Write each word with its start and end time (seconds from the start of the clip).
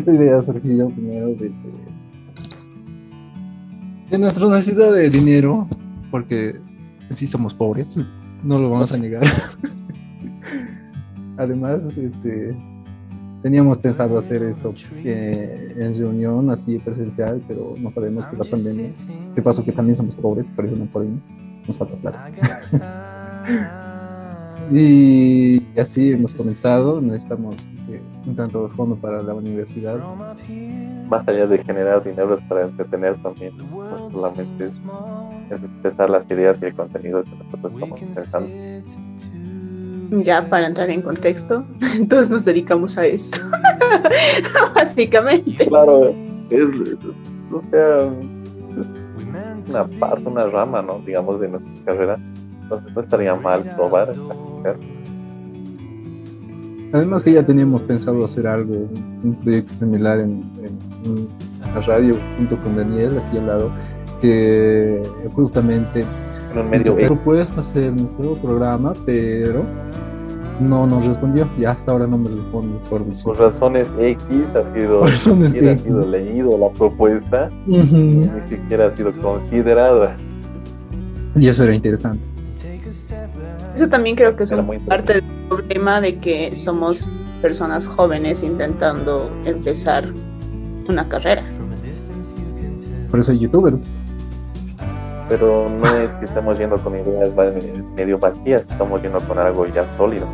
esta 0.00 0.14
idea 0.14 0.42
surgió 0.42 0.88
primero 0.88 1.28
desde 1.28 1.62
de 4.10 4.18
nuestra 4.18 4.48
necesidad 4.48 4.92
de 4.92 5.08
dinero, 5.08 5.68
porque 6.10 6.60
sí 7.10 7.26
somos 7.26 7.54
pobres, 7.54 7.96
no 8.42 8.58
lo 8.58 8.68
vamos 8.68 8.92
a 8.92 8.98
negar. 8.98 9.22
Además, 11.36 11.96
este, 11.96 12.56
teníamos 13.40 13.78
pensado 13.78 14.18
hacer 14.18 14.42
esto 14.42 14.74
eh, 15.04 15.76
en 15.78 15.94
reunión 15.94 16.50
así 16.50 16.78
presencial, 16.78 17.40
pero 17.46 17.74
no 17.78 17.92
podemos 17.92 18.24
por 18.24 18.38
la 18.38 18.44
pandemia. 18.44 18.90
De 19.34 19.42
paso 19.42 19.64
que 19.64 19.70
también 19.70 19.94
somos 19.94 20.16
pobres, 20.16 20.50
por 20.50 20.66
eso 20.66 20.74
no 20.74 20.86
podemos, 20.86 21.22
nos 21.66 21.78
falta 21.78 21.96
plata. 21.96 22.30
y 24.72 25.62
así 25.78 26.10
hemos 26.10 26.34
comenzado, 26.34 27.00
necesitamos 27.00 27.56
un 28.26 28.36
tanto 28.36 28.68
de 28.68 28.74
fondo 28.74 28.96
para 28.96 29.22
la 29.22 29.34
universidad. 29.34 29.98
Más 31.08 31.26
allá 31.26 31.46
de 31.46 31.62
generar 31.64 32.02
dinero 32.04 32.34
es 32.34 32.44
para 32.44 32.62
entretener 32.62 33.16
también, 33.22 33.52
no 33.56 34.10
solamente 34.10 34.64
es, 34.64 34.80
es 35.50 35.62
expresar 35.62 36.10
las 36.10 36.30
ideas 36.30 36.58
y 36.62 36.66
el 36.66 36.74
contenido 36.74 37.22
que 37.24 37.30
nosotros 37.30 37.72
estamos 37.74 38.00
pensando. 38.00 38.48
Ya 40.24 40.48
para 40.48 40.66
entrar 40.66 40.90
en 40.90 41.02
contexto, 41.02 41.64
entonces 41.96 42.30
nos 42.30 42.44
dedicamos 42.44 42.98
a 42.98 43.06
esto, 43.06 43.38
básicamente. 44.74 45.66
Claro, 45.66 46.08
es, 46.08 46.62
o 47.52 47.62
sea, 47.70 48.10
es 49.64 49.70
una 49.70 49.84
parte, 49.84 50.28
una 50.28 50.46
rama, 50.46 50.82
¿no? 50.82 50.98
Digamos, 51.00 51.40
de 51.40 51.48
nuestra 51.48 51.84
carrera. 51.84 52.18
Entonces 52.62 52.94
no 52.94 53.02
estaría 53.02 53.34
mal 53.34 53.62
probar 53.76 54.10
esta 54.10 54.34
carrera. 54.62 54.99
Además 56.92 57.22
que 57.22 57.32
ya 57.32 57.44
teníamos 57.46 57.82
pensado 57.82 58.24
hacer 58.24 58.46
algo, 58.46 58.74
un 59.22 59.34
proyecto 59.42 59.72
similar 59.74 60.18
en, 60.20 60.42
en 61.04 61.28
la 61.74 61.80
radio 61.82 62.16
junto 62.36 62.56
con 62.58 62.76
Daniel 62.76 63.16
aquí 63.18 63.38
al 63.38 63.46
lado, 63.46 63.70
que 64.20 65.00
justamente 65.32 66.04
En 66.54 66.68
medio 66.68 66.96
propuesta 66.96 67.60
hacer 67.60 67.92
nuestro 67.92 68.32
programa, 68.34 68.92
pero 69.06 69.64
no 70.60 70.86
nos 70.86 71.06
respondió 71.06 71.48
y 71.56 71.64
hasta 71.64 71.92
ahora 71.92 72.06
no 72.06 72.18
me 72.18 72.28
responde 72.28 72.76
por 72.90 73.02
por 73.22 73.38
razones 73.38 73.86
X 73.98 74.22
ha 74.54 74.74
sido, 74.74 75.00
Por 75.00 75.10
razones 75.10 75.54
X. 75.54 75.68
ha 75.68 75.78
sido 75.78 76.06
leído 76.06 76.58
la 76.58 76.68
propuesta, 76.70 77.48
Ujú. 77.68 77.96
ni 77.96 78.22
siquiera 78.48 78.88
ha 78.88 78.96
sido 78.96 79.12
considerada. 79.12 80.16
Y 81.36 81.46
eso 81.46 81.62
era 81.64 81.74
interesante. 81.74 82.28
Eso 83.74 83.88
también 83.88 84.16
creo 84.16 84.34
que 84.34 84.42
es 84.42 84.62
muy 84.62 84.78
parte 84.80 85.14
del 85.14 85.24
problema 85.50 86.00
de 86.00 86.16
que 86.16 86.54
somos 86.54 87.10
personas 87.42 87.86
jóvenes 87.86 88.42
intentando 88.42 89.30
empezar 89.44 90.10
una 90.88 91.08
carrera. 91.08 91.42
Por 93.10 93.20
eso 93.20 93.32
hay 93.32 93.40
youtubers. 93.40 93.88
Pero 95.28 95.68
no 95.68 95.86
es 95.86 96.10
que 96.14 96.24
estamos 96.24 96.58
yendo 96.58 96.76
con 96.82 96.94
ideas 96.94 97.30
medio 97.96 98.18
vacías, 98.18 98.62
estamos 98.62 99.02
yendo 99.02 99.18
con 99.20 99.38
algo 99.38 99.66
ya 99.66 99.86
sólido. 99.96 100.26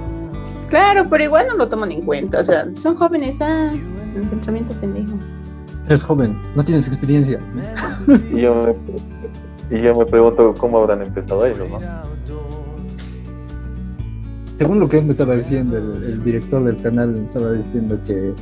Claro, 0.69 1.05
pero 1.09 1.25
igual 1.25 1.47
no 1.49 1.57
lo 1.57 1.69
toman 1.69 1.93
en 1.93 2.03
cuenta. 2.03 2.41
O 2.41 2.45
sea, 2.45 2.67
son 2.75 2.97
jóvenes, 2.97 3.41
ah, 3.41 3.73
un 3.73 4.29
pensamiento 4.29 4.75
pendejo. 4.75 5.17
Es 5.89 6.03
joven, 6.03 6.41
no 6.55 6.65
tienes 6.65 6.89
experiencia. 6.89 7.39
Y 8.33 8.41
yo 8.41 8.55
me, 8.55 9.77
y 9.77 9.83
yo 9.83 9.95
me 9.95 10.05
pregunto 10.05 10.55
cómo 10.59 10.79
habrán 10.79 11.03
empezado 11.03 11.47
ellos, 11.47 11.69
¿no? 11.71 11.79
Según 14.57 14.81
lo 14.81 14.89
que 14.89 14.99
él 14.99 15.05
me 15.05 15.13
estaba 15.13 15.37
diciendo, 15.37 15.77
el, 15.77 16.25
director 16.25 16.65
del 16.65 16.79
canal 16.79 17.11
me 17.11 17.27
estaba 17.27 17.53
diciendo 17.53 18.01
que 18.07 18.33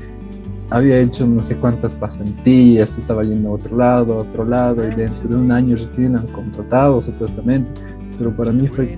había 0.71 1.01
hecho 1.01 1.27
no 1.27 1.43
sé 1.43 1.57
cuántas 1.57 1.97
pasantías, 1.97 2.97
estaba 2.97 3.25
yendo 3.25 3.49
a 3.49 3.53
otro 3.55 3.77
lado, 3.77 4.15
a 4.15 4.17
otro 4.19 4.45
lado, 4.45 4.87
y 4.87 4.95
dentro 4.95 5.29
de 5.29 5.35
un 5.35 5.51
año 5.51 5.75
recién 5.75 6.17
han 6.17 6.29
contratado 6.29 7.01
supuestamente. 7.01 7.73
Pero 8.17 8.35
para 8.37 8.53
mí 8.53 8.69
fue 8.69 8.97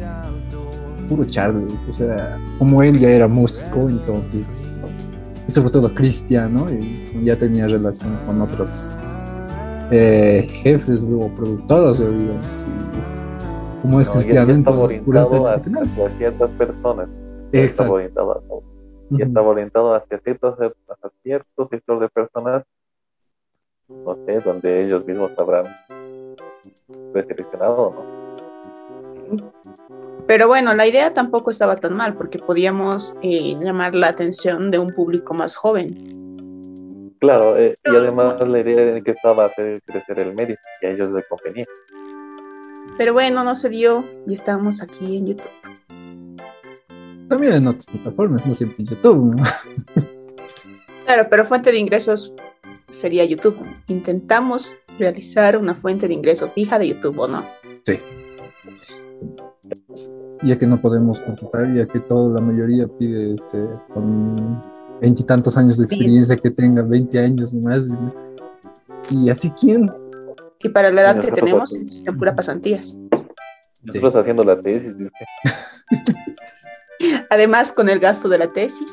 puro 1.09 1.25
Charlie. 1.25 1.75
O 1.89 1.93
sea, 1.95 2.39
como 2.59 2.83
él 2.83 2.99
ya 2.99 3.09
era 3.09 3.27
músico, 3.27 3.89
entonces, 3.89 4.85
y 5.49 5.51
sobre 5.51 5.71
todo 5.71 5.95
cristiano, 5.95 6.67
y 6.71 7.25
ya 7.25 7.39
tenía 7.39 7.67
relación 7.67 8.19
con 8.27 8.43
otros 8.43 8.95
eh, 9.91 10.47
jefes 10.63 11.01
o 11.03 11.29
productoras, 11.29 11.99
digamos. 11.99 12.67
y 12.67 13.26
como 13.83 14.01
es 14.01 14.09
No, 14.09 14.13
y 14.13 14.17
cristiano, 14.17 14.53
estaba 14.53 14.77
entonces 14.77 15.03
por 15.03 15.17
este 15.17 15.37
orientado 15.37 15.49
hacia, 15.49 15.83
hacia 15.83 16.19
ciertas 16.19 16.51
personas. 16.51 17.09
Estaba 17.53 17.65
Exacto. 17.65 17.93
orientado, 17.93 18.33
a- 18.33 18.43
y 19.09 19.15
Ujú. 19.15 19.23
estaba 19.23 19.49
orientado 19.49 19.95
hacia 19.95 20.19
ciertos, 20.19 20.55
hacia 20.55 21.11
cierto 21.23 21.67
sector 21.67 22.01
de 22.01 22.09
personas, 22.09 22.65
no 23.89 24.17
sé, 24.27 24.41
donde 24.41 24.85
ellos 24.85 25.07
mismos 25.07 25.31
habrán 25.39 25.65
preseleccionado, 27.13 27.95
¿no? 27.95 28.17
Pero 30.27 30.49
bueno, 30.49 30.75
la 30.75 30.87
idea 30.87 31.15
tampoco 31.15 31.51
estaba 31.53 31.77
tan 31.77 31.95
mal 31.95 32.17
porque 32.17 32.39
podíamos 32.41 33.17
eh, 33.23 33.55
llamar 33.61 33.95
la 33.95 34.09
atención 34.09 34.73
de 34.73 34.79
un 34.81 34.93
público 34.93 35.35
más 35.35 35.55
joven. 35.55 37.15
Claro, 37.21 37.57
eh, 37.57 37.75
y 37.85 37.95
además 37.95 38.41
la 38.47 38.59
idea 38.61 39.01
que 39.01 39.13
estaba 39.13 39.47
hacer 39.47 39.81
crecer 39.83 40.19
el 40.19 40.35
medio, 40.35 40.57
y 40.83 40.87
a 40.87 40.91
ellos 40.91 41.13
les 41.13 41.25
convenía. 41.29 41.65
Pero 42.99 43.13
bueno, 43.13 43.45
no 43.45 43.55
se 43.55 43.69
dio 43.69 44.05
y 44.27 44.35
estamos 44.35 44.81
aquí 44.83 45.17
en 45.17 45.27
YouTube. 45.27 45.51
También 47.29 47.55
en 47.55 47.67
otras 47.67 47.87
plataformas, 47.87 48.47
no 48.47 48.55
siempre 48.55 48.85
en 48.85 48.87
YouTube. 48.87 49.37
¿no? 49.37 49.43
Claro, 51.07 51.29
pero 51.31 51.45
fuente 51.45 51.71
de 51.71 51.79
ingresos 51.79 52.35
sería 52.91 53.25
YouTube. 53.25 53.57
Intentamos 53.87 54.77
realizar 54.99 55.57
una 55.57 55.75
fuente 55.75 56.09
de 56.09 56.15
ingreso 56.15 56.49
fija 56.49 56.79
de 56.79 56.89
YouTube, 56.89 57.19
¿o 57.19 57.29
no? 57.29 57.45
Sí. 57.85 57.99
Ya 60.43 60.57
que 60.57 60.67
no 60.67 60.81
podemos 60.81 61.21
contratar, 61.21 61.73
ya 61.75 61.87
que 61.87 62.01
toda 62.01 62.35
la 62.35 62.41
mayoría 62.41 62.87
pide 62.87 63.35
este 63.35 63.63
con 63.93 64.63
veintitantos 65.01 65.57
años 65.57 65.79
de 65.79 65.85
experiencia 65.85 66.37
que 66.37 66.51
tenga 66.51 66.83
20 66.83 67.19
años 67.19 67.55
más. 67.55 67.83
Y 69.11 69.31
así 69.31 69.51
quién. 69.51 69.91
Y 70.67 70.69
para 70.69 70.91
la 70.91 71.03
edad 71.03 71.21
que 71.21 71.31
tenemos, 71.31 71.73
necesitan 71.73 72.19
pura 72.19 72.35
pasantías. 72.35 72.99
Nosotros 73.85 74.17
haciendo 74.17 74.43
la 74.43 74.61
tesis, 74.61 74.99
dice, 74.99 75.13
Además, 77.31 77.73
con 77.73 77.89
el 77.89 78.01
gasto 78.01 78.29
de 78.29 78.39
la 78.39 78.53
tesis. 78.53 78.91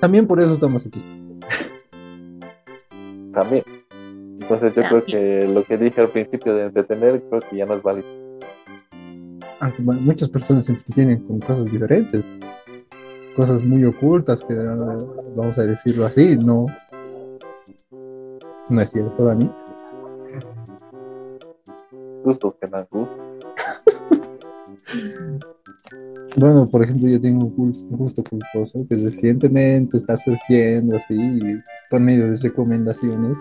También 0.00 0.26
por 0.26 0.40
eso 0.40 0.54
estamos 0.54 0.84
aquí. 0.84 1.00
también. 3.32 3.62
Entonces 4.40 4.74
yo 4.74 4.82
creo 4.82 5.04
que 5.04 5.46
lo 5.46 5.62
que 5.62 5.76
dije 5.76 6.00
al 6.00 6.10
principio 6.10 6.52
de 6.52 6.64
entretener, 6.64 7.22
creo 7.28 7.40
que 7.48 7.56
ya 7.56 7.66
no 7.66 7.76
es 7.76 7.82
válido. 7.84 8.08
Aunque 9.60 9.82
bueno, 9.82 10.00
muchas 10.00 10.28
personas 10.30 10.64
se 10.64 10.72
entretienen 10.72 11.22
con 11.22 11.38
cosas 11.38 11.66
diferentes. 11.66 12.34
Cosas 13.36 13.64
muy 13.64 13.84
ocultas, 13.84 14.42
que 14.42 14.54
ah, 14.54 14.98
vamos 15.36 15.56
a 15.60 15.62
decirlo 15.62 16.06
así, 16.06 16.36
no. 16.36 16.66
No 18.68 18.80
es 18.80 18.90
cierto, 18.90 19.24
Dani. 19.24 19.48
Gustos 22.24 22.54
que 22.60 22.66
gusto. 22.66 23.08
Bueno, 26.36 26.64
por 26.66 26.82
ejemplo, 26.82 27.08
yo 27.08 27.20
tengo 27.20 27.46
un 27.46 27.56
gus- 27.56 27.86
un 27.90 27.96
gusto 27.98 28.22
culposo 28.22 28.86
que 28.88 28.94
recientemente 28.94 29.96
está 29.96 30.16
surgiendo 30.16 30.96
así 30.96 31.16
por 31.90 32.00
medio 32.00 32.30
de 32.30 32.38
recomendaciones. 32.40 33.36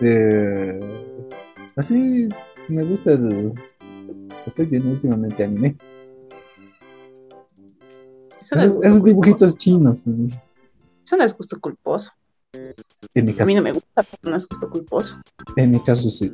Eh, 0.00 0.80
así 1.76 2.28
me 2.68 2.84
gusta 2.84 3.12
el. 3.12 3.52
Estoy 4.46 4.66
viendo 4.66 4.90
últimamente 4.90 5.44
anime. 5.44 5.76
Eso 8.40 8.56
no, 8.56 8.62
es 8.62 8.72
Esos, 8.82 9.04
dibujitos 9.04 9.56
chinos. 9.58 10.06
¿no? 10.06 10.26
Eso 11.04 11.16
no 11.18 11.24
es 11.24 11.36
gusto 11.36 11.60
culposo. 11.60 12.12
En 13.14 13.26
mi 13.26 13.36
A 13.38 13.44
mí 13.44 13.54
no 13.54 13.62
me 13.62 13.72
gusta, 13.72 14.02
pero 14.02 14.30
no 14.30 14.36
es 14.36 14.48
gusto 14.48 14.70
culposo. 14.70 15.20
en 15.56 15.70
mi 15.70 15.80
caso 15.80 16.08
sí. 16.10 16.32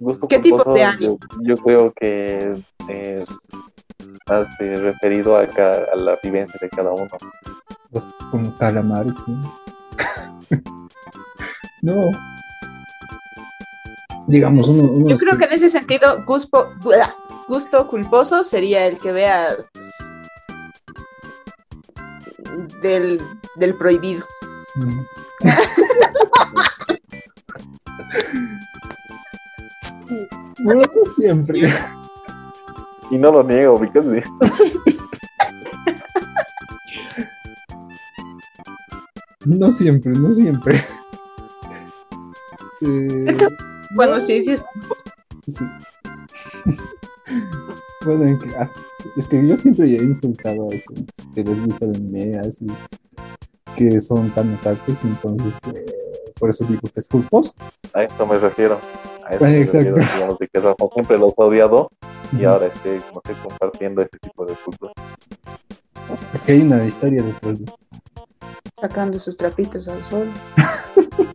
Gusto 0.00 0.26
¿Qué 0.28 0.38
tipo 0.38 0.64
de 0.72 0.82
anime? 0.82 1.06
Yo, 1.06 1.18
yo 1.42 1.56
creo 1.58 1.92
que 1.92 2.54
es 2.88 3.28
más 4.26 4.46
eh, 4.60 4.76
referido 4.78 5.36
a, 5.36 5.46
ca- 5.46 5.84
a 5.92 5.96
la 5.96 6.18
vivencia 6.22 6.58
de 6.58 6.70
cada 6.70 6.90
uno. 6.90 7.10
Los, 7.92 8.08
como 8.30 8.56
calamares. 8.56 9.16
¿sí? 9.26 10.56
no. 11.82 12.10
Digamos, 14.26 14.68
uno, 14.68 14.84
uno 14.84 15.08
Yo 15.10 15.16
creo 15.16 15.36
que 15.36 15.44
en 15.44 15.52
ese 15.52 15.68
sentido, 15.68 16.24
gusto, 16.24 16.70
gusto 17.46 17.86
culposo 17.86 18.42
sería 18.42 18.86
el 18.86 18.98
que 18.98 19.12
veas 19.12 19.58
del, 22.80 23.20
del 23.56 23.74
prohibido. 23.74 24.24
Mm. 24.76 25.00
Bueno, 30.64 30.82
no 30.94 31.04
siempre. 31.04 31.68
Y 33.10 33.18
no 33.18 33.32
lo 33.32 33.42
niego, 33.42 33.78
because 33.78 34.22
No 39.46 39.70
siempre, 39.70 40.12
no 40.12 40.30
siempre. 40.30 40.76
bueno, 43.96 44.20
sí, 44.20 44.42
sí 44.42 44.52
es. 44.52 44.64
bueno, 48.04 48.38
ah, 48.58 48.68
es 49.16 49.26
que 49.26 49.46
yo 49.46 49.56
siempre 49.56 49.86
he 49.86 50.02
insultado 50.02 50.70
a 50.70 50.74
esos 50.74 50.94
que 51.34 51.42
les 51.42 51.60
gusta 51.62 51.86
el 51.86 51.96
anime, 51.96 52.38
a 52.38 52.42
esos 52.42 52.68
que 53.76 53.98
son 54.00 54.30
tan 54.34 54.54
otakus, 54.54 55.02
entonces 55.04 55.54
eh, 55.74 55.86
por 56.38 56.50
eso 56.50 56.64
digo 56.66 56.82
que 56.92 57.00
es 57.00 57.08
culposo. 57.08 57.54
A 57.94 58.04
esto 58.04 58.26
me 58.26 58.38
refiero. 58.38 58.78
A 59.30 59.34
Exacto. 59.34 59.94
digamos, 59.94 60.38
de 60.38 60.48
que 60.48 60.60
siempre 60.92 61.16
los 61.16 61.30
he 61.30 61.42
odiado 61.42 61.90
y 62.36 62.44
ahora 62.44 62.68
como 63.08 63.22
estoy 63.24 63.36
compartiendo 63.42 64.02
este 64.02 64.18
tipo 64.18 64.44
de 64.44 64.52
cultos. 64.54 64.92
Es 66.32 66.42
que 66.42 66.52
hay 66.52 66.62
una 66.62 66.84
historia 66.84 67.22
detrás 67.22 67.58
de 67.58 67.72
Sacando 68.80 69.20
sus 69.20 69.36
trapitos 69.36 69.86
al 69.88 70.02
sol. 70.04 70.26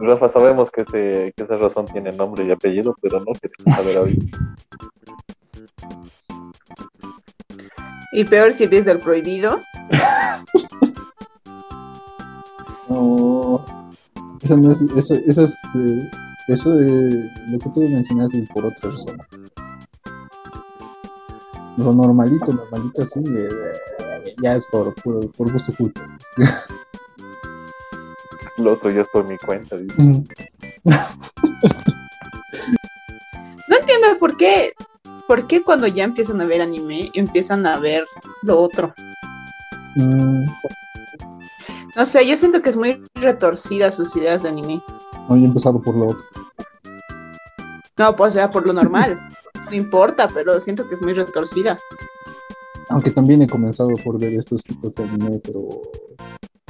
Rafa, 0.00 0.28
sabemos 0.30 0.70
que, 0.70 0.84
que 0.84 1.34
esa 1.36 1.56
razón 1.56 1.84
tiene 1.86 2.12
nombre 2.12 2.46
y 2.46 2.52
apellido, 2.52 2.96
pero 3.02 3.18
no 3.20 3.32
queremos 3.34 3.76
saber 3.76 3.98
hoy. 3.98 4.30
Y 8.12 8.24
peor 8.24 8.54
si 8.54 8.66
ves 8.66 8.86
del 8.86 9.00
prohibido. 9.00 9.60
no, 12.88 13.62
eso 14.46 14.56
no 14.56 14.70
es, 14.70 14.80
eso, 14.82 15.14
eso 15.14 15.42
es, 15.42 15.58
eh, 15.74 16.08
eso 16.46 16.70
de 16.70 17.28
lo 17.48 17.58
que 17.58 17.68
tú 17.70 17.80
mencionaste 17.80 18.38
es 18.38 18.46
por 18.46 18.64
otra 18.64 18.90
razón. 18.90 19.18
Lo 21.76 21.92
normalito, 21.92 22.52
normalito 22.52 23.02
así, 23.02 23.20
ya 24.40 24.54
es 24.54 24.64
por, 24.66 24.94
por, 25.02 25.32
por 25.32 25.52
gusto 25.52 25.74
culto. 25.76 26.00
Lo 28.58 28.72
otro 28.74 28.90
ya 28.90 29.00
es 29.02 29.08
por 29.08 29.26
mi 29.26 29.36
cuenta. 29.36 29.76
no 29.76 30.24
entiendo 33.68 34.06
por 34.18 34.36
qué, 34.36 34.72
por 35.26 35.46
qué 35.48 35.62
cuando 35.62 35.88
ya 35.88 36.04
empiezan 36.04 36.40
a 36.40 36.44
ver 36.44 36.62
anime, 36.62 37.10
empiezan 37.14 37.66
a 37.66 37.80
ver 37.80 38.06
lo 38.42 38.58
otro. 38.60 38.94
Mm. 39.96 40.44
No 41.96 42.04
sé, 42.04 42.28
yo 42.28 42.36
siento 42.36 42.60
que 42.60 42.68
es 42.68 42.76
muy 42.76 43.02
retorcida 43.14 43.90
sus 43.90 44.14
ideas 44.16 44.42
de 44.42 44.50
anime. 44.50 44.82
No, 45.28 45.34
he 45.34 45.42
empezado 45.42 45.80
por 45.80 45.94
lo 45.96 46.08
otro. 46.08 46.24
No, 47.96 48.14
pues 48.14 48.34
ya 48.34 48.50
por 48.50 48.66
lo 48.66 48.74
normal. 48.74 49.18
no 49.70 49.74
importa, 49.74 50.28
pero 50.32 50.60
siento 50.60 50.86
que 50.86 50.96
es 50.96 51.00
muy 51.00 51.14
retorcida. 51.14 51.78
Aunque 52.90 53.10
también 53.10 53.40
he 53.40 53.48
comenzado 53.48 53.94
por 54.04 54.20
ver 54.20 54.34
estos 54.34 54.62
tipos 54.62 54.94
de 54.94 55.04
anime, 55.04 55.40
pero 55.42 55.68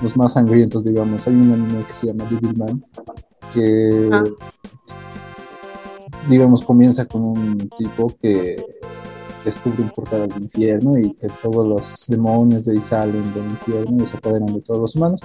los 0.01 0.17
más 0.17 0.35
sangrientos, 0.35 0.85
digamos. 0.85 1.27
Hay 1.27 1.35
un 1.35 1.53
anime 1.53 1.85
que 1.85 1.93
se 1.93 2.07
llama 2.07 2.25
Devilman, 2.31 2.85
que, 3.53 4.09
ah. 4.13 4.25
digamos, 6.29 6.63
comienza 6.63 7.05
con 7.07 7.23
un 7.23 7.69
tipo 7.77 8.17
que 8.23 8.65
descubre 9.47 9.81
un 9.81 9.91
portal 9.91 10.23
al 10.23 10.43
infierno 10.43 10.99
y 10.99 11.15
que 11.15 11.29
todos 11.41 11.67
los 11.67 12.07
demonios 12.09 12.65
de 12.65 12.75
ahí 12.75 12.83
salen 12.83 13.33
del 13.33 13.45
infierno 13.45 14.03
y 14.03 14.07
se 14.07 14.17
apoderan 14.17 14.53
de 14.53 14.61
todos 14.61 14.81
los 14.81 14.97
humanos. 14.97 15.21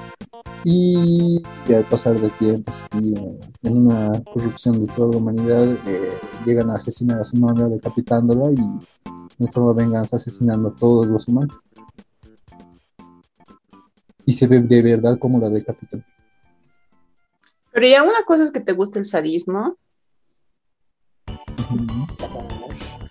Y 0.63 1.41
al 1.67 1.83
pasar 1.85 2.19
de 2.21 2.29
tiempo 2.29 2.71
y 2.99 3.15
en 3.63 3.77
una 3.77 4.23
corrupción 4.23 4.85
de 4.85 4.93
toda 4.93 5.11
la 5.11 5.17
humanidad, 5.17 5.65
eh, 5.87 6.11
llegan 6.45 6.69
a 6.69 6.75
asesinar 6.75 7.19
a 7.19 7.25
su 7.25 7.37
novia 7.37 7.65
decapitándola 7.65 8.51
y 8.51 9.43
de 9.43 9.51
forma 9.51 9.73
venganza 9.73 10.17
asesinando 10.17 10.69
a 10.69 10.75
todos 10.75 11.07
los 11.07 11.27
humanos. 11.27 11.57
Y 14.25 14.33
se 14.33 14.45
ve 14.45 14.61
de 14.61 14.81
verdad 14.83 15.17
como 15.17 15.39
la 15.39 15.49
decapitan. 15.49 16.05
Pero 17.73 17.87
ya 17.87 18.03
una 18.03 18.23
cosa 18.25 18.43
es 18.43 18.51
que 18.51 18.59
te 18.59 18.73
guste 18.73 18.99
el 18.99 19.05
sadismo. 19.05 19.77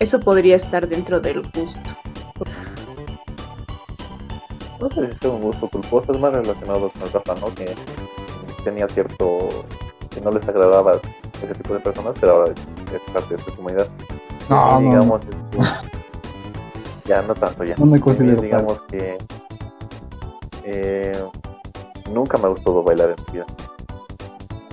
Eso 0.01 0.19
podría 0.19 0.55
estar 0.55 0.87
dentro 0.87 1.21
del 1.21 1.43
gusto. 1.43 1.79
No 4.79 4.89
sé 4.89 5.11
si 5.11 5.11
es 5.11 5.25
un 5.25 5.41
gusto 5.41 5.69
culposo, 5.69 6.11
es 6.11 6.19
más 6.19 6.33
relacionado 6.33 6.89
con 6.89 7.13
Rafa, 7.13 7.35
¿no? 7.35 7.53
Que 7.53 7.75
tenía 8.63 8.87
cierto. 8.87 9.47
que 10.09 10.19
no 10.21 10.31
les 10.31 10.47
agradaba 10.49 10.99
ese 11.43 11.53
tipo 11.53 11.75
de 11.75 11.81
personas, 11.81 12.15
pero 12.19 12.37
ahora 12.37 12.51
es 12.51 13.13
parte 13.13 13.35
de 13.35 13.43
su 13.43 13.55
comunidad. 13.55 13.87
No, 14.49 14.79
digamos, 14.79 15.21
ya 17.05 17.21
no 17.21 17.35
tanto, 17.35 17.63
ya. 17.63 17.75
No 17.77 17.85
me 17.85 17.99
considero. 17.99 18.41
digamos 18.41 18.81
que. 18.89 19.19
Eh, 20.63 21.23
nunca 22.11 22.39
me 22.39 22.45
ha 22.45 22.49
gustado 22.49 22.81
bailar 22.81 23.11
en 23.11 23.25
mi 23.27 23.33
vida. 23.33 23.45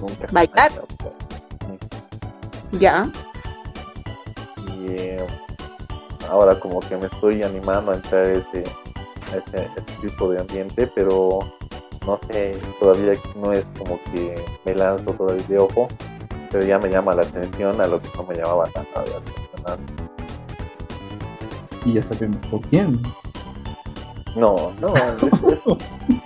Nunca. 0.00 0.26
¿Bailar? 0.32 0.72
Ya. 2.72 3.12
Y 4.88 5.00
eh, 5.00 5.26
ahora 6.28 6.58
como 6.58 6.80
que 6.80 6.96
me 6.96 7.06
estoy 7.06 7.42
animando 7.42 7.92
a 7.92 7.96
entrar 7.96 8.24
a 8.24 8.32
ese, 8.32 8.64
ese, 9.34 9.68
tipo 10.00 10.30
de 10.30 10.40
ambiente, 10.40 10.90
pero 10.94 11.40
no 12.06 12.18
sé, 12.30 12.58
todavía 12.80 13.12
no 13.36 13.52
es 13.52 13.64
como 13.76 14.00
que 14.04 14.34
me 14.64 14.74
lanzo 14.74 15.12
todavía 15.12 15.44
de 15.46 15.58
ojo, 15.58 15.88
pero 16.50 16.64
ya 16.64 16.78
me 16.78 16.88
llama 16.88 17.14
la 17.14 17.22
atención 17.22 17.80
a 17.80 17.86
lo 17.86 18.00
que 18.00 18.08
no 18.16 18.24
me 18.24 18.34
llamaba 18.34 18.64
tanto 18.70 18.90
la 18.94 19.74
atención 19.74 20.08
y 21.84 21.94
ya 21.94 22.02
sabemos 22.02 22.38
por 22.48 22.60
quién. 22.62 23.00
No, 24.36 24.72
no, 24.80 24.92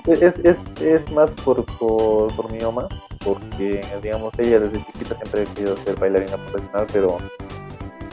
es, 0.06 0.22
es, 0.22 0.38
es, 0.44 0.58
es 0.80 1.12
más 1.12 1.30
por, 1.30 1.64
por, 1.78 2.34
por, 2.34 2.52
mi 2.52 2.58
mamá, 2.58 2.88
porque 3.24 3.80
digamos 4.02 4.32
ella 4.38 4.60
desde 4.60 4.84
chiquita 4.84 5.14
siempre 5.16 5.42
ha 5.42 5.44
querido 5.46 5.76
ser 5.78 5.98
bailarina 5.98 6.36
profesional, 6.36 6.86
pero 6.92 7.18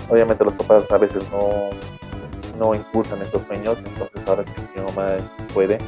obviamente 0.09 0.44
los 0.44 0.53
papás 0.53 0.85
a 0.89 0.97
veces 0.97 1.23
no, 1.31 1.69
no 2.57 2.75
impulsan 2.75 3.21
estos 3.21 3.45
sueños, 3.47 3.77
entonces 3.77 4.21
ahora 4.27 4.44
que 4.44 4.61
mi 4.75 4.85
mamá 4.85 5.07
puede, 5.53 5.79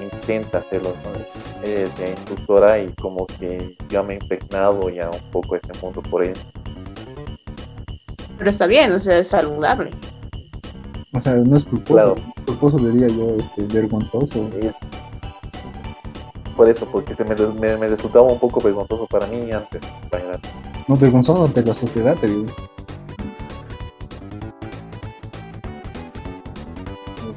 intenta 0.00 0.58
hacerlo, 0.58 0.94
¿no? 1.04 1.40
es 1.62 1.94
ya 1.96 2.08
instructora 2.08 2.78
y 2.78 2.92
como 2.94 3.26
que 3.26 3.76
yo 3.88 4.02
me 4.02 4.14
he 4.14 4.16
impregnado 4.16 4.88
ya 4.88 5.10
un 5.10 5.30
poco 5.30 5.56
este 5.56 5.72
mundo 5.80 6.02
por 6.10 6.24
ella. 6.24 6.40
Pero 8.38 8.50
está 8.50 8.66
bien, 8.66 8.92
o 8.92 8.98
sea, 8.98 9.18
es 9.18 9.28
saludable. 9.28 9.90
O 11.12 11.20
sea, 11.20 11.34
no 11.34 11.56
es 11.56 11.64
culposo. 11.64 12.16
Culposo 12.46 12.78
diría 12.78 13.08
yo, 13.08 13.36
este, 13.38 13.62
vergonzoso. 13.64 14.48
Por 16.56 16.68
eso, 16.68 16.86
porque 16.86 17.14
se 17.14 17.24
me, 17.24 17.34
me, 17.76 17.88
resultaba 17.88 18.26
un 18.26 18.38
poco 18.38 18.60
vergonzoso 18.60 19.06
para 19.06 19.26
mí 19.26 19.50
antes 19.50 19.80
No, 20.88 20.96
vergonzoso 20.96 21.44
ante 21.44 21.62
la 21.62 21.74
sociedad, 21.74 22.16
te 22.16 22.28
digo. 22.28 22.46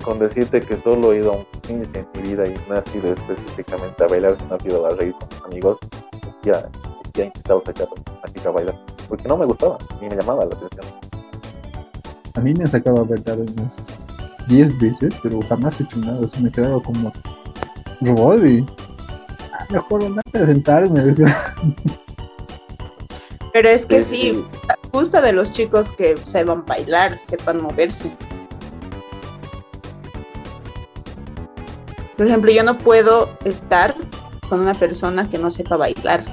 Con 0.03 0.19
decirte 0.19 0.59
que 0.61 0.77
solo 0.81 1.13
he 1.13 1.19
ido 1.19 1.31
a 1.31 1.37
un 1.37 1.47
cine 1.65 1.87
en 1.93 2.07
mi 2.13 2.29
vida 2.29 2.45
y 2.45 2.55
no 2.67 2.75
ha 2.75 2.83
sido 2.91 3.13
específicamente 3.13 4.03
a 4.03 4.07
bailar, 4.07 4.37
sino 4.39 4.55
ha 4.55 4.59
sido 4.59 4.85
a 4.85 4.89
reír 4.89 5.13
con 5.13 5.29
mis 5.29 5.45
amigos, 5.45 5.77
ya, 6.43 6.69
ya 7.13 7.23
he 7.23 7.27
intentado 7.27 7.61
sacar 7.65 7.87
a 8.21 8.27
chica 8.27 8.49
a 8.49 8.51
bailar, 8.51 8.79
porque 9.07 9.27
no 9.27 9.37
me 9.37 9.45
gustaba, 9.45 9.77
ni 10.01 10.09
me 10.09 10.15
llamaba 10.15 10.45
la 10.45 10.55
atención. 10.55 10.85
A 12.35 12.41
mí 12.41 12.53
me 12.53 12.63
han 12.63 12.69
sacado 12.69 12.99
a 12.99 13.03
verdad 13.03 13.39
unas 13.39 14.17
10 14.47 14.79
veces, 14.79 15.13
pero 15.21 15.39
jamás 15.43 15.79
he 15.79 15.83
hecho 15.83 15.99
nada. 15.99 16.19
O 16.19 16.27
sea, 16.27 16.41
me 16.41 16.51
quedaba 16.51 16.81
como 16.81 17.13
robot 18.01 18.43
y 18.43 18.65
ah, 19.53 19.65
mejor 19.69 20.03
nada 20.09 20.21
de 20.33 20.45
sentarme. 20.45 21.13
Pero 23.53 23.69
es 23.69 23.85
que 23.85 24.01
sí, 24.01 24.43
gusta 24.91 25.21
de 25.21 25.31
los 25.31 25.51
chicos 25.51 25.91
que 25.91 26.17
sepan 26.17 26.65
bailar, 26.65 27.17
sepan 27.19 27.61
moverse. 27.61 28.11
Por 32.17 32.27
ejemplo, 32.27 32.51
yo 32.51 32.63
no 32.63 32.77
puedo 32.77 33.37
estar 33.43 33.95
con 34.47 34.59
una 34.59 34.73
persona 34.73 35.29
que 35.29 35.37
no 35.37 35.49
sepa 35.49 35.77
bailar. 35.77 36.23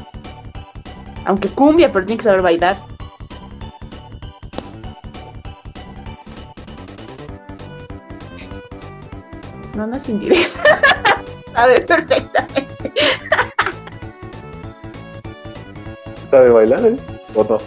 Aunque 1.24 1.48
cumbia, 1.48 1.92
pero 1.92 2.04
tiene 2.04 2.18
que 2.18 2.24
saber 2.24 2.42
bailar. 2.42 2.76
No, 9.74 9.86
no 9.86 9.96
es 9.96 10.08
indirecta. 10.08 10.80
Sabe 11.54 11.80
perfectamente. 11.80 12.92
¿Sabe 16.30 16.50
bailar, 16.50 16.86
eh? 16.86 16.96
¿O 17.34 17.44
no? 17.44 17.58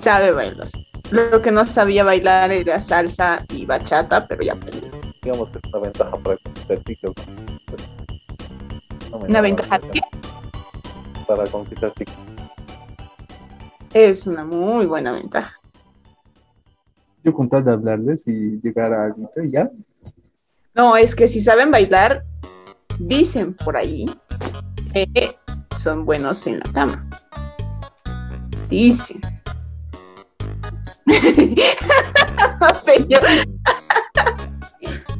Sabe 0.00 0.32
bailar. 0.32 0.68
Lo 1.10 1.40
que 1.40 1.52
no 1.52 1.64
sabía 1.64 2.04
bailar 2.04 2.50
era 2.50 2.80
salsa 2.80 3.44
y 3.50 3.66
bachata, 3.66 4.26
pero 4.26 4.42
ya 4.42 4.54
aprendió. 4.54 4.91
Digamos 5.22 5.50
que 5.50 5.58
es 5.58 5.72
una 5.72 5.78
ventaja 5.84 6.16
para 6.16 6.36
conquistar 6.36 6.80
TikTok. 6.80 7.20
¿Una 9.12 9.40
ventaja 9.40 9.78
qué? 9.92 10.00
Para 11.28 11.44
conquistar 11.44 11.92
TikTok. 11.92 12.18
Es 13.94 14.26
una 14.26 14.44
muy 14.44 14.86
buena 14.86 15.12
ventaja. 15.12 15.60
Yo 17.22 17.32
con 17.32 17.48
tal 17.48 17.64
de 17.64 17.70
hablarles 17.70 18.26
y 18.26 18.60
llegar 18.62 18.92
a 18.92 19.04
alguien, 19.04 19.28
ya 19.52 19.70
No, 20.74 20.96
es 20.96 21.14
que 21.14 21.28
si 21.28 21.40
saben 21.40 21.70
bailar, 21.70 22.24
dicen 22.98 23.54
por 23.54 23.76
ahí 23.76 24.06
que 24.92 25.36
son 25.76 26.04
buenos 26.04 26.44
en 26.48 26.58
la 26.58 26.72
cama. 26.72 27.08
Dicen. 28.68 29.20
no 31.06 32.80
sé 32.80 33.06
yo. 33.08 33.18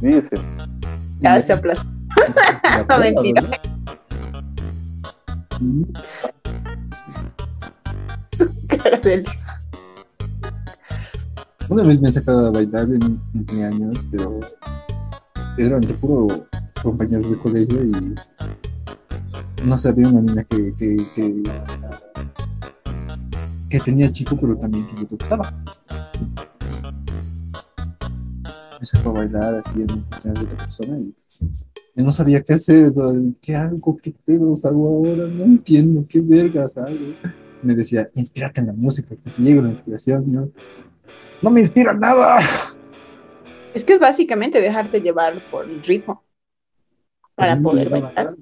Dicen. 0.02 0.40
Ya 1.20 1.40
se 1.40 1.52
aplazó. 1.52 1.86
no, 2.88 2.98
mentira. 2.98 3.48
Su 8.36 8.66
cara 8.66 8.98
del... 8.98 9.24
Una 11.68 11.84
vez 11.84 12.00
me 12.00 12.08
he 12.08 12.12
sacado 12.12 12.48
a 12.48 12.50
bailar 12.50 12.82
en 12.82 12.98
mi 12.98 13.18
cumpleaños, 13.30 14.06
pero 14.10 14.40
eran 15.56 15.82
de 15.82 15.94
puro 15.94 16.48
compañeros 16.82 17.30
de 17.30 17.38
colegio 17.38 17.84
y 17.84 18.14
no 19.64 19.76
sabía 19.76 20.08
una 20.08 20.20
niña 20.20 20.42
que, 20.42 20.74
que, 20.74 20.96
que, 21.14 21.42
que 23.70 23.80
tenía 23.80 24.10
chico, 24.10 24.36
pero 24.40 24.58
también 24.58 24.84
que 24.88 24.96
le 24.96 25.04
gustaba. 25.04 25.54
Sacó 28.82 29.10
a 29.10 29.12
bailar 29.12 29.54
así 29.54 29.80
en 29.80 29.86
de 29.86 30.40
otra 30.40 30.58
persona 30.58 30.98
y 30.98 31.14
yo 31.94 32.04
no 32.04 32.10
sabía 32.10 32.42
qué 32.42 32.54
hacer, 32.54 32.90
qué 33.40 33.54
hago, 33.54 33.96
qué 34.02 34.12
pedos 34.24 34.64
hago 34.64 34.88
ahora, 34.88 35.26
no 35.26 35.44
entiendo, 35.44 36.04
qué 36.08 36.20
vergas 36.20 36.78
hago. 36.78 36.96
Me 37.62 37.74
decía, 37.74 38.06
inspírate 38.14 38.60
en 38.60 38.68
la 38.68 38.72
música, 38.72 39.10
que 39.10 39.30
te 39.30 39.42
llegue 39.42 39.62
la 39.62 39.70
inspiración, 39.70 40.32
¿no? 40.32 40.50
No 41.42 41.50
me 41.50 41.60
inspira 41.60 41.92
nada. 41.92 42.38
Es 43.74 43.84
que 43.84 43.92
es 43.92 44.00
básicamente 44.00 44.60
dejarte 44.60 45.00
llevar 45.00 45.40
por 45.50 45.68
el 45.68 45.82
ritmo 45.82 46.24
para 47.34 47.60
poder 47.60 47.88
bailar. 47.88 48.36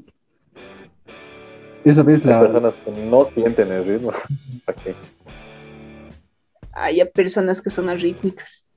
Esa 1.85 2.03
vez 2.03 2.25
la... 2.25 2.41
Hay 2.41 2.47
personas 2.47 2.75
que 2.85 2.91
no 2.93 3.29
sienten 3.35 3.73
el 3.73 3.85
ritmo. 3.85 4.13
¿Para 4.65 4.83
qué? 4.83 4.95
Hay 6.73 7.05
personas 7.13 7.61
que 7.61 7.71
son 7.71 7.89
arrítmicas. 7.89 8.71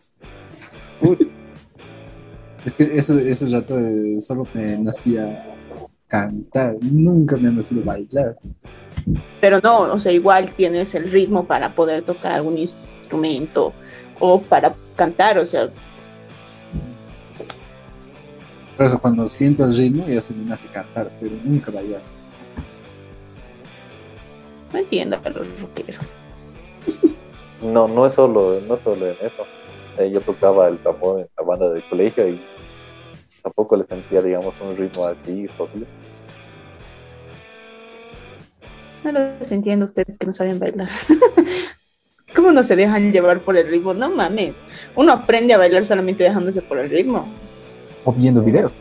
Es 2.66 2.76
que 2.76 2.84
ese, 2.84 3.30
ese 3.30 3.50
rato 3.50 3.78
eh, 3.78 4.20
solo 4.20 4.48
me 4.54 4.66
nacía 4.78 5.54
cantar, 6.08 6.76
nunca 6.82 7.36
me 7.38 7.50
ha 7.50 7.52
nacido 7.52 7.84
bailar. 7.84 8.38
Pero 9.42 9.60
no, 9.62 9.94
o 9.94 10.00
sea, 10.00 10.12
igual 10.12 10.54
tienes 10.54 10.94
el 10.94 11.12
ritmo 11.12 11.46
para 11.46 11.74
poder 11.74 12.04
tocar 12.04 12.34
algún 12.34 12.58
instrumento 12.58 13.74
o 14.20 14.42
para 14.42 14.74
cantar, 14.96 15.40
o 15.40 15.46
sea. 15.46 15.70
Por 18.78 18.86
eso 18.86 19.00
cuando 19.00 19.28
siento 19.28 19.66
el 19.66 19.76
ritmo 19.76 20.06
ya 20.08 20.22
se 20.22 20.34
me 20.34 20.46
nace 20.46 20.68
cantar, 20.68 21.12
pero 21.20 21.36
nunca 21.44 21.72
bailar. 21.72 22.02
No 24.72 24.80
entiendo 24.80 25.20
a 25.24 25.30
los 25.30 25.48
rockeros. 25.60 26.18
No, 27.62 27.88
no 27.88 28.06
es 28.06 28.14
solo, 28.14 28.60
no 28.68 28.76
es 28.76 28.82
solo 28.82 29.08
en 29.08 29.16
eso. 29.22 29.46
Eh, 29.98 30.12
yo 30.12 30.22
tocaba 30.22 30.68
el 30.68 30.80
tambor 30.80 31.22
en 31.22 31.28
la 31.38 31.44
banda 31.46 31.70
del 31.70 31.84
colegio 31.84 32.28
y 32.28 32.42
tampoco 33.44 33.78
le 33.78 33.86
sentía, 33.86 34.22
digamos, 34.22 34.56
un 34.62 34.76
ritmo 34.76 35.06
así 35.06 35.48
jodido. 35.58 35.86
No 39.04 39.12
los 39.12 39.52
entiendo 39.52 39.86
ustedes 39.86 40.18
que 40.18 40.26
no 40.26 40.34
saben 40.34 40.60
bailar. 40.60 40.90
¿Cómo 42.36 42.52
no 42.52 42.64
se 42.64 42.76
dejan 42.76 43.12
llevar 43.12 43.42
por 43.42 43.58
el 43.58 43.68
ritmo? 43.68 43.94
No 43.94 44.10
mames. 44.10 44.54
Uno 44.96 45.12
aprende 45.12 45.54
a 45.54 45.58
bailar 45.58 45.86
solamente 45.86 46.24
dejándose 46.24 46.62
por 46.62 46.80
el 46.80 46.90
ritmo. 46.90 47.28
O 48.06 48.12
viendo 48.12 48.42
videos. 48.42 48.80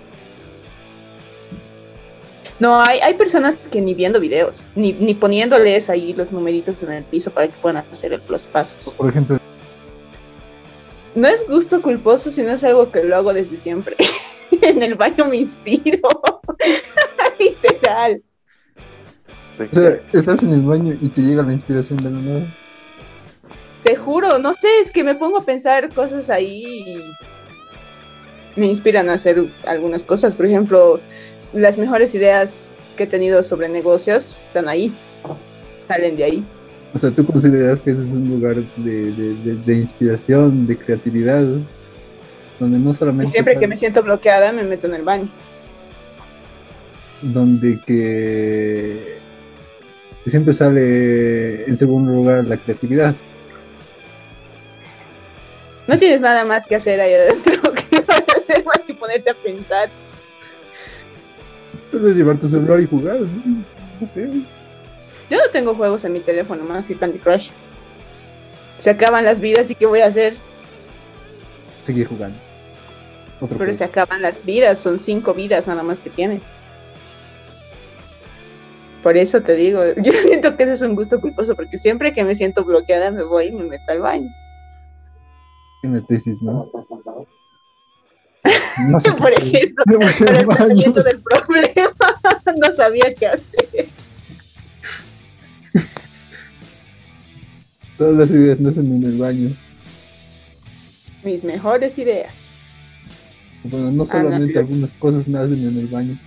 No, 2.58 2.80
hay, 2.80 3.00
hay 3.00 3.14
personas 3.14 3.56
que 3.56 3.80
ni 3.80 3.92
viendo 3.92 4.20
videos, 4.20 4.68
ni, 4.76 4.92
ni 4.92 5.14
poniéndoles 5.14 5.90
ahí 5.90 6.12
los 6.12 6.30
numeritos 6.30 6.82
en 6.84 6.92
el 6.92 7.02
piso 7.02 7.32
para 7.32 7.48
que 7.48 7.54
puedan 7.60 7.84
hacer 7.90 8.22
los 8.28 8.46
pasos. 8.46 8.94
Por 8.94 9.08
ejemplo, 9.08 9.38
No 11.14 11.28
es 11.28 11.46
gusto 11.46 11.82
culposo, 11.82 12.30
sino 12.30 12.50
es 12.52 12.64
algo 12.64 12.90
que 12.90 13.04
lo 13.04 13.16
hago 13.16 13.34
desde 13.34 13.56
siempre. 13.56 13.96
en 14.62 14.82
el 14.82 14.94
baño 14.94 15.26
me 15.26 15.38
inspiro. 15.38 16.08
Literal. 17.38 18.22
O 19.58 19.74
sea, 19.74 19.90
estás 20.12 20.42
en 20.42 20.54
el 20.54 20.62
baño 20.62 20.96
y 21.00 21.08
te 21.08 21.22
llega 21.22 21.42
la 21.42 21.52
inspiración 21.52 22.02
de 22.02 22.10
la 22.10 22.18
nada. 22.18 22.56
Te 23.82 23.96
juro, 23.96 24.38
no 24.38 24.54
sé, 24.54 24.68
es 24.80 24.92
que 24.92 25.04
me 25.04 25.14
pongo 25.14 25.38
a 25.38 25.44
pensar 25.44 25.92
cosas 25.92 26.30
ahí 26.30 26.64
y 26.64 28.60
me 28.60 28.66
inspiran 28.66 29.10
a 29.10 29.14
hacer 29.14 29.44
algunas 29.66 30.04
cosas. 30.04 30.36
Por 30.36 30.46
ejemplo, 30.46 31.00
las 31.52 31.76
mejores 31.78 32.14
ideas 32.14 32.70
que 32.96 33.04
he 33.04 33.06
tenido 33.06 33.42
sobre 33.42 33.68
negocios 33.68 34.46
están 34.46 34.68
ahí, 34.68 34.94
salen 35.88 36.16
de 36.16 36.24
ahí. 36.24 36.44
O 36.94 36.98
sea, 36.98 37.10
tú 37.10 37.24
consideras 37.24 37.80
que 37.80 37.90
ese 37.90 38.04
es 38.04 38.12
un 38.14 38.28
lugar 38.28 38.56
de, 38.76 39.12
de- 39.12 39.34
de- 39.36 39.54
de 39.56 39.74
inspiración, 39.76 40.66
de 40.66 40.76
creatividad, 40.78 41.42
donde 42.60 42.78
no 42.78 42.90
Y 42.90 42.94
solamente 42.94 43.32
siempre 43.32 43.58
que 43.58 43.66
me 43.66 43.76
siento 43.76 44.02
bloqueada 44.02 44.52
me 44.52 44.62
meto 44.62 44.86
en 44.86 44.94
el 44.94 45.02
baño. 45.02 45.28
donde 47.22 47.80
que 47.86 49.18
siempre 50.26 50.52
sale 50.52 51.64
en 51.64 51.76
segundo 51.78 52.12
lugar 52.12 52.44
la 52.44 52.56
creatividad. 52.56 53.14
No 55.88 55.98
tienes 55.98 56.20
nada 56.20 56.44
más 56.44 56.64
que 56.66 56.74
hacer 56.76 57.00
ahí 57.00 57.14
adentro 57.14 57.60
que 57.90 58.00
vas 58.00 58.22
a 58.28 58.36
hacer 58.38 58.64
más 58.64 58.80
que 58.80 58.94
ponerte 58.94 59.30
a 59.30 59.34
pensar. 59.34 59.88
Puedes 61.90 62.16
llevar 62.16 62.38
tu 62.38 62.48
celular 62.48 62.80
y 62.80 62.86
jugar, 62.86 63.20
¿no? 63.20 63.64
No 64.00 64.06
sé. 64.08 64.28
Yo 65.32 65.38
no 65.38 65.50
tengo 65.50 65.74
juegos 65.74 66.04
en 66.04 66.12
mi 66.12 66.20
teléfono 66.20 66.62
más 66.62 66.86
que 66.86 66.94
Candy 66.94 67.18
Crush. 67.18 67.48
Se 68.76 68.90
acaban 68.90 69.24
las 69.24 69.40
vidas 69.40 69.70
y 69.70 69.74
¿qué 69.74 69.86
voy 69.86 70.00
a 70.00 70.06
hacer? 70.08 70.34
Seguir 71.82 72.06
jugando. 72.06 72.36
Otro 73.36 73.56
Pero 73.56 73.70
juego. 73.70 73.72
se 73.78 73.84
acaban 73.84 74.20
las 74.20 74.44
vidas, 74.44 74.78
son 74.78 74.98
cinco 74.98 75.32
vidas 75.32 75.66
nada 75.66 75.82
más 75.82 76.00
que 76.00 76.10
tienes. 76.10 76.52
Por 79.02 79.16
eso 79.16 79.40
te 79.40 79.54
digo, 79.54 79.80
yo 80.04 80.12
siento 80.12 80.54
que 80.54 80.64
ese 80.64 80.74
es 80.74 80.82
un 80.82 80.94
gusto 80.96 81.18
culposo, 81.18 81.56
porque 81.56 81.78
siempre 81.78 82.12
que 82.12 82.24
me 82.24 82.34
siento 82.34 82.62
bloqueada 82.66 83.10
me 83.10 83.24
voy 83.24 83.46
y 83.46 83.52
me 83.52 83.64
meto 83.64 83.84
al 83.90 84.00
baño. 84.00 84.28
Tesis, 86.08 86.42
¿no? 86.42 86.70
No 88.90 89.00
sé 89.00 89.12
Por 89.16 89.34
qué- 89.36 89.48
ejemplo, 89.48 89.84
Para 89.86 90.10
el 90.10 90.46
tratamiento 90.46 91.02
del 91.02 91.22
problema, 91.22 91.90
no 92.66 92.70
sabía 92.74 93.14
qué 93.14 93.28
hacer. 93.28 93.86
Todas 98.02 98.16
las 98.16 98.30
ideas 98.32 98.58
nacen 98.58 98.92
en 98.96 99.04
el 99.04 99.16
baño. 99.16 99.50
Mis 101.22 101.44
mejores 101.44 101.96
ideas. 101.98 102.34
Bueno, 103.62 103.92
no 103.92 104.02
Ah, 104.02 104.06
solamente 104.06 104.58
algunas 104.58 104.94
cosas 104.94 105.28
nacen 105.28 105.64
en 105.68 105.78
el 105.78 105.86
baño. 105.86 106.18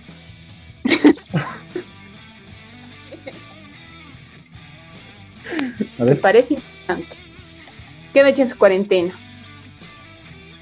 A 5.98 6.04
Me 6.04 6.16
parece 6.16 6.54
interesante. 6.54 7.14
¿Qué 8.14 8.20
han 8.20 8.28
hecho 8.28 8.40
en 8.40 8.48
su 8.48 8.56
cuarentena? 8.56 9.12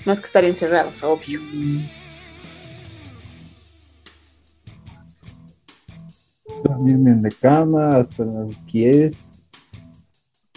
Más 0.04 0.18
que 0.18 0.26
estar 0.26 0.44
encerrados, 0.44 1.00
obvio. 1.04 1.38
dormirme 6.64 7.12
en 7.12 7.23
la 7.23 7.30
cama 7.30 7.99
hasta 7.99 8.25
las 8.25 8.66
10, 8.66 9.43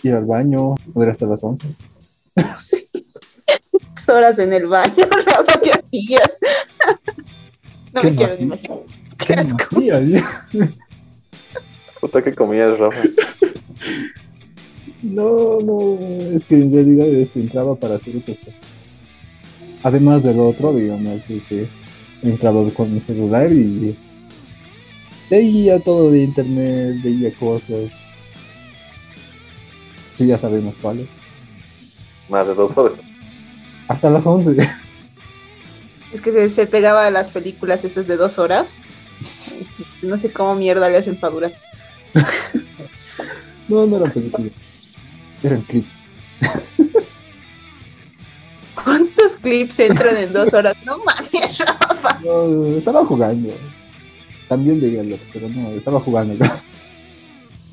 ir 0.04 0.14
al 0.14 0.26
baño, 0.26 0.76
poder 0.94 1.10
hasta 1.10 1.26
las 1.26 1.44
11. 1.44 1.68
Sí. 2.60 2.88
Horas 4.10 4.40
en 4.40 4.54
el 4.54 4.68
baño, 4.68 5.06
Rafa, 5.26 5.60
¿qué 5.62 5.72
hacías? 5.72 6.40
No 7.94 8.02
¿Qué 8.02 8.12
me 8.12 8.16
quiero 8.16 8.32
más? 8.32 8.40
ni 8.40 8.46
imaginar. 8.46 8.80
¿Qué 9.18 9.26
Qué 9.26 9.34
asco. 9.34 9.66
Puta 12.00 12.24
que 12.24 12.34
comías, 12.34 12.78
Rafa. 12.78 13.02
No, 15.02 15.60
no, 15.60 15.98
es 16.34 16.46
que 16.46 16.56
en 16.56 16.72
realidad 16.72 17.08
este, 17.08 17.40
entraba 17.40 17.76
para 17.76 17.96
hacer 17.96 18.16
esto. 18.16 18.52
Además 19.84 20.24
del 20.24 20.40
otro, 20.40 20.74
digamos, 20.74 21.28
de 21.28 21.40
que 21.42 21.68
entraba 22.24 22.70
con 22.72 22.94
mi 22.94 23.00
celular 23.00 23.52
y 23.52 23.96
veía 25.30 25.80
todo 25.80 26.12
de 26.12 26.24
internet, 26.24 26.96
veía 27.04 27.34
cosas 27.34 28.07
que 30.18 30.26
ya 30.26 30.38
sabemos 30.38 30.76
cuáles. 30.82 31.08
Más 32.30 32.48
de 32.48 32.56
dos 32.56 32.76
horas. 32.76 33.00
Hasta 33.88 34.10
las 34.10 34.26
11. 34.26 34.58
Es 36.14 36.22
que 36.22 36.32
se, 36.32 36.50
se 36.50 36.68
pegaba 36.68 37.06
a 37.06 37.12
las 37.12 37.30
películas 37.30 37.84
esas 37.84 38.08
de 38.08 38.18
dos 38.18 38.40
horas. 38.40 38.82
No 40.02 40.18
sé 40.18 40.32
cómo 40.32 40.56
mierda 40.56 40.90
le 40.90 40.98
hacen 40.98 41.20
para 41.20 41.34
durar. 41.34 41.54
No, 43.68 43.86
no 43.86 43.98
eran 43.98 44.12
películas, 44.12 44.52
eran 45.44 45.62
clips. 45.64 45.96
¿Cuántos 48.76 49.36
clips 49.42 49.80
entran 49.80 50.16
en 50.16 50.32
dos 50.32 50.54
horas? 50.54 50.74
No 50.86 51.00
mames. 51.00 51.58
Rafa? 51.58 52.20
No, 52.24 52.66
estaba 52.68 53.04
jugando. 53.04 53.54
También 54.48 54.80
veía 54.80 55.18
pero 55.34 55.50
no, 55.50 55.68
estaba 55.72 56.00
jugando. 56.00 56.46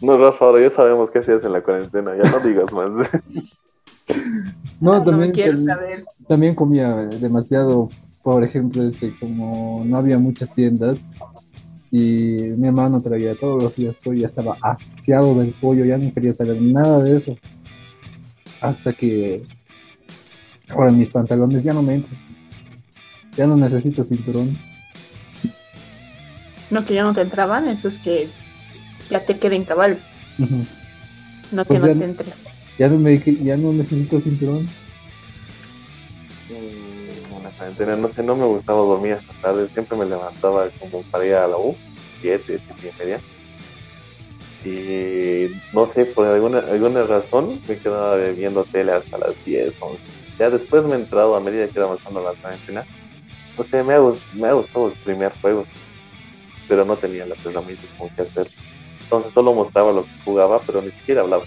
No, 0.05 0.19
Rafa, 0.19 0.45
ahora 0.45 0.63
ya 0.63 0.71
sabemos 0.71 1.11
qué 1.11 1.21
hacías 1.21 1.43
en 1.45 1.53
la 1.53 1.63
cuarentena, 1.63 2.13
ya 2.15 2.31
no 2.31 2.41
digas 2.41 2.73
más. 2.73 3.09
No, 4.81 5.03
también, 5.03 5.33
quiero 5.33 5.59
saber. 5.59 6.05
también 6.29 6.55
comía 6.55 6.95
demasiado, 7.07 7.89
por 8.23 8.45
ejemplo, 8.45 8.83
este, 8.83 9.15
como 9.19 9.83
no 9.87 9.97
había 9.97 10.19
muchas 10.19 10.53
tiendas 10.53 11.07
y 11.91 12.37
mi 12.59 12.69
hermano 12.69 13.01
traía 13.01 13.35
todos 13.35 13.63
los 13.63 13.77
días 13.77 13.95
pollo, 14.05 14.21
ya 14.21 14.27
estaba 14.27 14.59
asqueado 14.61 15.37
del 15.37 15.53
pollo, 15.53 15.87
ya 15.87 15.97
no 15.97 16.13
quería 16.13 16.35
saber 16.35 16.61
nada 16.61 17.03
de 17.03 17.17
eso. 17.17 17.35
Hasta 18.61 18.93
que 18.93 19.47
ahora 20.69 20.93
mis 20.93 21.09
pantalones 21.09 21.65
ya 21.65 21.73
no 21.73 21.83
me 21.83 21.95
entran. 21.95 22.19
Ya 23.39 23.47
no 23.47 23.57
necesito 23.57 24.05
cinturón. 24.05 24.55
No, 26.69 26.85
que 26.85 26.93
ya 26.93 27.05
no 27.05 27.15
te 27.15 27.23
entraban, 27.23 27.69
eso 27.69 27.89
es 27.89 27.99
que 27.99 28.29
ya 29.15 29.25
te 29.25 29.39
queden 29.39 29.65
cabal. 29.65 29.97
No 31.53 31.63
que 31.65 31.69
Pues 31.69 31.83
no 31.83 31.89
ya- 31.89 31.95
te 31.95 32.05
entre. 32.05 32.27
Ya 32.79 32.89
no, 32.89 32.99
me, 32.99 33.17
ya 33.21 33.57
no 33.57 33.73
necesito 33.73 34.19
cinturón. 34.19 34.63
Mm, 36.51 37.37
En 37.37 37.43
la 37.45 37.51
cuarentena, 37.51 37.95
no 37.97 38.09
sé, 38.13 38.23
no 38.25 38.35
me 38.35 38.45
gustaba 38.47 38.81
dormir 38.81 39.13
hasta 39.13 39.33
tarde, 39.41 39.69
siempre 39.73 39.97
me 39.97 40.07
levantaba 40.07 40.69
como 40.81 41.03
para 41.05 41.25
ir 41.25 41.35
a 41.37 41.47
la 41.47 41.57
U, 41.57 41.77
7, 42.21 42.59
7 42.67 42.75
y 42.83 43.03
media. 43.03 43.21
Y 44.65 45.47
no 45.73 45.87
sé, 45.87 46.07
por 46.07 46.27
alguna, 46.27 46.59
alguna 46.59 47.05
razón 47.05 47.61
me 47.69 47.79
quedaba 47.79 48.17
viendo 48.17 48.65
tele 48.65 48.93
hasta 48.93 49.19
las 49.19 49.45
10, 49.45 49.73
11. 49.79 50.03
Ya 50.39 50.51
después 50.51 50.83
me 50.85 50.95
he 50.97 50.99
entrado 50.99 51.37
a 51.37 51.41
medida 51.41 51.67
que 51.69 51.79
iba 51.79 51.85
avanzando 51.87 52.21
la 52.25 52.35
cuarentena. 52.35 52.85
No 53.57 53.63
sé, 53.63 53.85
me 53.85 53.95
ha, 53.95 54.01
me 54.33 54.49
ha 54.49 54.53
gustado 54.55 54.89
el 54.89 54.95
primer 55.05 55.33
juego, 55.41 55.65
pero 56.67 56.85
no 56.85 56.97
tenía 56.97 57.25
las 57.27 57.39
herramientas 57.45 57.89
como 57.97 58.11
que 58.17 58.23
hacer. 58.23 58.49
Entonces 59.05 59.33
solo 59.33 59.53
mostraba 59.55 59.93
lo 59.93 60.03
que 60.03 60.11
jugaba, 60.25 60.61
pero 60.67 60.83
ni 60.83 60.91
siquiera 60.91 61.23
hablaba. 61.23 61.45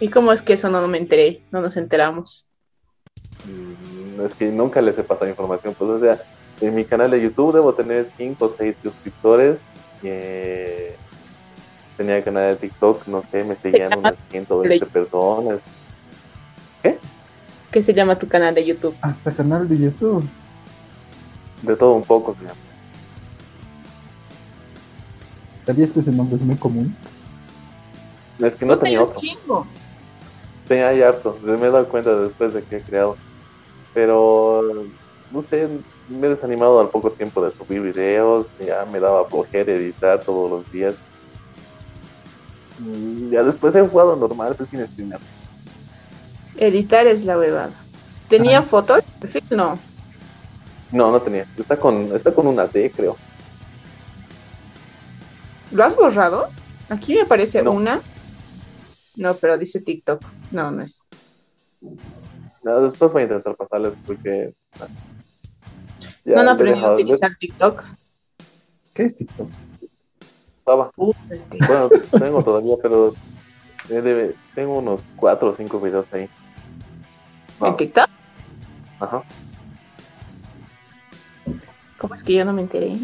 ¿Y 0.00 0.08
cómo 0.08 0.32
es 0.32 0.40
que 0.40 0.54
eso 0.54 0.70
no 0.70 0.86
me 0.88 0.98
enteré? 0.98 1.42
No 1.50 1.60
nos 1.60 1.76
enteramos. 1.76 2.46
Mm, 3.44 4.24
Es 4.26 4.34
que 4.34 4.46
nunca 4.46 4.80
les 4.80 4.96
he 4.98 5.02
pasado 5.04 5.28
información. 5.28 5.74
Pues, 5.74 5.90
o 5.90 6.00
sea, 6.00 6.18
en 6.60 6.74
mi 6.74 6.84
canal 6.84 7.10
de 7.10 7.20
YouTube 7.20 7.52
debo 7.52 7.74
tener 7.74 8.08
5 8.16 8.44
o 8.46 8.54
6 8.56 8.76
suscriptores. 8.82 9.58
eh, 10.02 10.96
tenía 11.98 12.16
el 12.16 12.24
canal 12.24 12.48
de 12.48 12.56
TikTok, 12.56 13.06
no 13.08 13.22
sé, 13.30 13.44
me 13.44 13.56
seguían 13.56 13.98
unas 13.98 14.14
120 14.30 14.86
personas. 14.86 15.60
¿Qué 17.70 17.82
se 17.82 17.92
llama 17.94 18.18
tu 18.18 18.26
canal 18.26 18.54
de 18.54 18.64
YouTube? 18.64 18.96
Hasta 19.02 19.32
canal 19.32 19.68
de 19.68 19.78
YouTube. 19.78 20.26
De 21.62 21.76
todo 21.76 21.92
un 21.92 22.02
poco, 22.02 22.34
se 22.34 22.42
llama. 22.44 22.69
¿Sabías 25.70 25.92
que 25.92 26.00
ese 26.00 26.10
nombre 26.10 26.34
es 26.34 26.42
muy 26.42 26.56
común? 26.56 26.96
Es 28.40 28.54
que 28.56 28.66
no 28.66 28.72
Puta, 28.72 28.84
tenía 28.86 29.02
otro. 29.04 29.20
chingo. 29.20 29.66
Tenía 30.66 30.88
hay 30.88 31.00
harto. 31.00 31.38
Me 31.44 31.52
he 31.54 31.70
dado 31.70 31.86
cuenta 31.88 32.12
después 32.16 32.52
de 32.54 32.62
que 32.64 32.78
he 32.78 32.80
creado. 32.82 33.16
Pero, 33.94 34.62
no 35.30 35.42
sé, 35.42 35.68
me 36.08 36.26
he 36.26 36.30
desanimado 36.30 36.80
al 36.80 36.88
poco 36.88 37.12
tiempo 37.12 37.40
de 37.44 37.52
subir 37.52 37.82
videos. 37.82 38.46
Ya 38.66 38.84
me 38.90 38.98
daba 38.98 39.26
flojera 39.26 39.72
editar 39.72 40.18
todos 40.18 40.50
los 40.50 40.72
días. 40.72 40.94
Mm, 42.80 43.30
Ya 43.30 43.44
después 43.44 43.72
he 43.76 43.86
jugado 43.86 44.16
normal, 44.16 44.56
pues 44.56 44.70
sin 44.70 44.84
streamer. 44.88 45.20
Editar 46.56 47.06
es 47.06 47.24
la 47.24 47.38
huevada. 47.38 47.70
¿Tenía 48.28 48.58
Ajá. 48.58 48.66
fotos? 48.66 49.02
No. 49.50 49.78
No, 50.90 51.12
no 51.12 51.20
tenía. 51.20 51.46
Está 51.56 51.76
con, 51.76 52.02
está 52.16 52.34
con 52.34 52.48
una 52.48 52.66
D, 52.66 52.90
creo. 52.90 53.16
¿Lo 55.72 55.84
has 55.84 55.96
borrado? 55.96 56.48
Aquí 56.88 57.14
me 57.14 57.22
aparece 57.22 57.62
No. 57.62 57.72
una. 57.72 58.00
No, 59.16 59.36
pero 59.36 59.56
dice 59.58 59.80
TikTok. 59.80 60.24
No, 60.50 60.70
no 60.70 60.82
es. 60.82 61.02
No, 62.62 62.80
después 62.82 63.12
voy 63.12 63.22
a 63.22 63.24
intentar 63.24 63.56
pasarles 63.56 63.94
porque. 64.04 64.54
ah, 64.80 64.86
ya 66.24 66.34
no 66.42 66.42
he 66.42 66.52
aprendido 66.52 66.86
a 66.88 66.92
utilizar 66.94 67.34
TikTok. 67.36 67.84
¿Qué 68.94 69.04
es 69.04 69.14
TikTok? 69.14 69.48
estaba. 70.58 70.90
Uh, 70.96 71.12
este. 71.30 71.58
Bueno, 71.66 71.90
tengo 72.18 72.42
todavía, 72.44 72.76
pero 72.82 73.14
eh, 73.88 74.02
debe- 74.02 74.34
tengo 74.54 74.78
unos 74.78 75.02
4 75.16 75.50
o 75.50 75.54
5 75.54 75.80
videos 75.80 76.06
ahí. 76.12 76.22
¿En 76.22 76.30
No, 77.60 77.76
TikTok? 77.76 78.08
ajá. 79.00 79.22
¿Cómo 81.98 82.14
es 82.14 82.24
que 82.24 82.34
yo 82.34 82.44
no 82.44 82.52
me 82.52 82.62
enteré? 82.62 82.96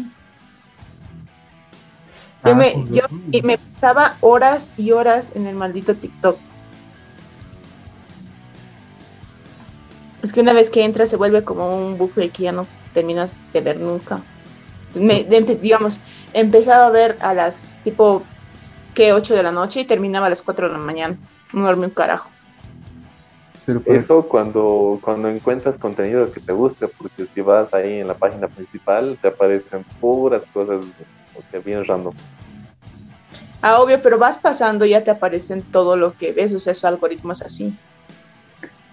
Ah, 2.43 2.49
Yo, 2.49 2.55
me, 2.55 2.73
yo 2.91 3.01
y 3.31 3.41
me 3.41 3.57
pasaba 3.57 4.15
horas 4.21 4.71
y 4.77 4.91
horas 4.91 5.35
en 5.35 5.47
el 5.47 5.55
maldito 5.55 5.95
TikTok. 5.95 6.37
Es 10.23 10.33
que 10.33 10.41
una 10.41 10.53
vez 10.53 10.69
que 10.69 10.83
entras 10.83 11.09
se 11.09 11.15
vuelve 11.15 11.43
como 11.43 11.75
un 11.75 11.97
bucle 11.97 12.29
que 12.29 12.43
ya 12.43 12.51
no 12.51 12.65
terminas 12.93 13.41
de 13.53 13.61
ver 13.61 13.79
nunca. 13.79 14.21
Me, 14.95 15.23
de- 15.23 15.41
digamos, 15.61 15.99
empezaba 16.33 16.87
a 16.87 16.91
ver 16.91 17.17
a 17.21 17.33
las 17.33 17.77
tipo 17.83 18.23
que 18.93 19.13
8 19.13 19.35
de 19.35 19.43
la 19.43 19.51
noche 19.51 19.81
y 19.81 19.85
terminaba 19.85 20.25
a 20.27 20.29
las 20.29 20.41
4 20.41 20.67
de 20.67 20.73
la 20.73 20.79
mañana. 20.79 21.17
No 21.53 21.65
dormí 21.65 21.85
un 21.85 21.91
carajo. 21.91 22.29
Pero 23.65 23.81
para- 23.81 23.99
Eso 23.99 24.27
cuando, 24.27 24.97
cuando 25.01 25.29
encuentras 25.29 25.77
contenido 25.77 26.31
que 26.31 26.39
te 26.39 26.53
guste, 26.53 26.87
porque 26.87 27.25
si 27.33 27.41
vas 27.41 27.71
ahí 27.73 27.99
en 27.99 28.07
la 28.07 28.15
página 28.15 28.47
principal, 28.47 29.17
te 29.21 29.27
aparecen 29.27 29.83
puras 29.99 30.43
cosas 30.51 30.85
o 31.37 31.51
sea, 31.51 31.59
bien 31.59 31.85
random. 31.85 32.13
Ah, 33.61 33.79
obvio, 33.81 34.01
pero 34.01 34.17
vas 34.19 34.37
pasando 34.37 34.85
y 34.85 34.89
ya 34.89 35.03
te 35.03 35.11
aparecen 35.11 35.61
todo 35.61 35.97
lo 35.97 36.13
que 36.13 36.31
ves, 36.31 36.53
o 36.53 36.59
sea, 36.59 36.73
su 36.73 36.85
algoritmo 36.87 37.31
es 37.31 37.41
así. 37.41 37.75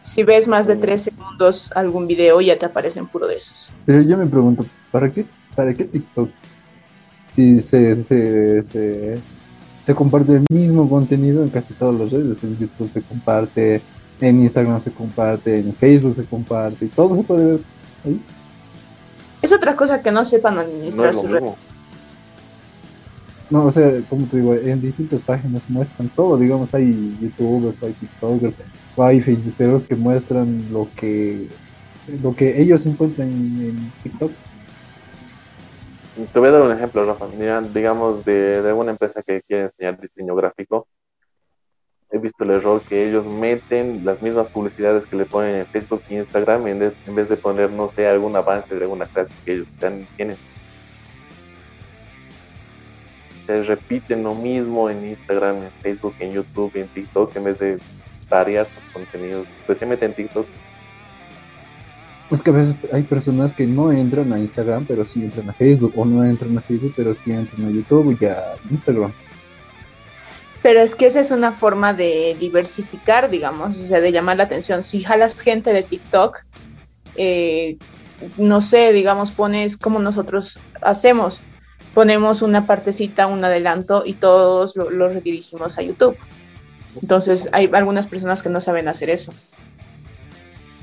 Si 0.03 0.23
ves 0.23 0.49
más 0.49 0.67
de 0.67 0.77
Mm. 0.77 0.81
3 0.81 1.03
segundos 1.03 1.71
algún 1.75 2.07
video, 2.07 2.41
ya 2.41 2.59
te 2.59 2.67
aparecen 2.67 3.07
puro 3.07 3.27
de 3.27 3.37
esos. 3.37 3.71
Pero 3.85 4.01
yo 4.03 4.17
me 4.17 4.27
pregunto, 4.27 4.65
¿para 4.91 5.11
qué, 5.13 5.27
para 5.55 5.75
qué 5.75 5.85
TikTok? 5.85 6.31
Si 7.29 7.61
se, 7.61 7.97
se, 7.97 8.63
se, 8.63 9.15
se 9.83 9.95
comparte 9.95 10.33
el 10.35 10.45
mismo 10.51 10.89
contenido 10.89 11.43
en 11.43 11.51
casi 11.51 11.75
todas 11.75 11.95
las 11.97 12.11
redes, 12.13 12.43
en 12.45 12.57
YouTube 12.59 12.91
se 12.93 13.03
comparte, 13.03 13.83
en 14.21 14.41
Instagram 14.41 14.81
se 14.81 14.93
comparte, 14.93 15.59
en 15.59 15.75
Facebook 15.75 16.17
se 16.17 16.25
comparte, 16.25 16.85
y 16.87 16.89
todo 16.89 17.17
se 17.17 17.25
puede 17.25 17.47
ver 17.47 17.61
ahí. 18.07 18.21
Es 19.43 19.53
otra 19.53 19.77
cosa 19.77 20.01
que 20.01 20.11
no 20.11 20.25
sepan 20.25 20.55
No 20.55 20.61
administrar 20.63 21.15
lo 21.15 21.21
sus 21.21 21.31
redes. 21.31 21.53
No, 23.51 23.67
o 23.67 23.71
sea, 23.71 24.01
como 24.09 24.27
te 24.27 24.39
digo, 24.39 24.55
en 24.55 24.81
distintas 24.81 25.23
páginas 25.23 25.69
muestran 25.69 26.09
todo, 26.09 26.39
digamos, 26.39 26.75
hay 26.75 27.17
youtubers, 27.21 27.83
hay 27.83 27.93
tiktokers, 27.93 28.57
hay 28.97 29.21
facebookeros 29.21 29.87
que 29.87 29.97
muestran 29.97 30.73
lo 30.73 30.89
que 30.97 31.49
lo 32.23 32.35
que 32.35 32.61
ellos 32.61 32.85
encuentran 32.87 33.29
en, 33.31 33.93
TikTok. 34.03 34.31
Te 36.33 36.39
voy 36.39 36.49
a 36.49 36.53
dar 36.53 36.63
un 36.63 36.73
ejemplo, 36.73 37.05
Rafa. 37.05 37.27
Mira, 37.37 37.61
digamos, 37.61 38.25
de, 38.25 38.63
de 38.63 38.69
alguna 38.69 38.93
empresa 38.93 39.23
que 39.23 39.43
quiere 39.43 39.65
enseñar 39.65 40.01
diseño 40.01 40.35
gráfico. 40.37 40.87
He 42.11 42.19
visto 42.19 42.45
el 42.45 42.51
error 42.51 42.81
que 42.83 43.09
ellos 43.09 43.27
meten 43.27 44.05
las 44.05 44.23
mismas 44.23 44.47
publicidades 44.49 45.07
que 45.07 45.17
le 45.17 45.25
ponen 45.25 45.57
en 45.57 45.67
Facebook 45.67 46.03
y 46.09 46.17
Instagram 46.17 46.67
en 46.69 46.79
vez, 46.79 46.95
en 47.07 47.15
vez 47.15 47.29
de 47.29 47.37
poner, 47.37 47.71
no 47.71 47.91
sé, 47.91 48.07
algún 48.07 48.37
avance 48.37 48.75
de 48.75 48.83
alguna 48.83 49.07
clase 49.07 49.33
que 49.45 49.55
ellos 49.55 49.67
tienen. 50.17 50.37
Se 53.47 53.63
repiten 53.63 54.23
lo 54.23 54.35
mismo 54.35 54.89
en 54.89 55.07
Instagram, 55.07 55.57
en 55.57 55.71
Facebook, 55.83 56.15
en 56.19 56.33
YouTube, 56.33 56.73
en 56.77 56.89
TikTok, 56.89 57.37
en 57.37 57.45
vez 57.45 57.59
de 57.59 57.79
variar 58.29 58.67
sus 58.67 58.93
contenidos, 58.93 59.47
especialmente 59.61 60.07
en 60.07 60.15
TikTok. 60.15 60.47
Es 62.31 62.43
que 62.43 62.51
a 62.51 62.55
veces 62.55 62.77
hay 62.93 63.03
personas 63.03 63.53
que 63.53 63.67
no 63.67 63.93
entran 63.93 64.33
a 64.33 64.39
Instagram, 64.39 64.87
pero 64.87 65.05
sí 65.05 65.23
entran 65.23 65.51
a 65.51 65.53
Facebook, 65.53 65.93
o 65.97 66.05
no 66.05 66.25
entran 66.25 66.57
a 66.57 66.61
Facebook, 66.61 66.95
pero 66.97 67.15
sí 67.15 67.33
entran 67.33 67.67
a 67.67 67.71
YouTube 67.71 68.17
y 68.19 68.25
a 68.25 68.55
Instagram. 68.71 69.13
Pero 70.63 70.81
es 70.81 70.95
que 70.95 71.07
esa 71.07 71.21
es 71.21 71.31
una 71.31 71.53
forma 71.53 71.93
de 71.93 72.35
diversificar, 72.41 73.29
digamos, 73.29 73.79
o 73.79 73.85
sea, 73.85 74.01
de 74.01 74.11
llamar 74.11 74.39
la 74.39 74.45
atención. 74.45 74.83
Si 74.83 75.03
jalas 75.03 75.39
gente 75.39 75.75
de 75.75 75.83
TikTok, 75.83 76.39
eh, 77.17 77.77
no 78.39 78.63
sé, 78.63 78.93
digamos, 78.95 79.33
pones 79.33 79.77
como 79.77 79.99
nosotros 79.99 80.59
hacemos, 80.81 81.43
ponemos 81.95 82.43
una 82.43 82.67
partecita, 82.67 83.27
un 83.27 83.45
adelanto 83.45 84.03
y 84.05 84.15
todos 84.15 84.77
lo, 84.77 84.91
lo 84.91 85.09
redirigimos 85.09 85.79
a 85.79 85.83
YouTube. 85.83 86.17
Entonces, 87.01 87.49
hay 87.53 87.71
algunas 87.73 88.07
personas 88.07 88.43
que 88.43 88.49
no 88.51 88.61
saben 88.61 88.89
hacer 88.89 89.11
eso. 89.11 89.33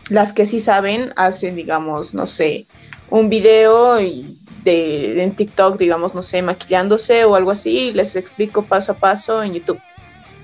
Las 0.10 0.34
que 0.34 0.45
sí 0.45 0.60
saben 0.60 1.13
hacen, 1.15 1.56
digamos, 1.56 2.13
no 2.13 2.26
sé, 2.26 2.65
un 3.10 3.30
video 3.30 3.95
de, 3.95 5.24
en 5.24 5.32
TikTok, 5.36 5.78
digamos, 5.78 6.13
no 6.15 6.21
sé, 6.21 6.41
maquillándose 6.41 7.24
o 7.26 7.36
algo 7.36 7.52
así, 7.52 7.78
y 7.89 7.93
les 7.93 8.15
explico 8.15 8.63
paso 8.63 8.93
a 8.93 8.95
paso 8.95 9.43
en 9.43 9.54
YouTube. 9.54 9.80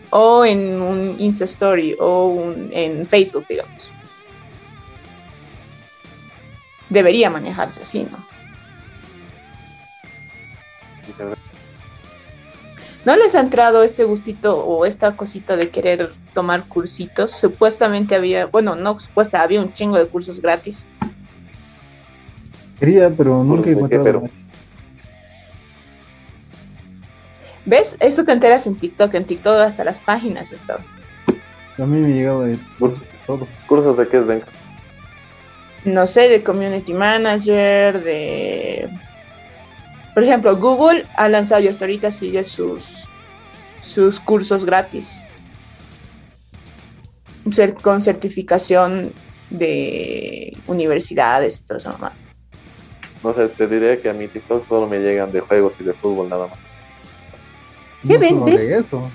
O 0.10 0.46
en 0.46 0.82
un 0.82 1.16
Insta 1.20 1.44
Story 1.44 1.96
o 2.00 2.28
un- 2.28 2.70
en 2.74 3.06
Facebook, 3.06 3.46
digamos. 3.50 3.92
debería 6.90 7.30
manejarse 7.30 7.82
así, 7.82 8.08
¿no? 8.10 8.37
¿No 13.06 13.16
les 13.16 13.36
ha 13.36 13.40
entrado 13.40 13.84
este 13.84 14.04
gustito 14.04 14.60
o 14.66 14.86
esta 14.86 15.16
cosita 15.16 15.56
de 15.56 15.70
querer 15.70 16.12
tomar 16.34 16.64
cursitos? 16.66 17.32
Supuestamente 17.32 18.16
había, 18.16 18.48
bueno, 18.48 18.76
no 18.76 19.00
supuesta, 19.00 19.42
había 19.42 19.62
un 19.62 19.72
chingo 19.72 19.98
de 19.98 20.08
cursos 20.08 20.42
gratis. 20.42 20.86
Quería, 22.80 23.10
pero 23.10 23.44
nunca 23.44 23.70
he 23.70 23.74
encontrado 23.74 24.30
¿Ves? 27.66 27.98
Eso 28.00 28.24
te 28.24 28.32
enteras 28.32 28.66
en 28.68 28.76
TikTok. 28.76 29.14
En 29.14 29.26
TikTok 29.26 29.58
hasta 29.60 29.84
las 29.84 30.00
páginas 30.00 30.52
están. 30.52 30.78
A 31.78 31.86
mí 31.86 32.00
me 32.00 32.14
llegaba 32.14 32.46
de 32.46 32.58
cursos, 32.80 33.04
todo. 33.26 33.48
¿Cursos 33.68 33.98
de 33.98 34.08
qué 34.08 34.18
es, 34.18 34.28
venga? 34.28 34.46
No 35.84 36.08
sé, 36.08 36.30
de 36.30 36.44
community 36.44 36.94
manager, 36.94 38.04
de 38.04 38.90
por 40.18 40.24
ejemplo, 40.24 40.58
Google 40.58 41.06
ha 41.16 41.30
lanzado 41.30 41.62
y 41.62 41.68
hasta 41.68 41.86
ahorita 41.86 42.10
sigue 42.10 42.44
sus, 42.44 43.08
sus 43.84 44.20
cursos 44.20 44.66
gratis. 44.66 45.22
con 47.84 48.02
certificación 48.02 49.14
de 49.52 50.58
universidades 50.66 51.60
y 51.60 51.68
todo 51.68 51.78
eso 51.78 51.92
nomás. 51.92 52.14
No 53.24 53.32
sé, 53.36 53.48
te 53.50 53.68
diré 53.68 54.00
que 54.00 54.10
a 54.10 54.14
mi 54.14 54.28
TikTok 54.28 54.68
solo 54.68 54.88
me 54.88 54.98
llegan 54.98 55.32
de 55.32 55.42
juegos 55.42 55.76
y 55.80 55.84
de 55.84 55.94
fútbol 55.94 56.30
nada 56.30 56.48
más. 56.48 56.58
¿Qué 58.08 58.18
ven? 58.18 58.44
¿Ves? 58.44 58.62
eso. 58.62 59.08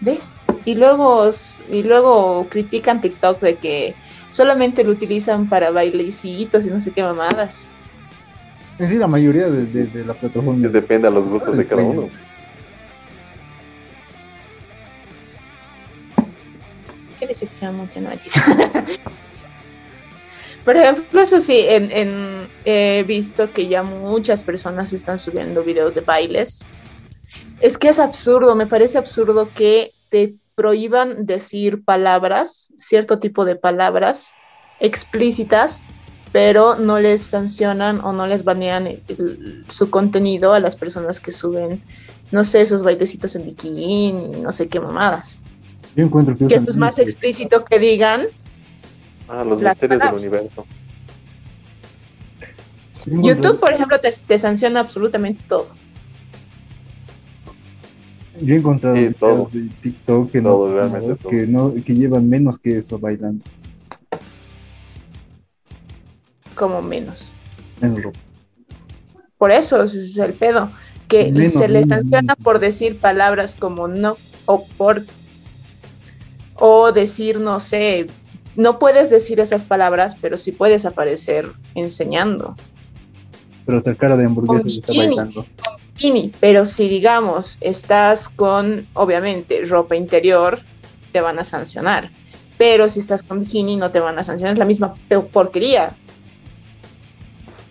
¿Ves? 0.00 0.36
Y 0.64 0.74
luego, 0.76 1.28
y 1.70 1.82
luego 1.82 2.46
critican 2.48 3.02
TikTok 3.02 3.40
de 3.40 3.56
que 3.56 3.94
solamente 4.30 4.84
lo 4.84 4.92
utilizan 4.92 5.50
para 5.50 5.70
bailecitos 5.70 6.64
y 6.64 6.70
no 6.70 6.80
sé 6.80 6.92
qué 6.92 7.02
mamadas. 7.02 7.68
Es 8.74 8.80
decir, 8.80 8.98
la 8.98 9.06
mayoría 9.06 9.48
de, 9.48 10.04
la 10.04 10.14
plataforma. 10.14 10.68
Depende 10.68 11.06
a 11.06 11.10
los 11.10 11.26
gustos 11.26 11.56
de 11.56 11.66
cada 11.66 11.82
uno. 11.82 12.08
Qué 17.20 17.26
decepción, 17.28 17.76
mucho 17.76 18.00
no 18.00 18.10
Por 20.64 20.76
ejemplo, 20.76 21.20
eso 21.20 21.40
sí, 21.40 21.64
en, 21.68 22.48
he 22.64 23.04
visto 23.06 23.52
que 23.52 23.68
ya 23.68 23.84
muchas 23.84 24.42
personas 24.42 24.92
están 24.92 25.20
subiendo 25.20 25.62
videos 25.62 25.94
de 25.94 26.00
bailes. 26.00 26.64
Es 27.60 27.78
que 27.78 27.88
es 27.88 28.00
absurdo, 28.00 28.56
me 28.56 28.66
parece 28.66 28.98
absurdo 28.98 29.48
que 29.54 29.92
te 30.08 30.34
prohíban 30.56 31.26
decir 31.26 31.84
palabras, 31.84 32.72
cierto 32.76 33.20
tipo 33.20 33.44
de 33.44 33.54
palabras 33.56 34.34
explícitas 34.80 35.82
pero 36.34 36.74
no 36.74 36.98
les 36.98 37.22
sancionan 37.22 38.00
o 38.00 38.12
no 38.12 38.26
les 38.26 38.42
banean 38.42 38.88
su 39.68 39.88
contenido 39.88 40.52
a 40.52 40.58
las 40.58 40.74
personas 40.74 41.20
que 41.20 41.30
suben, 41.30 41.80
no 42.32 42.44
sé, 42.44 42.60
esos 42.60 42.82
bailecitos 42.82 43.36
en 43.36 43.44
bikini, 43.44 44.32
no 44.42 44.50
sé 44.50 44.66
qué 44.66 44.80
mamadas. 44.80 45.38
Yo 45.94 46.04
encuentro 46.04 46.36
que, 46.36 46.52
es 46.52 46.76
más 46.76 46.98
explícito 46.98 47.64
que 47.64 47.78
digan. 47.78 48.22
Ah, 49.28 49.44
los 49.44 49.62
misterios 49.62 50.00
del 50.00 50.14
universo. 50.14 50.66
YouTube, 53.06 53.60
por 53.60 53.72
ejemplo, 53.72 53.96
te, 54.00 54.36
sanciona 54.36 54.80
absolutamente 54.80 55.40
todo. 55.48 55.68
Yo 58.40 58.56
he 58.56 58.58
encontrado 58.58 58.96
todo. 59.20 59.50
de 59.52 59.68
TikTok 59.82 60.32
que, 60.32 60.40
no, 60.42 60.66
que, 61.30 61.46
no, 61.46 61.74
que 61.74 61.94
llevan 61.94 62.28
menos 62.28 62.58
que 62.58 62.78
eso 62.78 62.98
bailando 62.98 63.44
como 66.54 66.82
menos. 66.82 67.26
Por 69.38 69.50
eso 69.50 69.82
es 69.82 70.16
el 70.16 70.32
pedo, 70.32 70.70
que 71.08 71.50
se 71.50 71.68
les 71.68 71.86
sanciona 71.86 72.34
por 72.36 72.58
decir 72.58 72.98
palabras 72.98 73.56
como 73.58 73.88
no 73.88 74.16
o 74.46 74.66
por 74.76 75.04
o 76.56 76.92
decir 76.92 77.40
no 77.40 77.60
sé, 77.60 78.06
no 78.56 78.78
puedes 78.78 79.10
decir 79.10 79.40
esas 79.40 79.64
palabras, 79.64 80.16
pero 80.20 80.38
sí 80.38 80.52
puedes 80.52 80.86
aparecer 80.86 81.50
enseñando. 81.74 82.54
Pero 83.66 83.82
tu 83.82 83.94
cara 83.96 84.16
de 84.16 84.26
hamburguesa 84.26 84.68
está 84.68 84.92
bailando. 84.92 85.46
pero 86.40 86.66
si 86.66 86.88
digamos 86.88 87.58
estás 87.60 88.28
con 88.28 88.86
obviamente 88.94 89.64
ropa 89.64 89.96
interior, 89.96 90.60
te 91.12 91.20
van 91.20 91.38
a 91.38 91.44
sancionar. 91.44 92.10
Pero 92.56 92.88
si 92.88 93.00
estás 93.00 93.22
con 93.22 93.40
bikini 93.40 93.76
no 93.76 93.90
te 93.90 94.00
van 94.00 94.18
a 94.18 94.24
sancionar, 94.24 94.54
es 94.54 94.58
la 94.58 94.64
misma 94.64 94.94
porquería. 95.32 95.96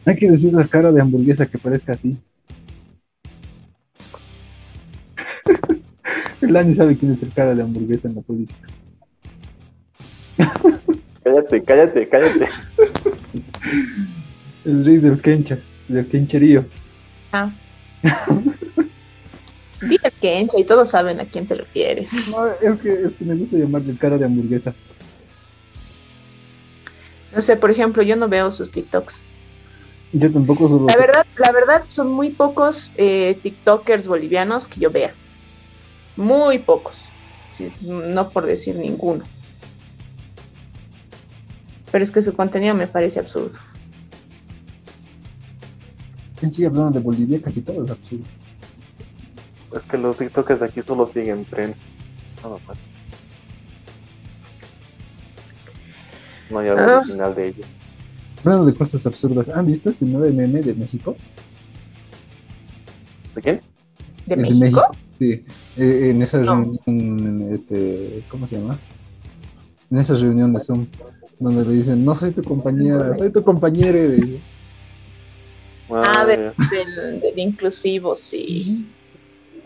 Hay 0.06 0.16
que 0.16 0.30
decir 0.30 0.54
la 0.54 0.66
cara 0.66 0.92
de 0.92 1.02
hamburguesa 1.02 1.46
que 1.46 1.58
parezca 1.58 1.94
así. 1.94 2.18
Lani 6.42 6.74
sabe 6.74 6.98
quién 6.98 7.14
es 7.14 7.24
el 7.24 7.32
cara 7.34 7.56
de 7.56 7.62
hamburguesa 7.64 8.10
en 8.10 8.16
la 8.16 8.22
política. 8.22 8.68
cállate, 11.24 11.64
cállate, 11.64 12.10
cállate. 12.10 12.48
El 14.66 14.86
rey 14.86 14.98
del 14.98 15.22
kencha, 15.22 15.58
del 15.90 16.08
kencherío. 16.08 16.66
Ah. 17.34 17.52
Dile 19.82 20.00
el 20.04 20.12
kencha 20.14 20.58
y 20.58 20.64
todos 20.64 20.90
saben 20.92 21.20
a 21.20 21.26
quién 21.26 21.46
te 21.46 21.56
refieres. 21.56 22.14
No, 22.30 22.48
es 22.48 22.80
que, 22.80 22.94
es 22.94 23.16
que 23.16 23.26
me 23.26 23.36
gusta 23.36 23.58
llamarle 23.58 23.98
cara 23.98 24.18
de 24.18 24.24
hamburguesa. 24.24 24.74
No 27.36 27.42
sé, 27.42 27.58
por 27.58 27.72
ejemplo, 27.72 28.04
yo 28.04 28.16
no 28.16 28.30
veo 28.30 28.52
sus 28.52 28.72
TikToks. 28.72 29.22
Yo 30.14 30.32
tampoco 30.32 30.70
solo 30.70 30.86
La 30.88 30.96
verdad, 30.96 31.26
la 31.38 31.52
verdad 31.52 31.84
son 31.88 32.12
muy 32.12 32.30
pocos 32.30 32.92
eh, 32.98 33.38
TikTokers 33.42 34.08
bolivianos 34.08 34.68
que 34.68 34.80
yo 34.80 34.92
vea. 34.92 35.12
Muy 36.16 36.60
pocos. 36.60 37.10
no 37.82 38.30
por 38.30 38.46
decir 38.46 38.76
ninguno. 38.76 39.24
Pero 41.92 42.04
es 42.04 42.12
que 42.12 42.22
su 42.22 42.34
contenido 42.34 42.76
me 42.76 42.86
parece 42.86 43.20
absurdo. 43.20 43.58
En 46.44 46.52
sí, 46.52 46.64
hablando 46.64 46.92
de 46.92 47.00
Bolivia, 47.00 47.42
casi 47.42 47.62
todo 47.62 47.84
es 47.84 47.90
absurdo. 47.90 48.26
Es 49.76 49.82
que 49.84 49.98
los 49.98 50.18
TikTokers 50.18 50.60
de 50.60 50.66
aquí 50.68 50.82
solo 50.84 51.08
siguen 51.08 51.44
tren. 51.46 51.74
No, 52.44 52.60
no 56.52 56.60
hay 56.60 56.68
algo 56.70 56.82
ah. 56.82 56.98
original 57.00 57.34
de 57.34 57.48
ellos. 57.48 57.68
Hablando 58.44 58.66
de 58.66 58.76
cosas 58.76 59.08
absurdas, 59.08 59.48
¿han 59.48 59.66
visto 59.66 59.90
este 59.90 60.04
nuevo 60.04 60.34
meme 60.34 60.62
de 60.62 60.74
México? 60.74 61.16
¿De 63.36 63.42
quién? 63.42 63.62
¿De, 64.26 64.36
México? 64.36 64.82
Sí, 65.18 65.46
eh, 65.78 66.10
en 66.10 66.22
esa 66.22 66.44
reunión, 66.44 67.48
este, 67.54 68.22
¿cómo 68.28 68.46
se 68.46 68.60
llama? 68.60 68.78
En 69.90 69.98
esa 69.98 70.16
reunión 70.16 70.52
de 70.52 70.60
Zoom, 70.60 70.88
donde 71.40 71.64
le 71.64 71.72
dicen, 71.72 72.04
no 72.04 72.14
soy 72.16 72.32
tu 72.32 72.44
compañera, 72.44 73.14
soy 73.14 73.32
tu 73.32 73.44
compañero. 73.44 74.22
Ah, 75.90 76.26
del, 76.26 76.52
del, 77.22 77.40
inclusivo, 77.40 78.14
sí. 78.14 78.86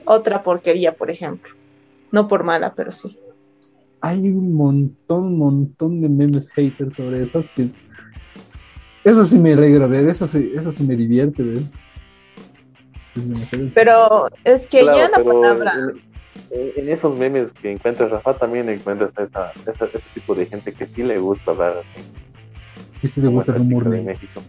Otra 0.05 0.43
porquería, 0.43 0.95
por 0.95 1.09
ejemplo. 1.09 1.51
No 2.11 2.27
por 2.27 2.43
mala, 2.43 2.75
pero 2.75 2.91
sí. 2.91 3.17
Hay 4.01 4.29
un 4.29 4.53
montón, 4.53 5.25
un 5.25 5.37
montón 5.39 5.99
de 5.99 6.09
memes 6.09 6.51
haters 6.51 6.93
sobre 6.93 7.23
eso 7.23 7.43
que 7.55 7.71
eso 9.07 9.23
sí 9.23 9.39
me 9.39 9.53
alegra 9.53 9.87
ver, 9.87 10.07
eso 10.07 10.27
sí, 10.27 10.51
eso 10.55 10.71
sí 10.71 10.83
me 10.83 10.95
divierte 10.95 11.43
ver. 11.43 11.61
Pero 13.73 14.27
es 14.43 14.67
que 14.67 14.85
ya 14.85 15.09
la 15.09 15.23
palabra. 15.23 15.73
En, 16.51 16.89
esos 16.89 17.17
memes 17.17 17.51
que 17.51 17.71
encuentras, 17.71 18.09
Rafa, 18.11 18.37
también 18.37 18.69
encuentras 18.69 19.11
a 19.33 19.51
ese 19.65 19.99
tipo 20.13 20.35
de 20.35 20.45
gente 20.45 20.73
que 20.73 20.87
sí 20.87 21.03
le 21.03 21.17
gusta 21.17 21.51
hablar 21.51 21.77
así. 21.77 22.03
Que 23.01 23.07
sí 23.07 23.21
le 23.21 23.27
gusta 23.27 23.53
el 23.53 23.61
humor 23.61 23.89
de 23.89 24.01
México. 24.01 24.41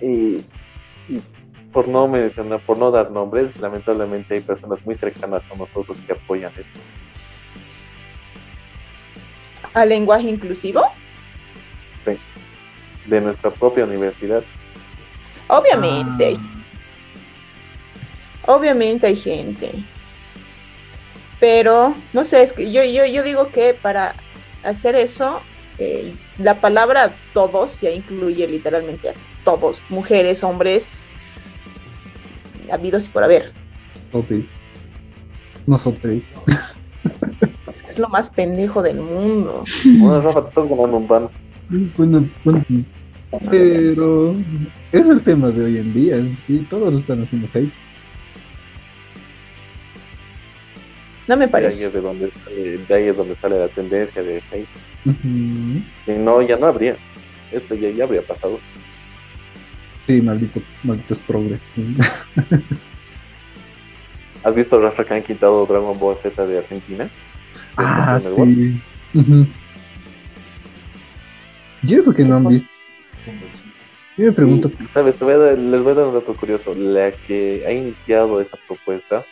Y, 0.00 0.42
por 1.72 1.88
no 1.88 2.08
mencionar, 2.08 2.60
por 2.60 2.78
no 2.78 2.90
dar 2.90 3.10
nombres, 3.10 3.58
lamentablemente 3.60 4.34
hay 4.34 4.40
personas 4.40 4.84
muy 4.84 4.96
cercanas 4.96 5.42
a 5.52 5.56
nosotros 5.56 5.96
que 6.06 6.12
apoyan 6.12 6.52
eso. 6.52 6.64
¿Al 9.74 9.88
lenguaje 9.88 10.28
inclusivo? 10.28 10.82
De 13.06 13.20
nuestra 13.20 13.50
propia 13.50 13.84
universidad. 13.84 14.42
Obviamente. 15.48 16.34
Ah. 16.38 16.56
Obviamente 18.46 19.06
hay 19.06 19.16
gente. 19.16 19.72
Pero, 21.40 21.94
no 22.12 22.24
sé, 22.24 22.42
es 22.42 22.52
que 22.52 22.70
yo, 22.72 22.82
yo, 22.84 23.04
yo 23.04 23.22
digo 23.22 23.50
que 23.50 23.74
para 23.74 24.14
hacer 24.62 24.96
eso, 24.96 25.40
eh, 25.78 26.14
la 26.38 26.60
palabra 26.60 27.14
todos 27.34 27.80
ya 27.80 27.90
incluye 27.90 28.46
literalmente 28.48 29.10
a 29.10 29.14
todos, 29.44 29.82
mujeres, 29.90 30.42
hombres, 30.42 31.04
habidos 32.70 33.06
y 33.06 33.10
por 33.10 33.24
haber. 33.24 33.52
Todos. 34.10 34.62
Nosotros. 35.66 36.36
Es 37.70 37.82
que 37.82 37.90
es 37.90 37.98
lo 37.98 38.08
más 38.08 38.30
pendejo 38.30 38.82
del 38.82 39.00
mundo. 39.00 39.62
Bueno, 39.98 40.22
Rafa, 40.22 40.42
te 40.42 40.48
estás 40.48 40.68
ganando 40.68 40.96
un 40.96 41.06
pan. 41.06 41.28
Bueno, 41.68 42.28
bueno, 42.44 42.64
Pero 43.50 44.34
es 44.92 45.08
el 45.08 45.22
tema 45.22 45.50
de 45.50 45.64
hoy 45.64 45.78
en 45.78 45.92
día, 45.92 46.16
todos 46.68 46.96
están 46.96 47.22
haciendo 47.22 47.48
hate. 47.52 47.72
No 51.26 51.36
me 51.36 51.48
parece. 51.48 51.78
De 51.78 51.84
ahí 51.84 51.88
es, 51.88 51.92
de 51.94 52.00
donde 52.00 52.30
sale, 52.44 52.78
de 52.78 52.94
ahí 52.94 53.08
es 53.08 53.16
donde 53.16 53.36
sale 53.36 53.58
la 53.58 53.68
tendencia 53.68 54.22
de 54.22 54.42
hate. 54.52 54.68
Si 56.04 56.12
no, 56.12 56.40
ya 56.42 56.56
no 56.56 56.66
habría. 56.66 56.96
Esto 57.50 57.74
ya, 57.74 57.90
ya 57.90 58.04
habría 58.04 58.22
pasado. 58.22 58.60
Sí, 60.06 60.22
maldito, 60.22 60.60
malditos 60.84 61.18
progres. 61.20 61.66
¿Has 64.44 64.54
visto 64.54 64.80
Rafa 64.80 65.04
que 65.04 65.14
han 65.14 65.22
quitado 65.24 65.66
Dragon 65.66 65.98
Ball 65.98 66.16
Z 66.22 66.46
de 66.46 66.58
Argentina? 66.58 67.10
Ah, 67.76 68.20
sí. 68.20 68.80
¿Y 71.82 71.94
eso 71.94 72.14
que 72.14 72.24
no 72.24 72.36
han 72.36 72.46
visto? 72.46 72.68
Yo 74.16 74.24
me 74.26 74.32
pregunto. 74.32 74.70
¿Sabes? 74.94 75.20
les 75.20 75.82
voy 75.82 75.92
a 75.92 75.94
dar 75.94 76.06
un 76.06 76.14
dato 76.14 76.34
curioso. 76.34 76.74
La 76.74 77.12
que 77.12 77.64
ha 77.66 77.72
iniciado 77.72 78.40
esa 78.40 78.56
propuesta 78.66 79.24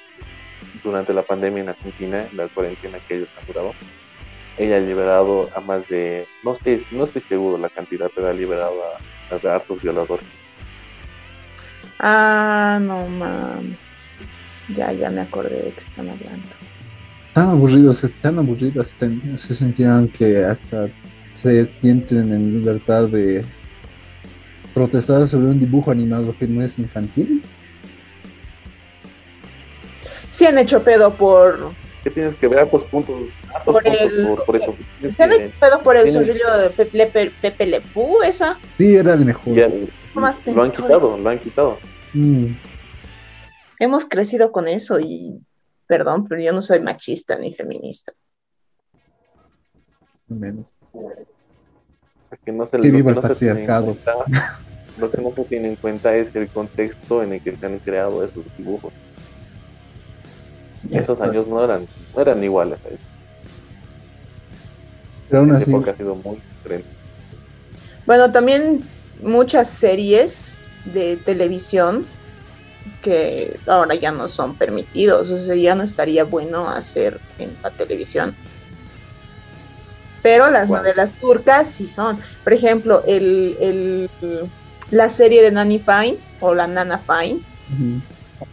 durante 0.82 1.14
la 1.14 1.22
pandemia 1.22 1.62
en 1.62 1.68
Argentina, 1.70 2.26
la 2.34 2.48
cuarentena 2.48 2.98
que 3.08 3.16
ellos 3.16 3.28
han 3.40 3.46
durado, 3.46 3.72
ella 4.58 4.76
ha 4.76 4.80
liberado 4.80 5.48
a 5.56 5.60
más 5.60 5.88
de, 5.88 6.26
no 6.42 6.56
sé, 6.56 6.82
no 6.90 7.04
estoy 7.04 7.22
seguro 7.22 7.58
la 7.58 7.70
cantidad, 7.70 8.10
pero 8.14 8.28
ha 8.28 8.32
liberado 8.32 8.74
a, 8.82 9.48
a 9.48 9.54
hartos 9.54 9.82
violadores. 9.82 10.26
Ah, 11.98 12.78
no 12.80 13.08
mames. 13.08 13.78
Ya, 14.76 14.92
ya 14.92 15.10
me 15.10 15.22
acordé 15.22 15.62
de 15.62 15.72
que 15.72 15.80
están 15.80 16.08
hablando. 16.08 16.48
Tan 17.32 17.48
aburridos, 17.48 18.12
tan 18.20 18.38
aburridos, 18.38 18.94
se 19.34 19.54
sentían 19.54 20.08
que 20.08 20.44
hasta 20.44 20.88
se 21.32 21.66
sienten 21.66 22.32
en 22.32 22.52
libertad 22.52 23.08
de 23.08 23.44
protestar 24.74 25.26
sobre 25.28 25.46
un 25.46 25.60
dibujo 25.60 25.90
animado 25.90 26.34
que 26.36 26.46
no 26.46 26.62
es 26.62 26.78
infantil. 26.78 27.42
Sí 30.30 30.44
han 30.44 30.58
hecho 30.58 30.82
pedo 30.82 31.14
por... 31.14 31.72
¿Qué 32.02 32.10
tienes 32.10 32.34
que 32.36 32.48
ver? 32.48 32.68
Pues 32.68 32.82
puntos. 32.84 33.22
Por, 33.64 33.86
el, 33.86 34.36
por, 34.44 34.56
eso. 34.56 34.74
¿Se 35.16 35.22
han 35.22 35.32
hecho 35.32 35.52
pedo 35.58 35.80
por 35.80 35.96
el 35.96 36.10
zorrillo 36.10 36.58
de 36.58 36.70
Pepe, 36.70 37.32
Pepe, 37.40 37.66
Le 37.66 37.80
Fou, 37.80 38.22
esa? 38.22 38.58
Sí, 38.76 38.96
era 38.96 39.14
el 39.14 39.24
mejor. 39.24 39.56
lo 39.56 40.62
han 40.62 40.72
quitado, 40.72 41.16
lo 41.16 41.30
han 41.30 41.38
quitado. 41.38 41.78
Mm. 42.12 42.56
Hemos 43.78 44.04
crecido 44.04 44.52
con 44.52 44.68
eso 44.68 45.00
y, 45.00 45.40
perdón, 45.86 46.26
pero 46.26 46.42
yo 46.42 46.52
no 46.52 46.62
soy 46.62 46.80
machista 46.80 47.38
ni 47.38 47.54
feminista. 47.54 48.12
Menos. 50.26 50.74
Que 52.44 52.52
no 52.52 52.66
se, 52.66 52.78
que 52.80 52.90
viva 52.90 53.10
el 53.10 53.20
patriarcado. 53.20 53.96
lo 54.98 55.10
que 55.10 55.20
no 55.20 55.32
se 55.34 55.44
tiene 55.44 55.68
en 55.68 55.76
cuenta 55.76 56.14
es 56.14 56.34
el 56.34 56.48
contexto 56.48 57.22
en 57.22 57.34
el 57.34 57.40
que 57.40 57.56
se 57.56 57.66
han 57.66 57.78
creado 57.78 58.24
esos 58.24 58.44
dibujos. 58.56 58.92
Esos 60.90 61.20
años 61.20 61.46
no 61.48 61.64
eran, 61.64 61.86
no 62.14 62.22
eran 62.22 62.42
iguales 62.44 62.78
a 62.84 62.88
eso. 62.88 62.98
Pero 65.28 65.40
aún 65.40 65.52
así. 65.52 65.74
ha 65.74 65.96
sido 65.96 66.14
muy 66.16 66.36
diferente. 66.58 66.88
Bueno, 68.06 68.30
también 68.30 68.82
muchas 69.22 69.70
series 69.70 70.52
de 70.92 71.16
televisión 71.16 72.04
que 73.02 73.58
ahora 73.66 73.94
ya 73.94 74.12
no 74.12 74.28
son 74.28 74.56
permitidos, 74.56 75.30
o 75.30 75.38
sea, 75.38 75.54
ya 75.54 75.74
no 75.74 75.82
estaría 75.82 76.24
bueno 76.24 76.68
hacer 76.68 77.20
en 77.38 77.50
la 77.62 77.70
televisión. 77.70 78.34
Pero 80.24 80.50
las 80.50 80.70
novelas 80.70 81.12
turcas 81.12 81.68
sí 81.68 81.86
son. 81.86 82.18
Por 82.44 82.54
ejemplo, 82.54 83.02
el, 83.06 84.08
la 84.90 85.10
serie 85.10 85.42
de 85.42 85.50
Nanny 85.50 85.78
Fine 85.78 86.16
o 86.40 86.54
la 86.54 86.66
Nana 86.66 86.96
Fine 86.96 87.42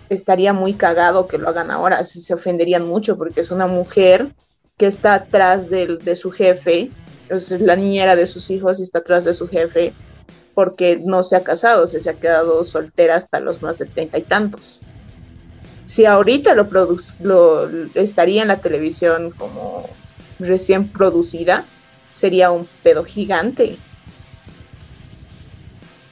estaría 0.09 0.51
muy 0.51 0.73
cagado 0.73 1.27
que 1.27 1.37
lo 1.37 1.47
hagan 1.47 1.71
ahora. 1.71 2.03
Se 2.03 2.33
ofenderían 2.33 2.85
mucho 2.85 3.17
porque 3.17 3.39
es 3.39 3.51
una 3.51 3.67
mujer 3.67 4.33
que 4.75 4.85
está 4.85 5.13
atrás 5.13 5.69
de, 5.69 5.95
de 5.95 6.17
su 6.17 6.31
jefe, 6.31 6.91
es 7.29 7.49
la 7.61 7.77
niñera 7.77 8.17
de 8.17 8.27
sus 8.27 8.51
hijos 8.51 8.81
y 8.81 8.83
está 8.83 8.99
atrás 8.99 9.23
de 9.23 9.33
su 9.33 9.47
jefe 9.47 9.93
porque 10.53 11.01
no 11.01 11.23
se 11.23 11.37
ha 11.37 11.43
casado, 11.43 11.87
se, 11.87 12.01
se 12.01 12.09
ha 12.09 12.15
quedado 12.15 12.65
soltera 12.65 13.15
hasta 13.15 13.39
los 13.39 13.61
más 13.61 13.77
de 13.77 13.85
treinta 13.85 14.17
y 14.17 14.23
tantos. 14.23 14.81
Si 15.85 16.05
ahorita 16.05 16.53
lo, 16.53 16.67
lo 17.21 17.69
estaría 17.95 18.41
en 18.41 18.49
la 18.49 18.57
televisión 18.57 19.31
como 19.31 19.87
recién 20.41 20.87
producida, 20.87 21.65
sería 22.13 22.51
un 22.51 22.67
pedo 22.83 23.03
gigante. 23.03 23.77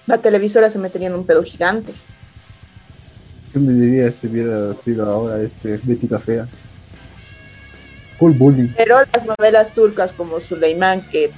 La 0.08 0.20
televisora 0.20 0.70
se 0.70 0.80
metería 0.80 1.08
en 1.08 1.16
un 1.16 1.26
pedo 1.26 1.44
gigante. 1.44 1.94
¿Qué 3.54 3.60
me 3.60 3.74
diría 3.74 4.12
si 4.12 4.28
hubiera 4.28 4.74
sido 4.74 5.10
ahora 5.10 5.42
este 5.42 5.80
Betty 5.84 6.08
Fea? 6.08 6.48
Cool 8.20 8.34
bullying. 8.34 8.70
Pero 8.76 8.98
las 9.14 9.26
novelas 9.26 9.74
turcas 9.74 10.12
como 10.12 10.40
Suleiman, 10.40 11.02
que 11.02 11.32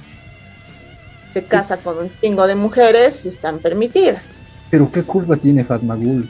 se 1.30 1.44
casa 1.44 1.76
con 1.78 1.98
un 1.98 2.10
chingo 2.20 2.46
de 2.46 2.54
mujeres, 2.54 3.24
están 3.24 3.58
permitidas. 3.58 4.42
Pero 4.70 4.90
qué 4.90 5.02
culpa 5.02 5.36
tiene 5.36 5.64
Fatmagul. 5.64 6.28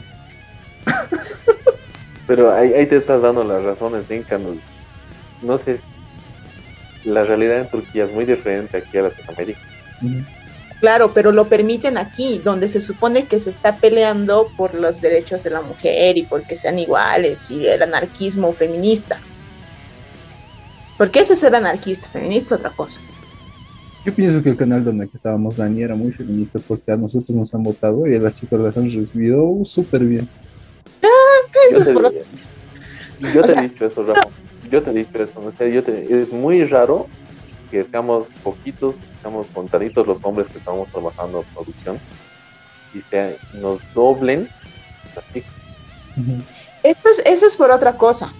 Pero 2.27 2.53
ahí, 2.53 2.85
te 2.87 2.97
estás 2.97 3.21
dando 3.21 3.43
las 3.43 3.63
razones, 3.63 4.09
Inca. 4.09 4.39
No, 5.41 5.57
sé. 5.57 5.79
La 7.05 7.23
realidad 7.23 7.61
en 7.61 7.69
Turquía 7.69 8.05
es 8.05 8.11
muy 8.11 8.25
diferente 8.25 8.77
aquí 8.77 8.97
a 8.97 9.03
Latinoamérica. 9.03 9.59
Claro, 10.79 11.13
pero 11.13 11.31
lo 11.31 11.47
permiten 11.47 11.97
aquí, 11.97 12.41
donde 12.43 12.67
se 12.67 12.81
supone 12.81 13.25
que 13.25 13.39
se 13.39 13.49
está 13.49 13.77
peleando 13.77 14.49
por 14.57 14.75
los 14.75 14.99
derechos 14.99 15.43
de 15.43 15.49
la 15.49 15.61
mujer 15.61 16.17
y 16.17 16.23
porque 16.23 16.55
sean 16.55 16.77
iguales 16.77 17.49
y 17.51 17.65
el 17.67 17.81
anarquismo 17.81 18.51
feminista. 18.51 19.17
Porque 20.97 21.21
ese 21.21 21.33
es 21.33 21.43
el 21.43 21.55
anarquista, 21.55 22.07
feminista 22.09 22.55
es 22.55 22.59
otra 22.59 22.71
cosa. 22.71 22.99
Yo 24.05 24.13
pienso 24.13 24.43
que 24.43 24.49
el 24.49 24.57
canal 24.57 24.83
donde 24.83 25.09
estábamos 25.13 25.55
Dani 25.55 25.81
era 25.81 25.95
muy 25.95 26.11
feminista 26.11 26.59
porque 26.67 26.91
a 26.91 26.97
nosotros 26.97 27.35
nos 27.37 27.55
han 27.55 27.63
votado 27.63 28.05
y 28.05 28.15
a 28.15 28.19
las 28.19 28.39
chicas 28.39 28.59
las 28.59 28.75
han 28.75 28.89
recibido 28.91 29.63
súper 29.63 30.03
bien. 30.03 30.27
Ah, 31.01 31.07
yo 31.71 31.83
te, 31.83 31.93
yo 33.33 33.41
te 33.41 33.51
he 33.53 33.61
dicho 33.61 33.85
eso, 33.85 34.03
Rafa. 34.03 34.42
Yo 34.69 34.81
te 34.81 34.91
he 34.91 34.93
dicho 34.93 35.23
eso. 35.23 35.53
es 35.59 36.31
muy 36.31 36.65
raro 36.65 37.07
que 37.71 37.83
seamos 37.83 38.27
poquitos, 38.43 38.95
seamos 39.21 39.47
contaditos 39.53 40.05
los 40.05 40.23
hombres 40.23 40.47
que 40.51 40.57
estamos 40.57 40.89
trabajando 40.89 41.39
en 41.41 41.45
producción 41.53 41.99
y 42.93 43.01
se, 43.01 43.37
nos 43.53 43.79
doblen 43.93 44.47
las 45.15 45.25
chicas. 45.33 45.51
eso 47.25 47.45
es 47.47 47.55
por 47.55 47.71
otra 47.71 47.97
cosa. 47.97 48.31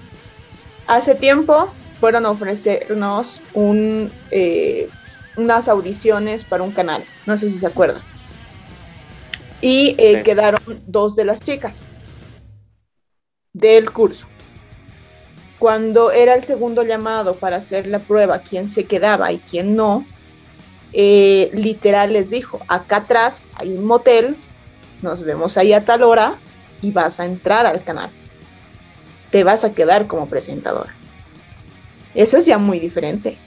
Hace 0.87 1.15
tiempo 1.15 1.73
fueron 1.95 2.25
a 2.25 2.31
ofrecernos 2.31 3.41
un 3.53 4.11
eh, 4.31 4.89
unas 5.35 5.67
audiciones 5.67 6.45
para 6.45 6.63
un 6.63 6.71
canal, 6.71 7.03
no 7.25 7.37
sé 7.37 7.49
si 7.49 7.57
se 7.57 7.67
acuerdan. 7.67 8.01
Y 9.61 9.95
eh, 9.97 10.23
quedaron 10.23 10.59
dos 10.87 11.15
de 11.15 11.25
las 11.25 11.41
chicas 11.41 11.83
del 13.53 13.91
curso. 13.91 14.27
Cuando 15.63 16.11
era 16.11 16.35
el 16.35 16.43
segundo 16.43 16.83
llamado 16.83 17.35
para 17.35 17.55
hacer 17.55 17.87
la 17.87 17.99
prueba, 17.99 18.39
quién 18.39 18.67
se 18.67 18.83
quedaba 18.83 19.31
y 19.31 19.37
quién 19.37 19.77
no, 19.77 20.05
eh, 20.91 21.49
literal 21.53 22.11
les 22.11 22.29
dijo, 22.29 22.59
acá 22.67 22.97
atrás 22.97 23.45
hay 23.55 23.77
un 23.77 23.85
motel, 23.85 24.35
nos 25.01 25.23
vemos 25.23 25.57
ahí 25.57 25.71
a 25.71 25.85
tal 25.85 26.03
hora 26.03 26.35
y 26.81 26.91
vas 26.91 27.21
a 27.21 27.25
entrar 27.25 27.65
al 27.65 27.81
canal. 27.81 28.09
Te 29.31 29.45
vas 29.45 29.63
a 29.63 29.71
quedar 29.71 30.05
como 30.05 30.27
presentadora. 30.27 30.93
Eso 32.13 32.39
es 32.39 32.45
ya 32.45 32.57
muy 32.57 32.79
diferente. 32.79 33.37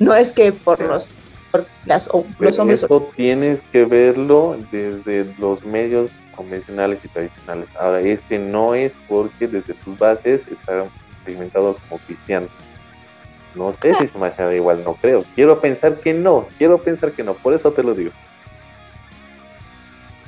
No 0.00 0.16
es 0.16 0.32
que 0.32 0.50
por 0.50 0.80
los, 0.80 1.08
por 1.52 1.66
las, 1.86 2.10
los 2.40 2.58
hombres. 2.58 2.82
Eso 2.82 3.08
tienes 3.14 3.60
que 3.70 3.84
verlo 3.84 4.56
desde 4.72 5.32
los 5.38 5.64
medios 5.64 6.10
convencionales 6.34 6.98
y 7.04 7.06
tradicionales. 7.06 7.68
Ahora, 7.78 8.00
este 8.00 8.40
no 8.40 8.74
es 8.74 8.90
porque 9.06 9.46
desde 9.46 9.76
sus 9.84 9.96
bases 9.96 10.40
está 10.50 10.84
segmentado 11.24 11.76
como 11.88 12.00
cristiano. 12.02 12.48
No 13.54 13.74
sé 13.80 13.94
si 13.94 14.08
se 14.08 14.18
me 14.18 14.28
hace 14.28 14.56
igual, 14.56 14.82
no 14.84 14.94
creo. 14.94 15.24
Quiero 15.34 15.60
pensar 15.60 15.96
que 15.96 16.14
no, 16.14 16.46
quiero 16.58 16.78
pensar 16.78 17.12
que 17.12 17.22
no, 17.22 17.34
por 17.34 17.54
eso 17.54 17.72
te 17.72 17.82
lo 17.82 17.94
digo. 17.94 18.12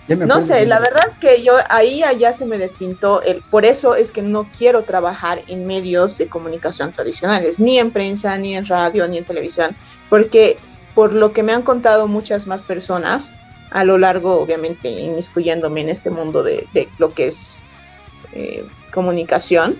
No 0.07 0.43
sé, 0.43 0.67
la 0.67 0.81
verdad 0.81 1.13
que 1.19 1.43
yo 1.43 1.55
ahí 1.71 2.03
allá 2.03 2.35
se 2.35 2.45
me 2.45 2.59
despintó 2.59 3.23
el, 3.23 3.41
por 3.51 3.65
eso 3.65 3.95
es 3.95 4.13
que 4.13 4.21
no 4.21 4.47
quiero 4.57 4.83
trabajar 4.83 5.41
en 5.47 5.67
medios 5.67 6.19
de 6.19 6.29
comunicación 6.29 6.93
tradicionales, 6.93 7.59
ni 7.59 7.79
en 7.79 7.91
prensa, 7.91 8.37
ni 8.37 8.55
en 8.55 8.67
radio, 8.67 9.09
ni 9.09 9.17
en 9.17 9.25
televisión, 9.25 9.75
porque 10.11 10.59
por 10.95 11.15
lo 11.15 11.33
que 11.33 11.43
me 11.43 11.53
han 11.53 11.63
contado 11.63 12.07
muchas 12.07 12.47
más 12.47 12.61
personas 12.61 13.33
a 13.71 13.83
lo 13.85 13.97
largo, 13.97 14.39
obviamente, 14.39 14.89
inmiscuyéndome 14.89 15.81
en 15.81 15.89
este 15.89 16.11
mundo 16.11 16.43
de, 16.43 16.69
lo 16.99 17.09
que 17.09 17.29
es 17.29 17.63
eh, 18.35 18.65
comunicación, 18.93 19.77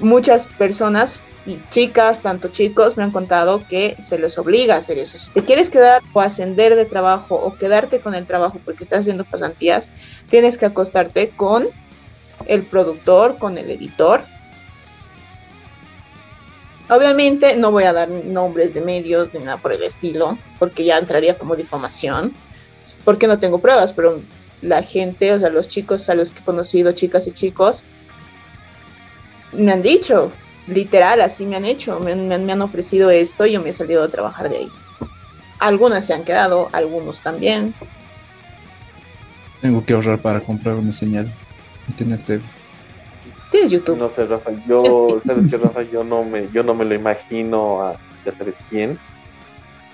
muchas 0.00 0.46
personas 0.46 1.22
y 1.46 1.58
chicas, 1.70 2.20
tanto 2.20 2.48
chicos, 2.48 2.96
me 2.96 3.04
han 3.04 3.10
contado 3.10 3.62
que 3.68 3.96
se 3.98 4.18
les 4.18 4.36
obliga 4.36 4.74
a 4.74 4.78
hacer 4.78 4.98
eso. 4.98 5.16
Si 5.16 5.30
te 5.30 5.42
quieres 5.42 5.70
quedar 5.70 6.02
o 6.12 6.20
ascender 6.20 6.76
de 6.76 6.84
trabajo 6.84 7.36
o 7.36 7.54
quedarte 7.54 8.00
con 8.00 8.14
el 8.14 8.26
trabajo 8.26 8.60
porque 8.64 8.84
estás 8.84 9.00
haciendo 9.00 9.24
pasantías, 9.24 9.90
tienes 10.28 10.58
que 10.58 10.66
acostarte 10.66 11.30
con 11.30 11.66
el 12.46 12.62
productor, 12.62 13.38
con 13.38 13.56
el 13.56 13.70
editor. 13.70 14.22
Obviamente 16.90 17.56
no 17.56 17.70
voy 17.70 17.84
a 17.84 17.92
dar 17.92 18.10
nombres 18.10 18.74
de 18.74 18.80
medios 18.80 19.32
ni 19.32 19.40
nada 19.40 19.56
por 19.56 19.72
el 19.72 19.82
estilo, 19.82 20.36
porque 20.58 20.84
ya 20.84 20.98
entraría 20.98 21.36
como 21.36 21.56
difamación, 21.56 22.34
porque 23.04 23.26
no 23.26 23.38
tengo 23.38 23.58
pruebas, 23.58 23.92
pero 23.92 24.20
la 24.60 24.82
gente, 24.82 25.32
o 25.32 25.38
sea, 25.38 25.50
los 25.50 25.68
chicos 25.68 26.08
a 26.08 26.14
los 26.14 26.32
que 26.32 26.40
he 26.40 26.44
conocido, 26.44 26.92
chicas 26.92 27.26
y 27.26 27.32
chicos, 27.32 27.84
me 29.52 29.72
han 29.72 29.82
dicho, 29.82 30.32
literal, 30.66 31.20
así 31.20 31.46
me 31.46 31.56
han 31.56 31.64
hecho, 31.64 31.98
me, 32.00 32.12
han 32.12 32.62
ofrecido 32.62 33.10
esto 33.10 33.46
y 33.46 33.52
yo 33.52 33.62
me 33.62 33.70
he 33.70 33.72
salido 33.72 34.02
a 34.02 34.08
trabajar 34.08 34.48
de 34.48 34.58
ahí. 34.58 34.72
Algunas 35.58 36.06
se 36.06 36.14
han 36.14 36.24
quedado, 36.24 36.68
algunos 36.72 37.20
también. 37.20 37.74
Tengo 39.60 39.84
que 39.84 39.94
ahorrar 39.94 40.20
para 40.20 40.40
comprar 40.40 40.76
una 40.76 40.92
señal 40.92 41.32
Internet 41.88 42.42
Tienes 43.50 43.70
YouTube. 43.70 43.96
No 43.96 44.10
sé, 44.10 44.26
Rafa, 44.26 44.50
yo, 44.66 45.20
¿sabes 45.26 45.50
qué, 45.50 45.56
Rafa? 45.56 45.82
Yo 45.82 46.04
no 46.04 46.22
me, 46.22 46.48
yo 46.52 46.62
no 46.62 46.74
me 46.74 46.84
lo 46.84 46.94
imagino 46.94 47.82
a, 47.82 47.94
ya 48.24 48.36
sabes 48.36 48.54
quién, 48.68 48.98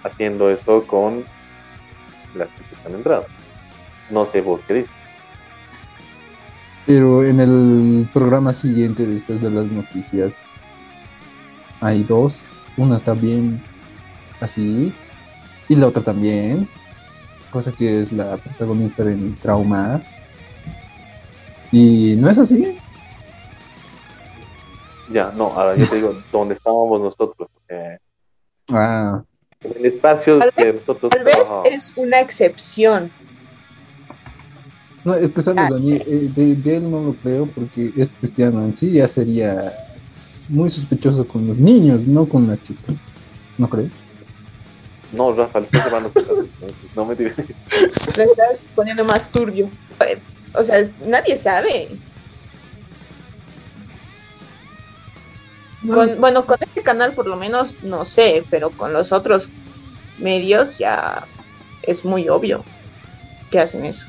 haciendo 0.03 0.51
esto 0.51 0.85
con 0.87 1.25
las 2.35 2.49
que 2.49 2.75
están 2.75 2.95
entrando. 2.95 3.27
No 4.11 4.27
sé 4.27 4.41
vos 4.41 4.61
qué 4.67 4.75
dices. 4.75 5.04
Pero 6.87 7.25
en 7.25 7.41
el 7.41 8.09
programa 8.13 8.53
siguiente, 8.53 9.07
después 9.07 9.41
de 9.41 9.51
las 9.51 9.67
noticias, 9.67 10.51
hay 11.81 12.03
dos. 12.03 12.55
Una 12.77 12.97
está 12.97 13.15
bien 13.15 13.63
así 14.41 14.93
y 15.69 15.77
la 15.77 15.87
otra 15.87 16.03
también. 16.03 16.69
Cosa 17.51 17.73
que 17.73 18.01
es 18.01 18.13
la 18.13 18.37
protagonista 18.37 19.05
del 19.05 19.35
trauma. 19.37 20.03
Y 21.73 22.17
no 22.19 22.29
es 22.29 22.39
así. 22.39 22.79
Ya, 25.11 25.31
no, 25.37 25.53
ahora 25.53 25.77
yo 25.77 25.89
te 25.89 25.97
digo, 25.97 26.15
¿dónde 26.33 26.55
estábamos 26.55 27.01
nosotros? 27.01 27.49
ah. 28.73 29.23
En 29.61 29.77
el 29.79 29.87
espacio 29.87 30.41
que 30.55 30.75
nosotros 30.75 31.11
Tal 31.11 31.25
vez 31.25 31.55
es 31.65 31.97
una 31.97 32.21
excepción, 32.21 33.11
no, 35.05 35.15
es 35.15 35.31
que 35.31 35.43
sabes, 35.43 35.65
ah, 35.67 35.69
Dani, 35.71 35.93
eh, 35.93 36.31
de, 36.35 36.77
él 36.77 36.91
no 36.91 37.03
lo 37.03 37.15
creo 37.15 37.47
porque 37.47 37.93
es 37.97 38.15
cristiano 38.15 38.65
en 38.65 38.75
sí, 38.75 38.93
ya 38.93 39.07
sería 39.07 39.73
muy 40.49 40.71
sospechoso 40.71 41.27
con 41.27 41.47
los 41.47 41.59
niños, 41.59 42.07
no 42.07 42.27
con 42.27 42.47
las 42.47 42.63
chicas. 42.63 42.97
¿No 43.59 43.69
crees? 43.69 43.93
No, 45.13 45.33
Rafa, 45.33 45.61
le 45.61 45.67
estás 45.67 45.85
llevando 45.87 46.13
No 46.97 47.05
me 47.05 47.15
digas. 47.15 47.37
Lo 48.17 48.23
estás 48.23 48.67
poniendo 48.75 49.05
más 49.05 49.31
turbio. 49.31 49.69
O 50.55 50.63
sea, 50.63 50.89
nadie 51.07 51.37
sabe. 51.37 51.89
bueno, 55.83 56.47
con 56.47 56.57
este 56.61 56.83
canal 56.83 57.13
por 57.13 57.27
lo 57.27 57.37
menos 57.37 57.77
no 57.83 58.07
sé, 58.07 58.43
pero 58.49 58.71
con 58.71 58.95
los 58.95 59.13
otros 59.13 59.51
medios 60.19 60.79
ya 60.79 61.27
es 61.83 62.07
muy 62.07 62.31
obvio 62.31 62.65
que 63.51 63.61
hacen 63.61 63.85
eso. 63.85 64.07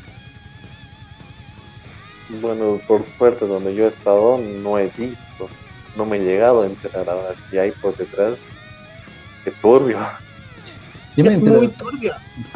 Bueno, 2.30 2.80
por 2.88 3.06
suerte, 3.18 3.46
donde 3.46 3.76
yo 3.76 3.86
he 3.86 3.90
estado, 3.90 4.38
no 4.38 4.80
he 4.80 4.88
visto, 4.98 5.48
no 5.96 6.06
me 6.06 6.18
he 6.18 6.24
llegado 6.24 6.64
a 6.64 6.66
enterar 6.66 7.10
ahora 7.10 7.36
si 7.50 7.58
hay 7.58 7.72
por 7.72 7.96
detrás. 7.96 8.38
Qué 9.44 9.52
turbio. 9.52 10.00
Yo 11.16 11.24
me, 11.24 11.32
he 11.32 11.34
enterado, 11.36 11.72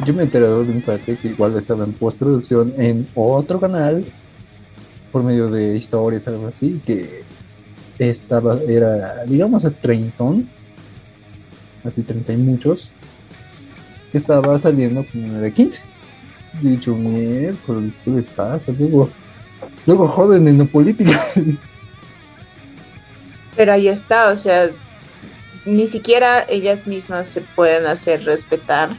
yo 0.04 0.14
me 0.14 0.20
he 0.20 0.24
enterado 0.24 0.64
de 0.64 0.72
un 0.72 0.82
parte 0.82 1.16
que 1.16 1.28
igual 1.28 1.56
estaba 1.56 1.84
en 1.84 1.92
postproducción 1.92 2.74
en 2.76 3.08
otro 3.14 3.58
canal 3.58 4.04
por 5.10 5.22
medio 5.22 5.48
de 5.48 5.76
historias, 5.76 6.28
algo 6.28 6.46
así, 6.46 6.80
que 6.84 7.22
estaba, 7.98 8.58
era, 8.68 9.24
digamos, 9.24 9.64
es 9.64 9.74
treintón, 9.76 10.48
así 11.84 12.02
treinta 12.02 12.32
y 12.32 12.36
muchos, 12.36 12.92
que 14.12 14.18
estaba 14.18 14.58
saliendo 14.58 15.04
como 15.10 15.32
de 15.34 15.52
15. 15.52 15.80
Y 16.62 16.66
he 16.66 16.70
dicho, 16.70 16.94
miércoles, 16.94 18.00
¿qué 18.04 18.10
les 18.10 18.28
pasa? 18.28 18.72
Luego, 18.78 19.08
Luego 19.86 20.08
joden 20.08 20.48
en 20.48 20.58
la 20.58 20.64
política. 20.64 21.20
Pero 23.56 23.72
ahí 23.72 23.88
está, 23.88 24.30
o 24.30 24.36
sea, 24.36 24.70
ni 25.64 25.86
siquiera 25.86 26.44
ellas 26.48 26.86
mismas 26.86 27.26
se 27.26 27.40
pueden 27.40 27.86
hacer 27.86 28.24
respetar 28.24 28.90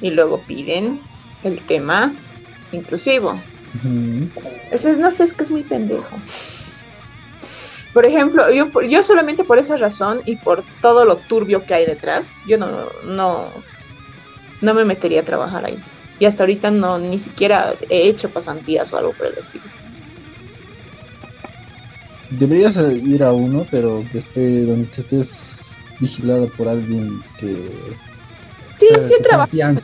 y 0.00 0.10
luego 0.10 0.40
piden 0.42 1.00
el 1.42 1.60
tema 1.66 2.12
inclusivo. 2.72 3.40
no 3.82 5.10
sé, 5.10 5.24
es 5.24 5.32
que 5.32 5.42
es 5.42 5.50
muy 5.50 5.62
pendejo. 5.62 6.16
Por 7.92 8.06
ejemplo, 8.06 8.50
yo, 8.50 8.68
yo 8.82 9.02
solamente 9.02 9.42
por 9.42 9.58
esa 9.58 9.76
razón 9.76 10.22
y 10.24 10.36
por 10.36 10.62
todo 10.80 11.04
lo 11.04 11.16
turbio 11.16 11.66
que 11.66 11.74
hay 11.74 11.86
detrás, 11.86 12.32
yo 12.46 12.56
no, 12.56 12.68
no, 13.04 13.48
no 14.60 14.74
me 14.74 14.84
metería 14.84 15.22
a 15.22 15.24
trabajar 15.24 15.66
ahí. 15.66 15.78
Y 16.20 16.26
hasta 16.26 16.44
ahorita 16.44 16.70
no, 16.70 16.98
ni 16.98 17.18
siquiera 17.18 17.74
he 17.88 18.08
hecho 18.08 18.30
pasantías 18.30 18.92
o 18.92 18.98
algo 18.98 19.12
por 19.12 19.26
el 19.26 19.38
estilo. 19.38 19.64
Deberías 22.30 22.76
ir 22.76 23.22
a 23.22 23.32
uno, 23.32 23.66
pero 23.70 24.04
que 24.12 24.18
esté 24.18 24.64
donde 24.64 24.88
estés 24.96 25.76
vigilado 25.98 26.48
por 26.50 26.68
alguien 26.68 27.22
que. 27.38 27.70
Sí, 28.78 28.86
sí, 28.98 29.14
he 29.18 29.22
trabajado 29.22 29.78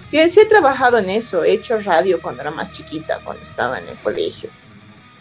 sí, 0.00 0.28
sí 0.28 0.40
he 0.40 0.46
trabajado 0.46 0.98
en 0.98 1.10
eso. 1.10 1.44
He 1.44 1.52
hecho 1.52 1.78
radio 1.80 2.20
cuando 2.22 2.42
era 2.42 2.50
más 2.50 2.70
chiquita, 2.70 3.20
cuando 3.24 3.42
estaba 3.42 3.78
en 3.78 3.88
el 3.88 3.96
colegio. 3.98 4.50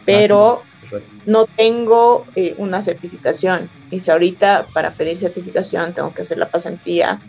Pero 0.05 0.63
ah, 0.93 0.99
no 1.25 1.45
tengo 1.45 2.25
eh, 2.35 2.55
una 2.57 2.81
certificación. 2.81 3.69
Y 3.91 3.99
si 3.99 4.11
ahorita 4.11 4.67
para 4.73 4.91
pedir 4.91 5.17
certificación 5.17 5.93
tengo 5.93 6.13
que 6.13 6.21
hacer 6.21 6.37
la 6.37 6.49
pasantía 6.49 7.19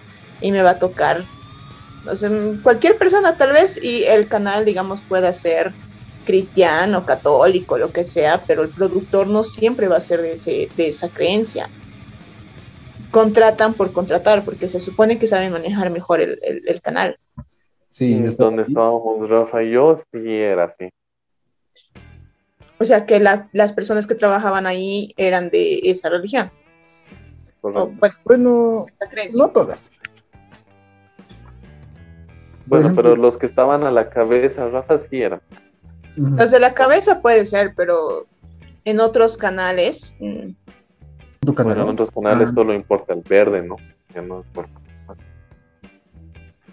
y 0.40 0.52
me 0.52 0.62
va 0.62 0.70
a 0.70 0.78
tocar, 0.78 1.24
no 2.04 2.14
sé, 2.14 2.30
cualquier 2.62 2.96
persona 2.96 3.36
tal 3.36 3.52
vez, 3.52 3.82
y 3.82 4.04
el 4.04 4.28
canal, 4.28 4.64
digamos, 4.64 5.00
puede 5.00 5.32
ser 5.32 5.72
cristiano, 6.24 7.07
católico, 7.07 7.78
lo 7.78 7.90
que 7.92 8.04
sea, 8.04 8.42
pero 8.46 8.62
el 8.62 8.68
productor 8.68 9.26
no 9.26 9.42
siempre 9.42 9.88
va 9.88 9.96
a 9.96 10.00
ser 10.00 10.22
de, 10.22 10.33
ese, 10.33 10.68
de 10.76 10.88
esa 10.88 11.09
creencia. 11.09 11.68
Contratan 13.11 13.74
por 13.74 13.92
contratar, 13.92 14.44
porque 14.44 14.68
se 14.68 14.81
supone 14.81 15.18
que 15.18 15.26
saben 15.26 15.52
manejar 15.52 15.90
mejor 15.90 16.20
el, 16.20 16.81
canal. 16.83 17.18
Sí, 17.88 18.22
donde 18.37 18.62
estábamos 18.62 19.28
Rafa 19.28 19.62
y 19.62 19.72
yo, 19.72 19.96
sí 19.96 20.28
era 20.28 20.64
así. 20.64 20.90
O 22.78 22.85
sea 22.85 23.07
que 23.07 23.18
las 23.18 23.72
personas 23.72 24.07
que 24.07 24.14
trabajaban 24.14 24.66
ahí 24.66 25.14
eran 25.16 25.48
de 25.48 25.81
esa 25.85 26.11
religión. 26.11 26.50
bueno, 27.62 28.87
no 29.33 29.48
todas. 29.52 29.90
Bueno, 32.66 32.92
pero 32.94 33.16
los 33.16 33.38
que 33.38 33.46
estaban 33.46 33.83
a 33.83 33.90
la 33.90 34.11
cabeza, 34.11 34.68
Rafa, 34.68 35.00
sí 35.09 35.22
eran. 35.22 35.40
Los 36.18 36.50
de 36.50 36.61
la 36.61 36.74
cabeza 36.74 37.20
puede 37.22 37.44
ser, 37.44 37.74
pero 37.76 38.26
en 38.85 39.00
otros 39.00 39.37
canales. 39.37 40.16
Mm. 40.18 40.50
Bueno, 41.42 41.83
en 41.83 41.88
otros 41.88 42.11
canales 42.11 42.48
ah. 42.50 42.52
solo 42.54 42.74
importa 42.74 43.14
el 43.14 43.22
verde, 43.22 43.62
¿no? 43.62 43.76
no 44.22 44.44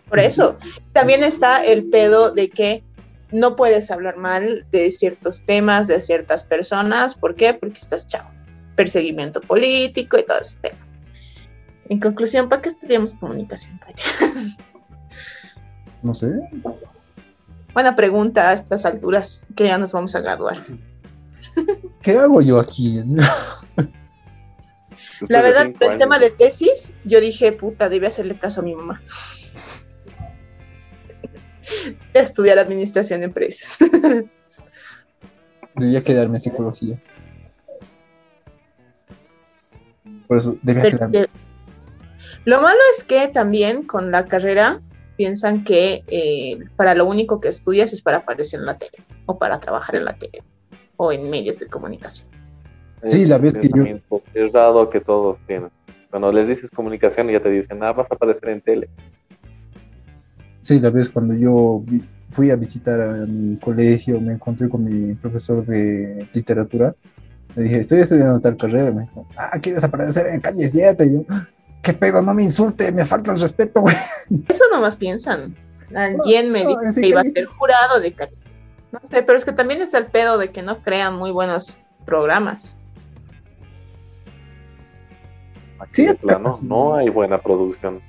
Por 0.10 0.20
eso, 0.20 0.58
también 0.94 1.24
está 1.24 1.64
el 1.64 1.86
pedo 1.86 2.32
de 2.32 2.50
que 2.50 2.84
no 3.32 3.56
puedes 3.56 3.92
hablar 3.92 4.18
mal 4.18 4.66
de 4.72 4.92
ciertos 4.92 5.46
temas, 5.46 5.88
de 5.88 6.00
ciertas 6.00 6.44
personas. 6.44 7.16
¿Por 7.16 7.36
qué? 7.36 7.54
Porque 7.54 7.80
estás 7.80 8.08
chavo. 8.08 8.30
Perseguimiento 8.76 9.42
político 9.42 10.18
y 10.18 10.24
todo 10.24 10.40
ese 10.40 10.60
tema. 10.60 10.86
En 11.90 12.00
conclusión, 12.00 12.50
¿para 12.50 12.62
qué 12.62 12.70
estudiamos 12.70 13.14
comunicación? 13.16 13.80
No 16.02 16.14
sé. 16.14 16.32
Buena 17.76 17.94
pregunta 17.98 18.50
a 18.50 18.54
estas 18.54 18.86
alturas, 18.86 19.46
que 19.54 19.66
ya 19.66 19.78
nos 19.78 19.92
vamos 19.92 20.16
a 20.16 20.22
graduar. 20.22 20.58
¿Qué 22.02 22.18
hago 22.18 22.42
yo 22.42 22.58
aquí? 22.58 23.04
La 25.28 25.42
verdad, 25.42 25.74
el 25.78 25.98
tema 25.98 26.18
de 26.18 26.32
tesis, 26.32 26.94
yo 27.04 27.20
dije, 27.20 27.52
puta, 27.52 27.90
debe 27.90 28.08
hacerle 28.08 28.40
caso 28.40 28.62
a 28.62 28.64
mi 28.64 28.74
mamá. 28.74 29.02
Voy 31.86 31.98
a 32.16 32.22
estudiar 32.22 32.60
administración 32.60 33.20
de 33.20 33.26
empresas. 33.26 33.78
Debía 35.76 36.02
quedarme 36.02 36.38
en 36.38 36.42
psicología. 36.42 37.04
Por 40.28 40.38
eso, 40.38 40.58
debía 40.62 40.84
quedarme. 40.84 41.28
Lo 42.46 42.62
malo 42.62 42.80
es 42.98 43.04
que 43.04 43.28
también 43.28 43.84
con 43.84 44.12
la 44.12 44.28
carrera 44.28 44.80
piensan 45.18 45.64
que 45.64 46.04
eh, 46.08 46.60
para 46.76 46.96
lo 46.96 47.06
único 47.06 47.40
que 47.40 47.50
estudias 47.50 47.94
es 47.94 48.02
para 48.02 48.18
aparecer 48.18 48.60
en 48.60 48.66
la 48.66 48.78
tele 48.78 49.04
o 49.26 49.38
para 49.38 49.60
trabajar 49.60 49.96
en 49.96 50.06
la 50.06 50.14
tele 50.14 50.44
o 50.98 51.12
en 51.12 51.30
medios 51.30 51.60
de 51.60 51.68
comunicación. 51.68 52.28
Sí, 53.08 53.26
la 53.26 53.38
vez 53.38 53.58
que 53.58 53.70
yo... 53.70 53.84
Es 54.34 54.52
dado 54.52 54.90
que 54.90 55.00
todos 55.00 55.38
tienen. 55.46 55.70
Cuando 56.10 56.32
les 56.32 56.48
dices 56.48 56.70
comunicación 56.72 57.28
ya 57.30 57.42
te 57.42 57.50
dicen, 57.50 57.84
ah, 57.84 57.92
vas 57.92 58.10
a 58.10 58.16
aparecer 58.16 58.50
en 58.50 58.62
tele. 58.62 58.90
Sí, 60.62 60.80
la 60.80 60.90
vez 60.90 61.10
cuando 61.10 61.36
yo 61.36 61.84
fui 62.30 62.50
a 62.50 62.56
visitar 62.56 63.00
a 63.00 63.26
mi 63.26 63.58
colegio, 63.58 64.20
me 64.20 64.34
encontré 64.34 64.68
con 64.70 64.84
mi 64.84 65.14
profesor 65.14 65.64
de 65.66 66.28
literatura. 66.34 66.96
Le 67.56 67.64
dije, 67.64 67.80
estoy 67.80 68.00
estudiando 68.00 68.40
tal 68.40 68.58
carrera. 68.58 68.92
Me 68.92 69.02
dijo, 69.02 69.28
ah, 69.38 69.60
¿quieres 69.62 69.84
aparecer 69.84 70.28
en 70.28 70.42
calle 70.42 70.68
7? 70.68 71.06
Y 71.06 71.14
yo, 71.14 71.26
¿qué 71.86 71.94
pedo? 71.94 72.22
No 72.22 72.34
me 72.34 72.44
insulte, 72.44 72.92
me 72.92 73.06
falta 73.06 73.32
el 73.32 73.40
respeto, 73.40 73.82
güey. 73.82 73.96
Eso 74.48 74.64
nomás 74.72 74.98
piensan. 74.98 75.56
Alguien 75.96 76.52
me 76.52 76.66
dijo 76.66 76.82
que 76.96 77.08
iba 77.08 77.22
a 77.22 77.24
ser 77.24 77.46
jurado 77.46 78.00
de 78.00 78.12
calle 78.12 78.34
No 78.92 79.00
sé, 79.04 79.22
pero 79.22 79.38
es 79.38 79.46
que 79.46 79.52
también 79.52 79.82
está 79.84 80.00
el 80.00 80.08
pedo 80.08 80.40
de 80.40 80.52
que 80.52 80.64
no 80.64 80.82
crean 80.82 81.16
muy 81.16 81.32
buenos 81.32 81.84
programas. 82.06 82.76
sí, 85.92 86.06
es 86.06 86.18
plano, 86.18 86.54
no 86.64 86.96
hay 86.96 87.10
buena 87.10 87.40
producción. 87.40 88.02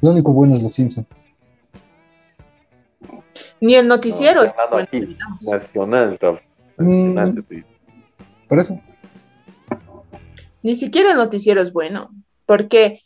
Lo 0.00 0.12
único 0.12 0.32
bueno 0.32 0.54
es 0.54 0.62
Los 0.62 0.72
Simpsons. 0.72 1.06
Ni 3.60 3.74
el 3.74 3.86
noticiero 3.86 4.44
es 4.44 4.54
aquí, 4.72 5.16
nacional, 5.46 6.18
mm. 6.78 7.18
Por 8.48 8.58
eso. 8.58 8.80
Ni 10.62 10.74
siquiera 10.76 11.10
el 11.10 11.16
noticiero 11.16 11.60
es 11.60 11.72
bueno, 11.72 12.10
porque 12.48 13.02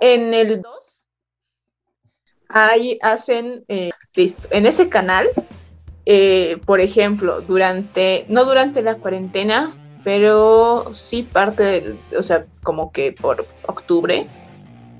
en 0.00 0.34
el 0.34 0.60
2 0.60 1.04
ahí 2.48 2.98
hacen, 3.00 3.64
eh, 3.68 3.90
listo, 4.16 4.48
en 4.50 4.66
ese 4.66 4.88
canal, 4.88 5.28
eh, 6.04 6.58
por 6.66 6.80
ejemplo, 6.80 7.42
durante, 7.42 8.26
no 8.28 8.44
durante 8.44 8.82
la 8.82 8.96
cuarentena, 8.96 9.72
pero 10.02 10.90
sí 10.94 11.22
parte, 11.22 11.96
o 12.16 12.22
sea, 12.22 12.46
como 12.64 12.90
que 12.90 13.12
por 13.12 13.46
octubre, 13.66 14.26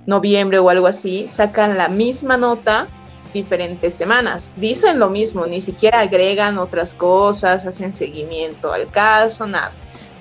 noviembre 0.06 0.60
o 0.60 0.70
algo 0.70 0.86
así, 0.86 1.26
sacan 1.26 1.76
la 1.76 1.88
misma 1.88 2.36
nota 2.36 2.86
diferentes 3.34 3.94
semanas. 3.94 4.52
Dicen 4.56 5.00
lo 5.00 5.10
mismo, 5.10 5.44
ni 5.44 5.60
siquiera 5.60 6.00
agregan 6.00 6.56
otras 6.56 6.94
cosas, 6.94 7.66
hacen 7.66 7.92
seguimiento 7.92 8.72
al 8.72 8.88
caso, 8.92 9.44
nada. 9.48 9.74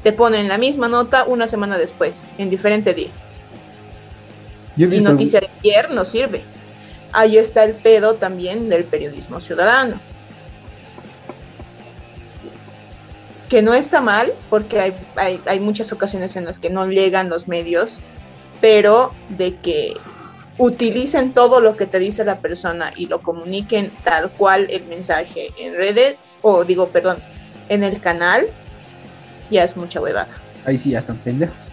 Te 0.04 0.14
ponen 0.14 0.48
la 0.48 0.58
misma 0.58 0.88
nota 0.88 1.26
una 1.26 1.48
semana 1.48 1.78
después, 1.78 2.24
en 2.38 2.50
diferente 2.50 2.94
días. 2.94 3.26
y 4.76 4.86
noticia 4.86 5.40
de 5.40 5.50
ayer 5.60 5.92
no 5.92 6.06
sirve. 6.06 6.44
Ahí 7.12 7.38
está 7.38 7.64
el 7.64 7.74
pedo 7.74 8.16
también 8.16 8.70
del 8.70 8.84
periodismo 8.84 9.40
ciudadano. 9.40 10.00
Que 13.50 13.62
no 13.62 13.74
está 13.74 14.02
mal, 14.02 14.34
porque 14.50 14.80
hay, 14.80 14.96
hay, 15.16 15.42
hay 15.46 15.60
muchas 15.60 15.92
ocasiones 15.92 16.36
en 16.36 16.46
las 16.46 16.60
que 16.60 16.70
no 16.70 16.86
llegan 16.88 17.30
los 17.30 17.48
medios, 17.48 18.02
pero 18.60 19.14
de 19.30 19.56
que 19.56 19.96
utilicen 20.58 21.34
todo 21.34 21.62
lo 21.62 21.78
que 21.78 21.86
te 21.86 22.00
dice 22.00 22.26
la 22.26 22.40
persona 22.40 22.92
y 22.96 23.06
lo 23.08 23.22
comuniquen 23.22 23.92
tal 24.04 24.32
cual 24.32 24.68
el 24.70 24.86
mensaje 24.86 25.52
en 25.60 25.76
redes, 25.76 26.18
o 26.42 26.66
digo, 26.66 26.90
perdón, 26.90 27.20
en 27.70 27.84
el 27.84 28.02
canal, 28.02 28.48
ya 29.50 29.64
es 29.64 29.78
mucha 29.78 30.02
huevada. 30.02 30.30
Ahí 30.66 30.78
sí 30.78 30.92
ya 30.92 31.00
están 31.00 31.18
pendejos. 31.18 31.72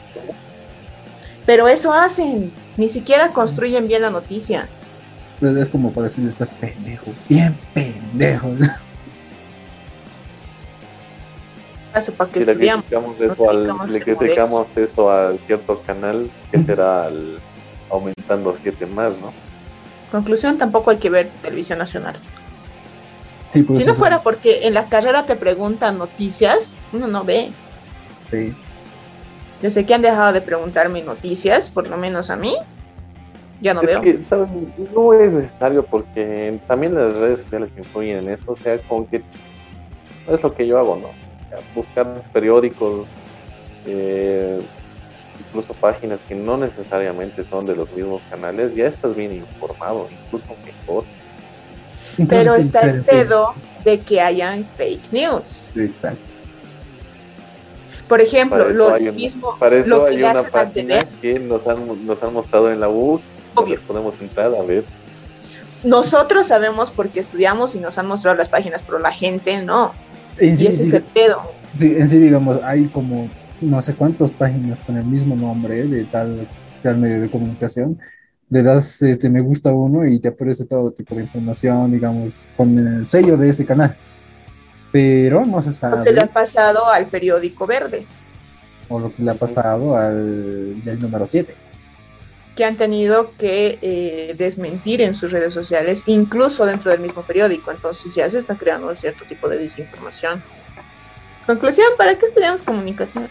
Pero 1.47 1.69
eso 1.69 1.93
hacen, 1.93 2.53
ni 2.77 2.89
siquiera 2.89 3.31
construyen 3.31 3.87
bien 3.89 4.03
la 4.03 4.11
noticia. 4.11 4.69
Pero 5.41 5.61
es 5.61 5.69
como 5.69 5.93
para 5.93 6.05
decirle, 6.05 6.31
estás 6.31 6.51
pendejo, 6.51 7.13
bien 7.29 7.59
pendejo. 7.75 8.53
Eso 11.95 12.13
para 12.15 12.31
que 12.31 12.41
estudiamos. 12.41 12.85
Le 13.91 14.01
criticamos, 14.01 14.67
eso, 14.75 15.11
al, 15.11 15.39
cierto 15.47 15.81
canal, 15.83 16.31
que 16.51 16.63
será 16.63 17.05
al 17.07 17.41
aumentando 17.91 18.57
siete 18.63 18.87
más, 18.87 19.13
¿no? 19.21 19.33
Conclusión, 20.11 20.59
tampoco 20.59 20.91
hay 20.91 20.99
que 20.99 21.11
ver 21.11 21.31
televisión 21.43 21.79
nacional. 21.79 22.15
Pues 23.53 23.79
si 23.79 23.85
no 23.85 23.95
fuera 23.95 24.23
porque 24.23 24.67
en 24.67 24.75
la 24.75 24.89
carrera 24.89 25.27
te 25.27 25.37
preguntan 25.37 25.99
noticias, 25.99 26.77
uno 26.93 27.07
no 27.07 27.23
ve. 27.23 27.53
Sí. 28.27 28.55
Desde 29.61 29.87
que 29.87 29.95
han 29.95 30.03
dejado 30.03 30.33
de 30.33 30.41
preguntarme 30.41 31.03
noticias, 31.03 31.71
por 31.71 31.89
lo 31.89 31.97
menos 31.97 32.31
a 32.31 32.37
mí, 32.37 32.57
ya 33.61 33.73
no 33.73 33.83
veo. 33.83 34.03
no 34.95 35.15
es 35.15 35.33
necesario 35.33 35.85
porque 35.85 36.59
también 36.67 36.95
las 36.95 37.15
redes 37.15 37.41
sociales 37.45 37.71
influyen 37.77 38.19
en 38.19 38.31
eso, 38.31 38.53
o 38.53 38.57
sea, 38.57 38.79
con 38.83 39.07
que 39.07 39.23
es 40.29 40.43
lo 40.43 40.55
que 40.55 40.67
yo 40.67 40.79
hago, 40.79 40.97
¿no? 40.97 41.25
buscar 41.75 42.23
periódicos, 42.33 43.07
eh, 43.87 44.61
incluso 45.39 45.73
páginas 45.75 46.19
que 46.29 46.35
no 46.35 46.57
necesariamente 46.57 47.45
son 47.45 47.67
de 47.67 47.77
los 47.77 47.91
mismos 47.93 48.23
canales, 48.31 48.75
ya 48.75 48.89
estás 48.89 49.15
bien 49.15 49.33
informado, 49.35 50.09
incluso 50.11 50.47
mejor. 50.65 51.05
pero 52.29 52.55
está 52.55 52.81
el 52.81 53.03
pedo 53.03 53.55
de 53.85 54.01
que 54.01 54.21
hayan 54.21 54.65
fake 54.77 55.13
news. 55.13 55.69
Por 58.09 58.21
ejemplo, 58.21 58.69
lo 58.69 58.99
mismo 59.13 59.57
lo 59.87 60.05
que 60.05 60.13
hay 60.13 60.23
una 60.23 60.43
página 60.43 61.01
que 61.23 61.39
nos 61.39 61.67
han, 61.67 62.07
nos 62.07 62.23
han 62.23 62.35
mostrado 62.35 62.71
en 62.71 62.81
la 62.81 62.89
U, 62.89 63.21
Obvio. 63.55 63.81
podemos 63.87 64.15
entrar 64.21 64.55
a 64.55 64.63
ver. 64.63 64.85
Nosotros 65.83 66.47
sabemos 66.49 66.91
porque 66.91 67.21
estudiamos 67.21 67.75
y 67.75 67.81
nos 67.81 67.99
han 67.99 68.07
mostrado 68.07 68.37
las 68.37 68.49
páginas, 68.49 68.83
pero 68.83 68.99
la 68.99 69.13
gente 69.13 69.63
no. 69.63 69.93
y 70.41 70.49
ese 70.49 70.83
es 70.83 70.93
el 70.93 71.03
pedo. 71.03 71.43
Sí, 71.77 71.95
en 71.97 72.09
sí, 72.09 72.19
digamos, 72.19 72.61
hay 72.63 72.87
como 72.89 73.29
no 73.61 73.81
sé 73.81 73.95
cuántas 73.95 74.31
páginas 74.31 74.81
con 74.81 74.97
el 74.97 75.05
mismo 75.05 75.35
nombre 75.35 75.87
de 75.87 76.05
tal, 76.05 76.49
tal 76.83 76.99
medio 76.99 77.21
de 77.21 77.31
comunicación, 77.31 77.99
le 78.51 78.63
das 78.63 79.01
este, 79.03 79.31
me 79.31 79.41
gusta 79.41 79.73
uno 79.73 80.07
y 80.07 80.19
te 80.19 80.29
aparece 80.29 80.67
todo 80.67 80.93
tipo 80.93 81.15
de 81.15 81.23
información, 81.23 81.91
digamos, 81.91 82.51
con 82.57 82.79
el 82.79 83.05
sello 83.05 83.37
de 83.37 83.49
ese 83.49 83.65
canal. 83.65 83.97
Pero 84.95 85.45
no 85.45 85.61
se 85.61 85.73
sabe. 85.73 85.97
Lo 85.97 86.05
que 86.05 86.13
le 86.13 86.21
ha 86.21 86.29
pasado 86.29 86.87
al 86.87 87.07
periódico 87.07 87.67
verde. 87.67 88.07
O 88.89 89.01
lo 89.01 89.13
que 89.13 89.25
le 89.25 89.33
ha 89.33 89.35
pasado 89.35 89.97
al 89.97 90.85
del 90.85 91.01
número 91.01 91.27
7. 91.27 91.53
Que 92.55 92.65
han 92.65 92.77
tenido 92.77 93.33
que 93.37 93.81
eh, 93.83 94.37
desmentir 94.39 95.01
en 95.01 95.15
sus 95.15 95.33
redes 95.33 95.53
sociales, 95.53 96.05
incluso 96.07 96.65
dentro 96.65 96.93
del 96.93 97.01
mismo 97.01 97.23
periódico. 97.23 97.73
Entonces 97.73 98.15
ya 98.15 98.31
se 98.31 98.39
está 98.39 98.55
creando 98.55 98.87
un 98.87 98.95
cierto 98.95 99.25
tipo 99.25 99.49
de 99.49 99.59
desinformación. 99.59 100.41
Conclusión, 101.45 101.89
¿para 101.99 102.17
qué 102.17 102.27
estudiamos 102.27 102.63
comunicación? 102.63 103.29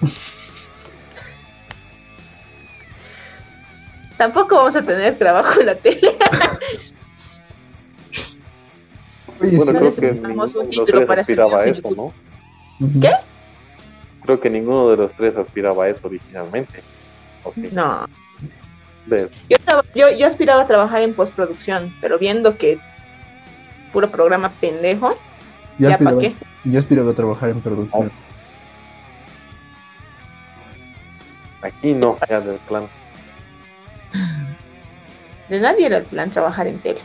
Tampoco 4.16 4.54
vamos 4.54 4.76
a 4.76 4.82
tener 4.82 5.18
trabajo 5.18 5.58
en 5.58 5.66
la 5.66 5.74
tele. 5.74 6.16
bueno, 9.40 9.72
creo 9.72 9.92
que 9.92 10.12
ninguno 10.12 10.44
un 10.44 10.68
título 10.68 11.06
para 11.06 11.20
aspiraba 11.22 11.60
a 11.60 11.64
eso, 11.64 11.90
¿no? 11.96 12.12
¿Qué? 13.00 13.10
Creo 14.22 14.40
que 14.40 14.50
ninguno 14.50 14.90
de 14.90 14.96
los 14.96 15.12
tres 15.12 15.36
aspiraba 15.36 15.84
a 15.84 15.88
eso 15.88 16.06
originalmente. 16.06 16.82
No. 17.72 18.06
Yo, 19.94 20.10
yo, 20.10 20.26
aspiraba 20.26 20.62
a 20.62 20.66
trabajar 20.66 21.02
en 21.02 21.14
postproducción, 21.14 21.94
pero 22.00 22.18
viendo 22.18 22.56
que 22.56 22.78
puro 23.92 24.10
programa 24.10 24.50
pendejo, 24.60 25.18
¿ya 25.78 25.98
para 25.98 26.18
qué? 26.18 26.34
Yo 26.64 26.78
aspiraba 26.78 27.10
a 27.12 27.14
trabajar 27.14 27.50
en 27.50 27.60
producción. 27.60 28.12
Aquí 31.62 31.92
no, 31.92 32.16
ya 32.28 32.40
del 32.40 32.58
plan. 32.58 32.88
De 35.48 35.60
nadie 35.60 35.86
era 35.86 35.98
el 35.98 36.04
plan 36.04 36.30
trabajar 36.30 36.66
en 36.66 36.78
tele. 36.78 37.00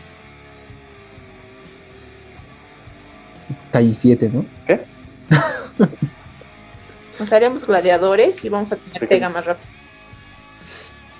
Calle 3.75 3.93
7, 3.93 4.29
¿no? 4.33 4.45
¿Qué? 4.65 4.79
nos 7.19 7.33
haríamos 7.33 7.67
gladiadores 7.67 8.45
y 8.45 8.47
vamos 8.47 8.71
a 8.71 8.77
tener 8.77 9.05
pega 9.09 9.27
más 9.27 9.45
rápido. 9.45 9.67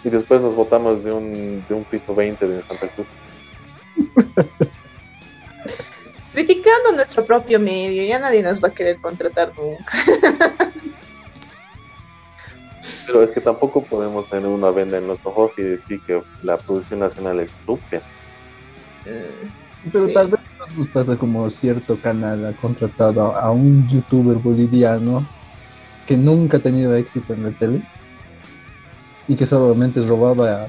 Y 0.06 0.10
después 0.10 0.40
nos 0.40 0.56
botamos 0.56 1.04
de 1.04 1.12
un, 1.12 1.66
de 1.68 1.76
un 1.76 1.84
piso 1.84 2.16
20 2.16 2.48
de 2.48 2.64
Santa 2.64 2.88
Cruz. 2.88 3.08
Criticando 6.32 6.94
nuestro 6.94 7.26
propio 7.26 7.60
medio, 7.60 8.06
ya 8.06 8.20
nadie 8.20 8.42
nos 8.42 8.64
va 8.64 8.70
a 8.70 8.74
querer 8.74 9.02
contratar 9.02 9.52
nunca. 9.58 9.94
Pero 13.06 13.24
es 13.24 13.32
que 13.32 13.42
tampoco 13.42 13.84
podemos 13.84 14.30
tener 14.30 14.48
una 14.48 14.70
venda 14.70 14.98
en 14.98 15.10
los 15.10 15.20
ojos 15.26 15.52
y 15.58 15.62
decir 15.62 16.00
que 16.08 16.24
la 16.42 16.56
producción 16.56 17.02
nacional 17.02 17.42
es 17.42 17.52
estúpida. 17.52 18.02
Mm, 19.04 19.90
pero 19.92 20.08
tal 20.14 20.30
nos 20.78 20.88
pasa 20.88 21.18
como 21.18 21.50
cierto 21.50 21.98
canal 21.98 22.46
ha 22.46 22.54
contratado 22.54 23.36
a 23.36 23.52
un 23.52 23.88
youtuber 23.88 24.38
boliviano 24.38 25.26
que 26.06 26.18
nunca 26.18 26.58
ha 26.58 26.60
tenido 26.60 26.96
éxito 26.96 27.34
en 27.34 27.44
la 27.44 27.52
tele 27.52 27.82
y 29.28 29.36
que 29.36 29.46
solamente 29.46 30.02
robaba 30.02 30.68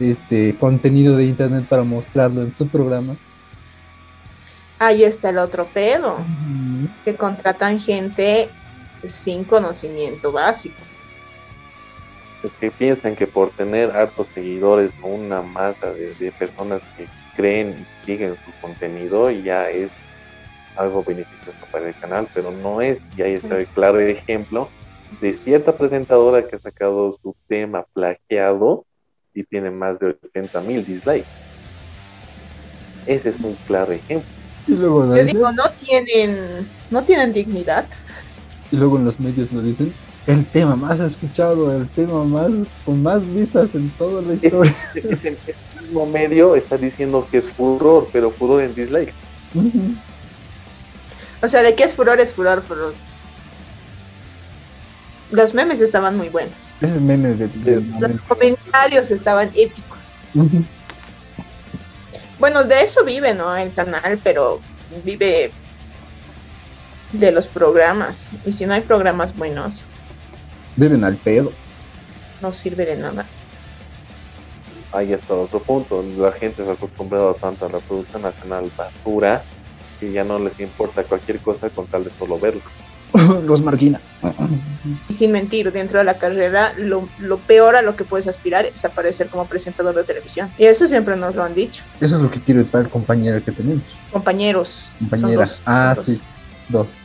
este 0.00 0.56
contenido 0.58 1.16
de 1.16 1.26
internet 1.26 1.64
para 1.68 1.84
mostrarlo 1.84 2.42
en 2.42 2.52
su 2.52 2.68
programa. 2.68 3.16
Ahí 4.78 5.04
está 5.04 5.30
el 5.30 5.38
otro 5.38 5.66
pedo. 5.66 6.16
que 7.04 7.14
contratan 7.14 7.80
gente 7.80 8.50
sin 9.04 9.44
conocimiento 9.44 10.32
básico. 10.32 10.76
Es 12.42 12.50
que 12.60 12.70
piensan 12.70 13.16
que 13.16 13.26
por 13.26 13.50
tener 13.50 13.96
hartos 13.96 14.26
seguidores 14.34 14.92
o 15.00 15.08
una 15.08 15.40
masa 15.40 15.92
de, 15.92 16.32
personas 16.32 16.82
que 16.96 17.06
creen 17.36 17.86
y 18.02 18.06
siguen 18.06 18.36
su 18.44 18.60
contenido 18.60 19.30
ya 19.30 19.70
es 19.70 19.90
algo 20.76 21.04
beneficioso 21.04 21.58
para 21.70 21.88
el 21.88 21.94
canal, 21.94 22.26
pero 22.34 22.50
no 22.50 22.80
es, 22.80 22.98
y 23.16 23.22
ahí 23.22 23.34
está 23.34 23.56
el 23.56 23.66
claro 23.66 24.00
ejemplo 24.00 24.68
de 25.20 25.32
cierta 25.32 25.76
presentadora 25.76 26.46
que 26.46 26.56
ha 26.56 26.58
sacado 26.58 27.16
su 27.22 27.36
tema 27.48 27.84
plagiado 27.92 28.84
y 29.32 29.44
tiene 29.44 29.70
más 29.70 29.98
de 29.98 30.16
80 30.30 30.60
mil 30.62 30.84
dislikes. 30.84 31.26
Ese 33.06 33.30
es 33.30 33.40
un 33.40 33.54
claro 33.66 33.92
ejemplo. 33.92 34.28
Y 34.66 34.76
luego 34.76 35.14
Yo 35.14 35.24
digo, 35.24 35.52
no 35.52 35.70
tienen, 35.70 36.66
no 36.90 37.04
tienen 37.04 37.32
dignidad. 37.32 37.86
Y 38.72 38.76
luego 38.76 38.96
en 38.96 39.04
los 39.04 39.20
medios 39.20 39.52
lo 39.52 39.60
dicen, 39.60 39.92
el 40.26 40.46
tema 40.46 40.76
más 40.76 41.00
escuchado, 41.00 41.74
el 41.74 41.88
tema 41.88 42.24
más 42.24 42.64
con 42.84 43.02
más 43.02 43.30
vistas 43.30 43.74
en 43.74 43.90
toda 43.90 44.22
la 44.22 44.34
historia. 44.34 44.74
el 44.94 45.38
mismo 45.82 46.06
medio 46.06 46.54
está 46.54 46.76
diciendo 46.76 47.26
que 47.30 47.38
es 47.38 47.48
furor, 47.50 48.08
pero 48.12 48.30
furor 48.30 48.62
en 48.62 48.74
dislike. 48.74 49.12
O 51.42 51.48
sea, 51.48 51.62
de 51.62 51.74
qué 51.74 51.84
es 51.84 51.94
furor, 51.94 52.20
es 52.20 52.32
furor, 52.32 52.62
furor. 52.62 52.94
Los 55.30 55.52
memes 55.52 55.80
estaban 55.80 56.16
muy 56.16 56.28
buenos. 56.28 56.54
Ese 56.80 57.00
meme 57.00 57.34
de, 57.34 57.80
Los 57.98 58.20
comentarios 58.22 59.10
estaban 59.10 59.50
épicos. 59.54 60.14
Bueno, 62.38 62.64
de 62.64 62.82
eso 62.82 63.04
vive, 63.04 63.34
¿no? 63.34 63.54
El 63.56 63.72
canal, 63.72 64.20
pero 64.22 64.60
vive 65.04 65.50
de 67.12 67.32
los 67.32 67.46
programas. 67.46 68.30
Y 68.44 68.52
si 68.52 68.66
no 68.66 68.74
hay 68.74 68.80
programas 68.80 69.36
buenos, 69.36 69.86
viven 70.76 71.04
al 71.04 71.16
pedo. 71.16 71.52
No 72.40 72.52
sirve 72.52 72.84
de 72.86 72.96
nada. 72.96 73.26
Ahí 74.92 75.12
está 75.12 75.34
otro 75.34 75.60
punto. 75.60 76.04
La 76.16 76.32
gente 76.32 76.64
se 76.64 76.70
ha 76.70 76.74
acostumbrado 76.74 77.34
tanto 77.34 77.66
a 77.66 77.68
la 77.68 77.78
producción 77.78 78.22
nacional 78.22 78.70
basura 78.76 79.42
que 79.98 80.12
ya 80.12 80.24
no 80.24 80.38
les 80.38 80.58
importa 80.60 81.02
cualquier 81.04 81.40
cosa 81.40 81.70
con 81.70 81.86
tal 81.86 82.04
de 82.04 82.10
solo 82.10 82.38
verlo. 82.38 82.62
Los 83.46 83.62
margina. 83.62 84.00
Sin 85.08 85.32
mentir, 85.32 85.70
dentro 85.72 85.98
de 85.98 86.04
la 86.04 86.18
carrera, 86.18 86.74
lo, 86.76 87.06
peor 87.46 87.76
a 87.76 87.82
lo 87.82 87.94
que 87.94 88.04
puedes 88.04 88.26
aspirar 88.26 88.66
es 88.66 88.84
aparecer 88.84 89.28
como 89.28 89.46
presentador 89.46 89.94
de 89.94 90.04
televisión. 90.04 90.50
Y 90.58 90.64
eso 90.64 90.86
siempre 90.86 91.16
nos 91.16 91.34
lo 91.34 91.44
han 91.44 91.54
dicho. 91.54 91.84
Eso 92.00 92.16
es 92.16 92.22
lo 92.22 92.30
que 92.30 92.40
quiere 92.40 92.60
el 92.60 92.66
tal 92.66 92.88
compañero 92.88 93.42
que 93.44 93.52
tenemos. 93.52 93.84
Compañeros. 94.10 94.88
Compañeras. 94.98 95.62
ah, 95.64 95.94
sí. 95.96 96.20
Dos. 96.68 97.04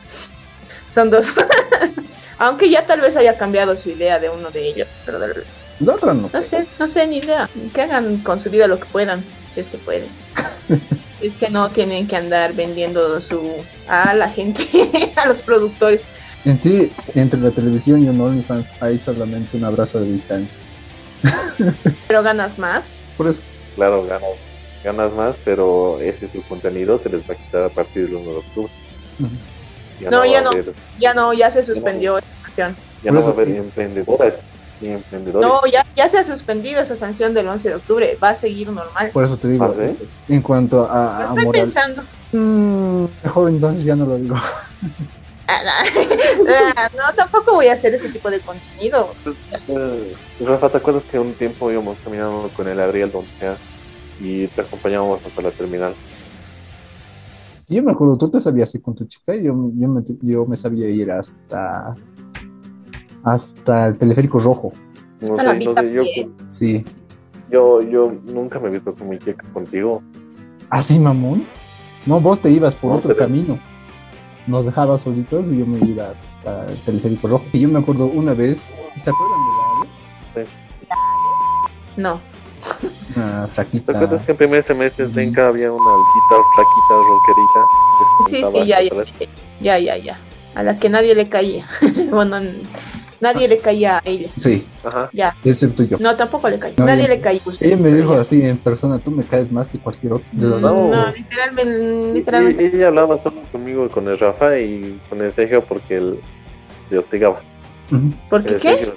Son 0.88 1.10
dos. 1.10 1.34
Aunque 2.40 2.70
ya 2.70 2.86
tal 2.86 3.02
vez 3.02 3.16
haya 3.18 3.36
cambiado 3.36 3.76
su 3.76 3.90
idea 3.90 4.18
de 4.18 4.30
uno 4.30 4.50
de 4.50 4.66
ellos, 4.66 4.98
pero 5.04 5.20
del... 5.20 5.44
La 5.78 5.94
otra 5.94 6.14
no. 6.14 6.30
No 6.32 6.42
sé, 6.42 6.66
no 6.78 6.88
sé 6.88 7.06
ni 7.06 7.18
idea. 7.18 7.50
Que 7.74 7.82
hagan 7.82 8.16
con 8.18 8.40
su 8.40 8.48
vida 8.48 8.66
lo 8.66 8.80
que 8.80 8.86
puedan, 8.86 9.22
si 9.50 9.60
es 9.60 9.68
que 9.68 9.76
pueden. 9.76 10.08
es 11.20 11.36
que 11.36 11.50
no 11.50 11.70
tienen 11.70 12.08
que 12.08 12.16
andar 12.16 12.54
vendiendo 12.54 13.20
su 13.20 13.42
a 13.86 14.14
la 14.14 14.30
gente, 14.30 14.62
a 15.16 15.28
los 15.28 15.42
productores. 15.42 16.08
En 16.46 16.56
sí, 16.56 16.90
entre 17.14 17.40
la 17.40 17.50
televisión 17.50 18.02
y 18.02 18.08
un 18.08 18.18
OnlyFans 18.18 18.72
hay 18.80 18.96
solamente 18.96 19.58
un 19.58 19.64
abrazo 19.64 20.00
de 20.00 20.10
distancia. 20.10 20.58
pero 22.08 22.22
ganas 22.22 22.58
más. 22.58 23.04
Por 23.18 23.28
eso. 23.28 23.42
Claro, 23.76 24.06
ganas, 24.06 24.30
ganas 24.82 25.12
más, 25.12 25.36
pero 25.44 26.00
ese 26.00 26.26
su 26.32 26.40
contenido 26.44 26.98
se 26.98 27.10
les 27.10 27.20
va 27.20 27.34
a 27.34 27.36
quitar 27.36 27.64
a 27.64 27.68
partir 27.68 28.06
del 28.06 28.16
1 28.16 28.30
de 28.30 28.36
octubre. 28.38 28.72
No, 30.00 30.24
ya 30.24 30.42
no, 30.42 30.50
ya 30.98 31.14
no, 31.14 31.32
ya 31.32 31.50
se 31.50 31.62
suspendió 31.62 32.18
esa 32.18 32.28
sanción. 32.44 32.76
Ya 33.02 33.12
no 33.12 33.20
va 33.20 33.26
a 33.26 33.30
haber 33.30 33.48
emprendedoras 33.48 34.34
no, 34.80 35.60
ya, 35.70 35.84
ya 35.94 36.08
se 36.08 36.18
ha 36.18 36.24
suspendido 36.24 36.80
esa 36.80 36.96
sanción 36.96 37.34
del 37.34 37.48
11 37.48 37.68
de 37.68 37.74
octubre, 37.74 38.18
va 38.22 38.30
a 38.30 38.34
seguir 38.34 38.70
normal. 38.70 39.10
Por 39.12 39.24
eso 39.24 39.36
te 39.36 39.48
digo, 39.48 39.64
¿Ah, 39.64 39.92
en 40.28 40.42
cuanto 40.42 40.90
a, 40.90 41.18
lo 41.20 41.24
estoy 41.24 41.52
pensando. 41.52 42.02
Mm, 42.32 43.04
mejor 43.22 43.50
entonces 43.50 43.84
ya 43.84 43.96
no 43.96 44.06
lo 44.06 44.16
digo. 44.16 44.36
Ah, 45.46 45.60
ah, 46.76 46.90
no, 46.96 47.14
tampoco 47.14 47.54
voy 47.54 47.66
a 47.68 47.74
hacer 47.74 47.94
ese 47.94 48.08
tipo 48.08 48.30
de 48.30 48.40
contenido. 48.40 49.14
Eh, 49.68 50.12
Rafa, 50.40 50.70
¿te 50.70 50.78
acuerdas 50.78 51.02
que 51.10 51.18
un 51.18 51.34
tiempo 51.34 51.70
íbamos 51.70 51.98
caminando 52.02 52.50
con 52.56 52.68
el 52.68 52.80
Adriel 52.80 53.10
donde 53.10 53.30
sea 53.38 53.56
y 54.20 54.46
te 54.48 54.62
acompañábamos 54.62 55.20
hasta 55.26 55.42
la 55.42 55.50
terminal? 55.50 55.94
Yo 57.70 57.82
me 57.84 57.92
acuerdo, 57.92 58.18
tú 58.18 58.28
te 58.28 58.40
sabías 58.40 58.74
ir 58.74 58.82
con 58.82 58.96
tu 58.96 59.04
chica 59.04 59.34
y 59.34 59.44
yo, 59.44 59.54
yo, 59.76 59.88
me, 59.88 60.02
yo 60.22 60.44
me 60.44 60.56
sabía 60.56 60.88
ir 60.90 61.10
hasta 61.10 61.94
hasta 63.22 63.86
el 63.86 63.98
teleférico 63.98 64.38
rojo. 64.38 64.72
Hasta 65.22 65.42
la 65.42 65.58
yo, 65.58 66.02
sí. 66.50 66.84
Yo, 67.50 67.80
yo 67.82 68.12
nunca 68.26 68.58
me 68.58 68.68
he 68.68 68.70
visto 68.72 68.94
con 68.94 69.08
mi 69.08 69.18
cheque 69.18 69.46
contigo. 69.52 70.02
¿Ah, 70.68 70.82
sí, 70.82 70.98
mamón? 70.98 71.44
No, 72.06 72.20
vos 72.20 72.40
te 72.40 72.50
ibas 72.50 72.74
por 72.74 72.92
otro 72.92 73.16
camino. 73.16 73.58
Nos 74.46 74.66
dejabas 74.66 75.02
solitos 75.02 75.48
y 75.48 75.58
yo 75.58 75.66
me 75.66 75.78
iba 75.78 76.10
hasta 76.10 76.66
el 76.66 76.76
teleférico 76.78 77.28
rojo. 77.28 77.44
Y 77.52 77.60
yo 77.60 77.68
me 77.68 77.78
acuerdo 77.78 78.06
una 78.06 78.34
vez, 78.34 78.88
¿se 78.96 79.10
acuerdan 79.10 79.38
de 80.34 80.40
la 80.40 80.46
sí. 80.46 80.52
No. 81.96 82.18
Una 83.20 83.46
flaquita. 83.46 83.92
¿Te 83.92 83.98
acuerdas 83.98 84.22
que 84.24 84.32
en 84.32 84.38
primer 84.38 84.62
semestre 84.62 85.04
en 85.04 85.12
Denka 85.12 85.48
había 85.48 85.72
una 85.72 85.90
altita, 85.90 86.36
flaquita, 86.54 86.94
rockerita? 87.08 87.60
Sí, 88.28 88.60
sí, 88.62 88.66
ya, 88.66 88.82
ya, 88.82 89.04
ya, 89.60 89.78
ya, 89.78 89.96
ya. 89.96 90.18
A 90.54 90.62
la 90.62 90.78
que 90.78 90.88
nadie 90.88 91.14
le 91.14 91.28
caía. 91.28 91.66
bueno, 92.10 92.40
Nadie 93.20 93.48
le 93.48 93.58
caía 93.58 93.98
a 93.98 94.02
ella. 94.04 94.30
Sí. 94.36 94.66
Ajá. 94.82 95.10
Ya. 95.12 95.36
Excepto 95.44 95.82
yo. 95.82 95.98
No, 96.00 96.16
tampoco 96.16 96.48
le 96.48 96.58
caía. 96.58 96.74
Nadie 96.78 97.06
le 97.06 97.20
caía. 97.20 97.40
Ella 97.60 97.76
me 97.76 97.90
dijo 97.90 98.14
así 98.14 98.42
en 98.42 98.56
persona, 98.56 98.98
tú 98.98 99.10
me 99.10 99.22
caes 99.24 99.52
más 99.52 99.68
que 99.68 99.78
cualquier 99.78 100.14
otro 100.14 100.26
de 100.32 100.48
los 100.48 100.62
No, 100.62 100.88
no 100.88 101.10
literalmente. 101.10 102.12
literalmente. 102.14 102.66
ella 102.74 102.88
hablaba 102.88 103.18
solo 103.18 103.42
conmigo 103.52 103.86
con 103.88 104.08
el 104.08 104.18
Rafa 104.18 104.58
y 104.58 104.98
con 105.10 105.20
el 105.20 105.34
Sergio 105.34 105.62
porque 105.62 105.98
él 105.98 106.20
le 106.88 106.98
hostigaba. 106.98 107.42
¿Por 108.30 108.42
qué 108.42 108.56
qué? 108.56 108.92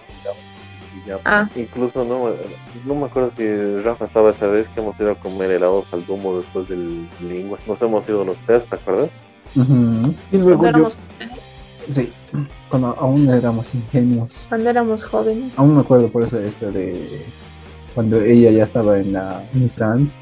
Ah. 1.26 1.50
Incluso 1.56 2.04
no, 2.04 2.30
no 2.86 2.96
me 2.96 3.06
acuerdo 3.06 3.32
si 3.38 3.82
Rafa 3.82 4.06
estaba 4.06 4.32
esa 4.32 4.48
vez 4.48 4.68
que 4.70 4.82
hemos 4.82 5.00
ido 5.00 5.12
a 5.12 5.16
comer 5.16 5.52
helados 5.52 5.86
al 5.94 6.06
domo 6.06 6.38
después 6.38 6.70
del 6.70 7.08
lingua. 7.22 7.58
Nos 7.68 7.82
hemos 7.82 8.08
ido 8.08 8.24
los 8.24 8.38
tres, 8.46 8.64
¿te 8.70 8.76
acuerdas? 8.76 9.10
Y 10.32 10.38
luego 10.38 10.70
yo... 10.72 10.90
Sí, 11.88 12.14
cuando 12.70 12.96
aún 12.98 13.30
éramos 13.30 13.76
ingenios. 13.76 14.46
Cuando 14.48 14.70
éramos 14.70 15.04
jóvenes. 15.04 15.52
Aún 15.58 15.76
me 15.76 15.82
acuerdo 15.82 16.10
por 16.10 16.24
eso 16.24 16.40
esto 16.40 16.72
de 16.72 17.26
cuando 17.94 18.22
ella 18.22 18.52
ya 18.52 18.64
estaba 18.64 18.98
en 19.00 19.14
la 19.14 19.44
en 19.54 19.70
France. 19.70 20.22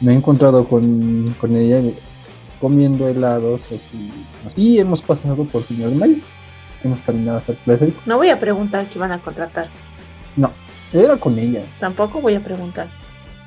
Me 0.00 0.12
he 0.12 0.16
encontrado 0.16 0.64
con, 0.64 1.34
con 1.40 1.56
ella 1.56 1.82
comiendo 2.60 3.08
helados 3.08 3.68
y 4.56 4.78
hemos 4.78 5.02
pasado 5.02 5.44
por 5.44 5.64
Señor 5.64 5.92
Mayo. 5.92 6.18
Hemos 6.84 7.00
caminado 7.00 7.38
hasta 7.38 7.52
el 7.52 7.58
teleférico. 7.58 8.00
No 8.06 8.16
voy 8.16 8.30
a 8.30 8.38
preguntar 8.38 8.86
que 8.86 8.98
van 8.98 9.12
a 9.12 9.18
contratar. 9.18 9.68
No, 10.36 10.50
era 10.92 11.16
con 11.16 11.38
ella. 11.38 11.62
Tampoco 11.80 12.20
voy 12.20 12.34
a 12.34 12.40
preguntar. 12.40 12.88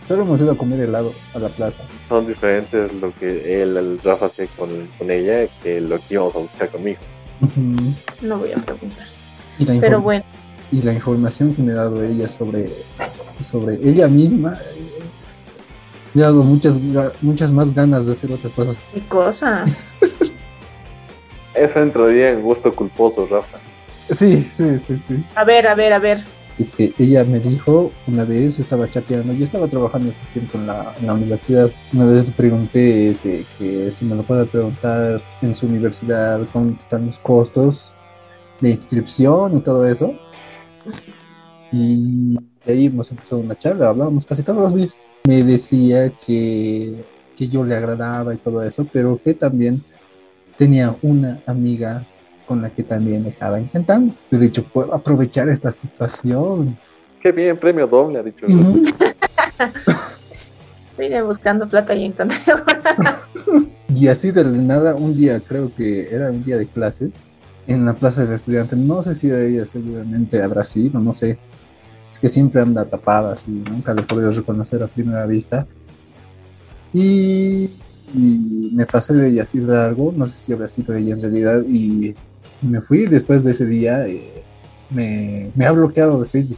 Solo 0.03 0.21
hemos 0.21 0.39
ido 0.39 0.51
a 0.51 0.57
comer 0.57 0.81
helado 0.81 1.13
a 1.33 1.39
la 1.39 1.49
plaza. 1.49 1.83
Son 2.09 2.27
diferentes 2.27 2.93
lo 2.93 3.13
que 3.15 3.63
él, 3.63 3.75
el 3.75 3.99
Rafa 4.03 4.27
hace 4.27 4.47
con, 4.55 4.69
con 4.99 5.09
ella 5.09 5.47
que 5.63 5.81
lo 5.81 5.97
que 5.97 6.13
íbamos 6.13 6.35
a 6.35 6.39
buscar 6.39 6.69
conmigo. 6.69 6.99
No 8.21 8.37
voy 8.37 8.51
a 8.51 8.57
preguntar. 8.57 9.05
Pero 9.81 10.01
bueno. 10.01 10.23
Y 10.71 10.81
la 10.81 10.93
información 10.93 11.53
que 11.55 11.61
me 11.61 11.71
ha 11.71 11.75
dado 11.75 12.03
ella 12.03 12.27
sobre, 12.27 12.69
sobre 13.41 13.75
ella 13.75 14.07
misma 14.07 14.59
me 16.13 16.21
ha 16.21 16.25
dado 16.25 16.43
muchas, 16.43 16.79
muchas 17.21 17.51
más 17.51 17.73
ganas 17.73 18.05
de 18.05 18.13
hacer 18.13 18.31
otra 18.31 18.49
cosa. 18.49 18.73
¿Qué 18.93 19.05
cosa? 19.07 19.65
Eso 21.53 21.79
entraría 21.79 22.31
en 22.31 22.41
gusto 22.41 22.73
culposo, 22.75 23.27
Rafa. 23.27 23.57
Sí, 24.09 24.47
sí, 24.51 24.77
sí, 24.79 24.97
sí. 24.97 25.25
A 25.35 25.43
ver, 25.43 25.67
a 25.67 25.75
ver, 25.75 25.93
a 25.93 25.99
ver. 25.99 26.19
Es 26.57 26.71
que 26.71 26.93
ella 26.97 27.25
me 27.25 27.39
dijo 27.39 27.91
una 28.07 28.23
vez, 28.23 28.59
estaba 28.59 28.89
chateando, 28.89 29.33
yo 29.33 29.43
estaba 29.43 29.67
trabajando 29.67 30.09
ese 30.09 30.23
tiempo 30.31 30.57
en 30.57 30.67
la, 30.67 30.95
en 30.99 31.07
la 31.07 31.13
universidad. 31.13 31.69
Una 31.93 32.05
vez 32.05 32.27
le 32.27 32.31
pregunté 32.31 33.09
este, 33.09 33.43
que 33.57 33.91
si 33.91 34.05
me 34.05 34.15
lo 34.15 34.23
puede 34.23 34.45
preguntar 34.45 35.21
en 35.41 35.53
su 35.53 35.65
universidad 35.65 36.39
cuánto 36.53 36.81
están 36.81 37.05
los 37.05 37.19
costos 37.19 37.93
de 38.61 38.69
inscripción 38.69 39.57
y 39.57 39.61
todo 39.61 39.85
eso. 39.85 40.13
Y 41.71 42.37
ahí 42.65 42.85
hemos 42.85 43.11
empezado 43.11 43.41
una 43.41 43.57
charla, 43.57 43.89
hablábamos 43.89 44.25
casi 44.25 44.43
todos 44.43 44.59
los 44.59 44.75
días. 44.75 45.01
Me 45.25 45.43
decía 45.43 46.09
que, 46.09 47.03
que 47.35 47.47
yo 47.47 47.65
le 47.65 47.75
agradaba 47.75 48.33
y 48.33 48.37
todo 48.37 48.63
eso, 48.63 48.87
pero 48.91 49.19
que 49.21 49.33
también 49.33 49.83
tenía 50.55 50.95
una 51.01 51.41
amiga 51.45 52.05
con 52.45 52.61
la 52.61 52.69
que 52.71 52.83
también 52.83 53.25
estaba 53.25 53.59
intentando. 53.59 54.13
Pues 54.29 54.41
dicho, 54.41 54.63
puedo 54.63 54.93
aprovechar 54.93 55.49
esta 55.49 55.71
situación. 55.71 56.77
Qué 57.21 57.31
bien, 57.31 57.57
premio 57.57 57.87
doble, 57.87 58.19
ha 58.19 58.23
dicho. 58.23 58.45
Vine 60.97 61.21
buscando 61.23 61.67
plata 61.67 61.93
y 61.93 62.05
encontré 62.05 62.37
Y 63.89 64.07
así 64.07 64.31
de 64.31 64.43
nada, 64.61 64.95
un 64.95 65.15
día, 65.15 65.39
creo 65.39 65.73
que 65.73 66.13
era 66.13 66.31
un 66.31 66.43
día 66.43 66.57
de 66.57 66.67
clases, 66.67 67.29
en 67.67 67.85
la 67.85 67.93
plaza 67.93 68.23
del 68.23 68.33
estudiante, 68.33 68.75
no 68.75 69.01
sé 69.01 69.13
si 69.15 69.31
ella 69.31 69.65
seguramente 69.65 70.41
habrá 70.41 70.63
sido, 70.63 70.99
no 70.99 71.13
sé, 71.13 71.37
es 72.11 72.19
que 72.19 72.29
siempre 72.29 72.61
anda 72.61 72.85
tapada, 72.85 73.33
así, 73.33 73.51
nunca 73.51 73.93
le 73.93 74.01
he 74.01 74.05
podido 74.05 74.31
reconocer 74.31 74.81
a 74.83 74.87
primera 74.87 75.25
vista. 75.25 75.67
Y, 76.93 77.69
me 78.13 78.85
pasé 78.85 79.13
de 79.13 79.29
ella 79.29 79.43
así 79.43 79.59
de 79.59 79.77
algo, 79.77 80.13
no 80.15 80.25
sé 80.25 80.33
si 80.33 80.53
habrá 80.53 80.67
sido 80.67 80.93
ella 80.93 81.13
en 81.13 81.21
realidad, 81.21 81.63
y 81.67 82.15
me 82.61 82.81
fui 82.81 83.05
después 83.05 83.43
de 83.43 83.51
ese 83.51 83.65
día, 83.65 84.07
eh, 84.07 84.43
me, 84.89 85.51
me 85.55 85.65
ha 85.65 85.71
bloqueado 85.71 86.21
de 86.21 86.29
Facebook 86.29 86.57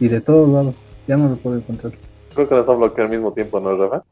y 0.00 0.08
de 0.08 0.20
todo 0.20 0.52
lado, 0.52 0.74
ya 1.06 1.16
no 1.16 1.28
lo 1.28 1.36
puedo 1.36 1.56
encontrar. 1.56 1.92
Creo 2.34 2.48
que 2.48 2.54
las 2.54 2.68
ha 2.68 2.72
bloqueado 2.72 3.04
al 3.04 3.10
mismo 3.10 3.32
tiempo, 3.32 3.60
¿no, 3.60 3.76
Rafa? 3.76 4.04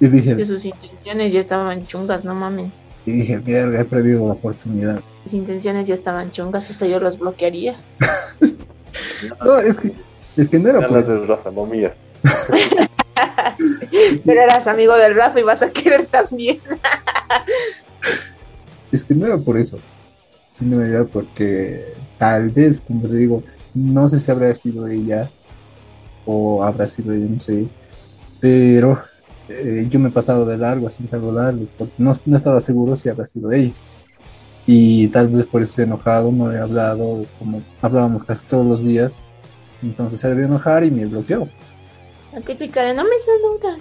Y 0.00 0.08
dije. 0.08 0.36
Que 0.36 0.44
sus 0.44 0.64
intenciones 0.64 1.32
ya 1.32 1.40
estaban 1.40 1.86
chungas, 1.86 2.24
no 2.24 2.34
mames. 2.34 2.72
Y 3.04 3.12
dije, 3.12 3.38
mierda, 3.38 3.80
he 3.80 3.84
perdido 3.84 4.26
la 4.26 4.34
oportunidad. 4.34 5.00
Sus 5.24 5.34
intenciones 5.34 5.86
ya 5.86 5.94
estaban 5.94 6.32
chungas, 6.32 6.70
hasta 6.70 6.86
yo 6.86 6.98
los 7.00 7.18
bloquearía. 7.18 7.76
no, 9.44 9.58
es 9.58 9.78
que, 9.78 9.92
es 10.36 10.48
que 10.48 10.58
no 10.58 10.70
era 10.70 10.88
por. 10.88 11.04
De 11.04 11.26
Rafa, 11.26 11.50
no 11.50 11.66
mía. 11.66 11.94
Pero 14.24 14.40
eras 14.40 14.66
amigo 14.66 14.96
del 14.96 15.14
Rafa 15.14 15.40
y 15.40 15.42
vas 15.42 15.62
a 15.62 15.70
querer 15.70 16.06
también. 16.06 16.60
es 18.92 19.04
que 19.04 19.14
no 19.14 19.26
era 19.26 19.38
por 19.38 19.56
eso, 19.56 19.78
sino 20.46 20.82
era 20.82 21.04
porque 21.04 21.92
tal 22.18 22.50
vez, 22.50 22.80
como 22.80 23.08
te 23.08 23.16
digo, 23.16 23.42
no 23.74 24.08
sé 24.08 24.20
si 24.20 24.30
habrá 24.30 24.54
sido 24.54 24.86
ella 24.86 25.28
o 26.24 26.64
habrá 26.64 26.88
sido 26.88 27.12
ella, 27.12 27.26
no 27.28 27.40
sé, 27.40 27.66
pero 28.40 28.98
eh, 29.48 29.86
yo 29.88 29.98
me 29.98 30.08
he 30.08 30.12
pasado 30.12 30.44
de 30.44 30.58
largo 30.58 30.88
sin 30.90 31.08
saludarle, 31.08 31.68
porque 31.76 31.94
no, 31.98 32.12
no, 32.24 32.36
estaba 32.36 32.60
seguro 32.60 32.96
si 32.96 33.08
había 33.08 33.26
sido 33.26 33.52
ella. 33.52 33.72
Y 34.66 35.08
tal 35.08 35.28
vez 35.28 35.46
por 35.46 35.62
eso 35.62 35.70
estoy 35.70 35.84
enojado, 35.84 36.32
no 36.32 36.50
le 36.50 36.58
he 36.58 36.60
hablado, 36.60 37.24
como 37.38 37.62
hablábamos 37.80 38.24
casi 38.24 38.44
todos 38.46 38.66
los 38.66 38.84
días. 38.84 39.16
Entonces 39.82 40.18
se 40.18 40.28
debió 40.28 40.46
enojar 40.46 40.82
y 40.82 40.90
me 40.90 41.06
bloqueó. 41.06 41.48
La 42.32 42.40
típica 42.40 42.82
de 42.82 42.94
no 42.94 43.04
me 43.04 43.10
saludas. 43.18 43.78